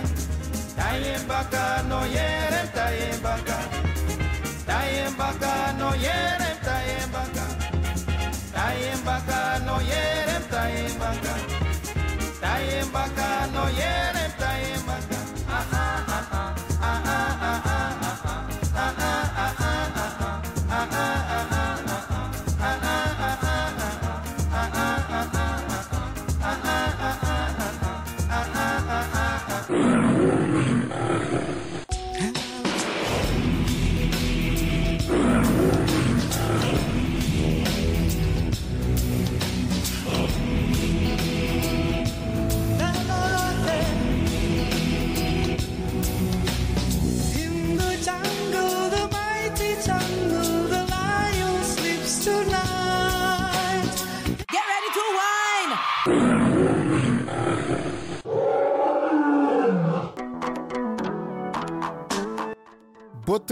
Tayen 0.77 1.23
baka 1.29 1.85
no 1.89 2.01
yere, 2.17 2.63
tayen 2.75 3.23
baka. 3.23 3.59
Tayen 4.67 5.15
baka 5.17 5.53
no 5.79 5.91
yere, 6.05 6.51
tayen 6.67 7.09
baka. 7.15 7.45
Tayen 8.57 9.01
baka 9.07 9.41
no 9.67 9.77
yere, 9.91 10.37
tayen 10.51 10.99
baka. 10.99 11.35
Tayen 12.43 12.87
baka 12.93 13.29
no 13.55 13.65
yere, 13.81 14.12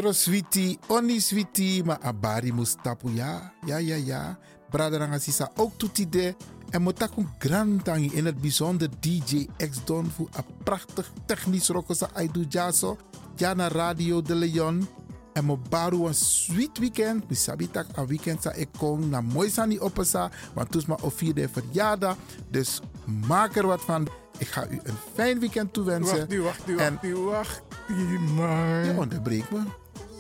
Botro 0.01 0.14
switi, 0.16 0.78
oni 0.88 1.20
switi, 1.20 1.82
ma 1.84 1.98
abari 2.01 2.53
mustapu 2.53 3.11
ya. 3.11 3.53
Ja, 3.66 3.78
ja, 3.78 3.96
ja. 3.96 4.38
Braderanga 4.70 5.18
sisa 5.18 5.51
ook 5.57 5.72
toetide. 5.76 6.34
En 6.70 6.82
motakun 6.82 7.28
grantangi 7.38 8.11
in 8.12 8.24
het 8.26 8.40
bijzonder 8.40 8.88
DJ 9.01 9.46
X 9.70 9.84
Don 9.84 10.11
voor 10.11 10.28
een 10.36 10.44
prachtig 10.64 11.11
technisch 11.26 11.68
rokosa 11.68 12.09
aidu 12.14 12.46
jaso. 12.48 12.96
Jana 13.36 13.68
Radio 13.68 14.22
de 14.22 14.34
Leon. 14.34 14.88
En 15.32 15.44
mo 15.44 15.59
baru 15.68 16.07
een 16.07 16.14
sweet 16.14 16.78
weekend. 16.78 17.28
Mi 17.28 17.34
sabi 17.36 17.70
tak 17.70 17.86
een 17.94 18.07
weekend 18.07 18.42
sa 18.42 18.53
ik 18.53 18.68
kon 18.78 19.09
na 19.09 19.20
mooi 19.20 19.51
sani 19.51 19.78
opesa. 19.80 20.30
Want 20.55 20.70
toes 20.70 20.86
ma 20.86 20.96
of 21.03 21.14
vierde 21.14 21.48
verjaardag. 21.48 22.16
Dus 22.51 22.80
maak 23.26 23.57
er 23.57 23.66
wat 23.66 23.80
van. 23.80 24.09
Ik 24.38 24.46
ga 24.48 24.68
u 24.68 24.80
een 24.82 24.96
fijn 25.14 25.38
weekend 25.40 25.72
toewensen. 25.72 26.16
Wacht 26.18 26.28
nu, 26.28 26.40
wacht 26.42 26.66
nu, 26.66 26.76
En- 26.76 26.92
wacht 26.92 27.03
nu, 27.03 27.14
wacht 27.16 27.62
nu, 27.88 28.18
man. 28.18 28.84
Je 28.84 28.94
onderbreekt 28.96 29.51
me. 29.51 29.61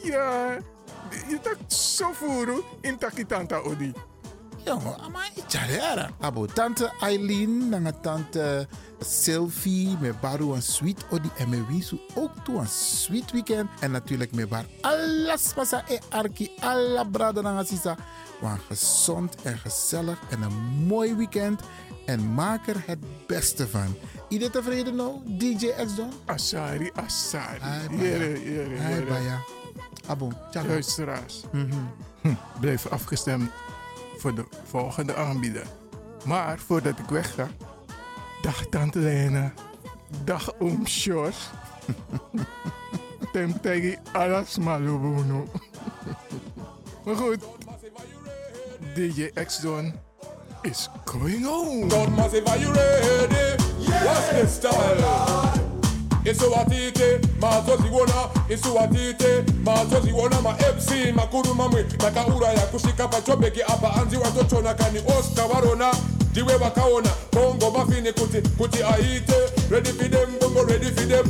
Ja, 0.02 0.58
je 1.28 1.38
tak 1.42 1.56
zo 1.66 2.12
voeren 2.12 2.62
in 2.80 2.98
takitanta 2.98 3.56
odi. 3.56 3.92
Jongen, 4.64 4.98
ama 5.00 5.20
icharera. 5.34 6.10
Abo 6.20 6.46
tante 6.46 6.92
Eileen, 7.00 7.68
nanga 7.68 7.92
tante 7.92 8.66
Sylvie, 9.00 9.96
me 10.00 10.12
baru 10.20 10.52
een 10.52 10.62
sweet 10.62 11.04
odi 11.10 11.30
en 11.36 11.48
me 11.48 11.66
wisu 11.66 12.00
ook 12.14 12.30
toe 12.44 12.58
een 12.58 12.68
sweet 12.68 13.32
weekend. 13.32 13.68
En 13.80 13.90
natuurlijk 13.90 14.32
me 14.32 14.46
bar 14.46 14.64
alles 14.80 15.52
pasa 15.52 15.82
e 15.88 15.98
arki, 16.08 16.50
alla 16.60 17.04
brada 17.04 17.40
nanga 17.40 17.64
sisa. 17.64 17.96
Maar 18.40 18.60
gezond 18.68 19.42
en 19.42 19.58
gezellig 19.58 20.18
en 20.30 20.42
een 20.42 20.56
mooi 20.86 21.14
weekend. 21.14 21.60
En 22.06 22.34
maak 22.34 22.66
er 22.66 22.82
het 22.86 22.98
beste 23.26 23.68
van. 23.68 23.94
Iedereen 24.28 24.52
tevreden 24.52 24.96
nou, 24.96 25.14
DJ 25.38 25.66
X 25.84 25.94
Don? 25.94 26.12
Asari, 26.24 26.90
Asari. 26.94 27.60
Hai, 27.60 27.88
Baya. 27.88 28.80
Hai. 28.80 29.04
Baya. 29.04 29.59
Abo, 30.06 30.28
ciao. 30.50 30.66
Luisteraars, 30.66 31.42
Mhm. 31.52 31.72
hm, 32.20 32.34
blijf 32.60 32.86
afgestemd 32.86 33.50
voor 34.18 34.34
de 34.34 34.44
volgende 34.64 35.14
aanbieder. 35.14 35.66
Maar 36.24 36.58
voordat 36.58 36.98
ik 36.98 37.08
wegga, 37.08 37.48
dag 38.42 38.66
Tante 38.66 38.98
Lena, 38.98 39.52
dag 40.24 40.52
Oom 40.58 40.86
Sjors. 40.86 41.36
Temtegi 43.32 43.98
alas 44.12 44.58
malubuno. 44.58 45.46
maar 47.04 47.16
goed, 47.16 47.38
DJ 48.94 49.30
X-Don 49.46 49.92
is 50.62 50.88
going 51.04 51.44
home. 51.44 51.86
Don 51.86 52.12
Massive, 52.12 52.44
are 52.50 52.58
you 52.60 52.72
ready? 52.72 53.62
What's 54.04 54.28
the 54.28 54.46
style? 54.48 55.59
esobatite 56.24 57.20
mazoziwona 57.40 58.14
esuwatite 58.48 59.44
mazoziwona 59.64 60.40
mafc 60.40 60.90
makuru 61.14 61.54
mamwe. 61.54 61.84
Takauraya 61.84 62.60
kusvika 62.60 63.08
pachobheki 63.08 63.62
apa. 63.62 63.88
Hanzi 63.88 64.16
watotona 64.16 64.74
kani 64.74 64.98
oscar 65.18 65.48
diwe 66.32 66.52
wa 66.52 66.58
vakaona 66.58 67.10
bongo 67.32 67.70
bafini, 67.70 68.12
kuti 68.12 68.40
kuti 68.58 68.82
aite. 68.82 69.34
Ready 69.70 69.90
for 69.90 70.08
them 70.08 70.38
bongo 70.40 70.64
ready 70.64 70.86
for 70.90 71.06
them. 71.06 71.26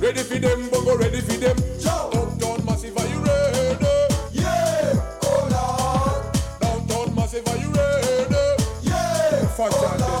Ready 0.00 0.22
for 0.22 0.38
them 0.38 0.68
bongo 0.70 0.96
ready 0.96 1.20
for 1.20 1.36
them. 1.36 1.56
Downtown 1.82 2.64
massive 2.64 2.96
are 2.98 3.06
you 3.08 3.20
ready 3.22 3.88
yeah 4.32 4.94
hold 5.22 5.52
on. 5.52 6.32
downtown 6.60 7.14
massive 7.14 7.48
are 7.48 7.56
you 7.56 7.70
ready 7.70 8.36
yeah 8.82 9.44
hold 9.56 10.02
on. 10.02 10.17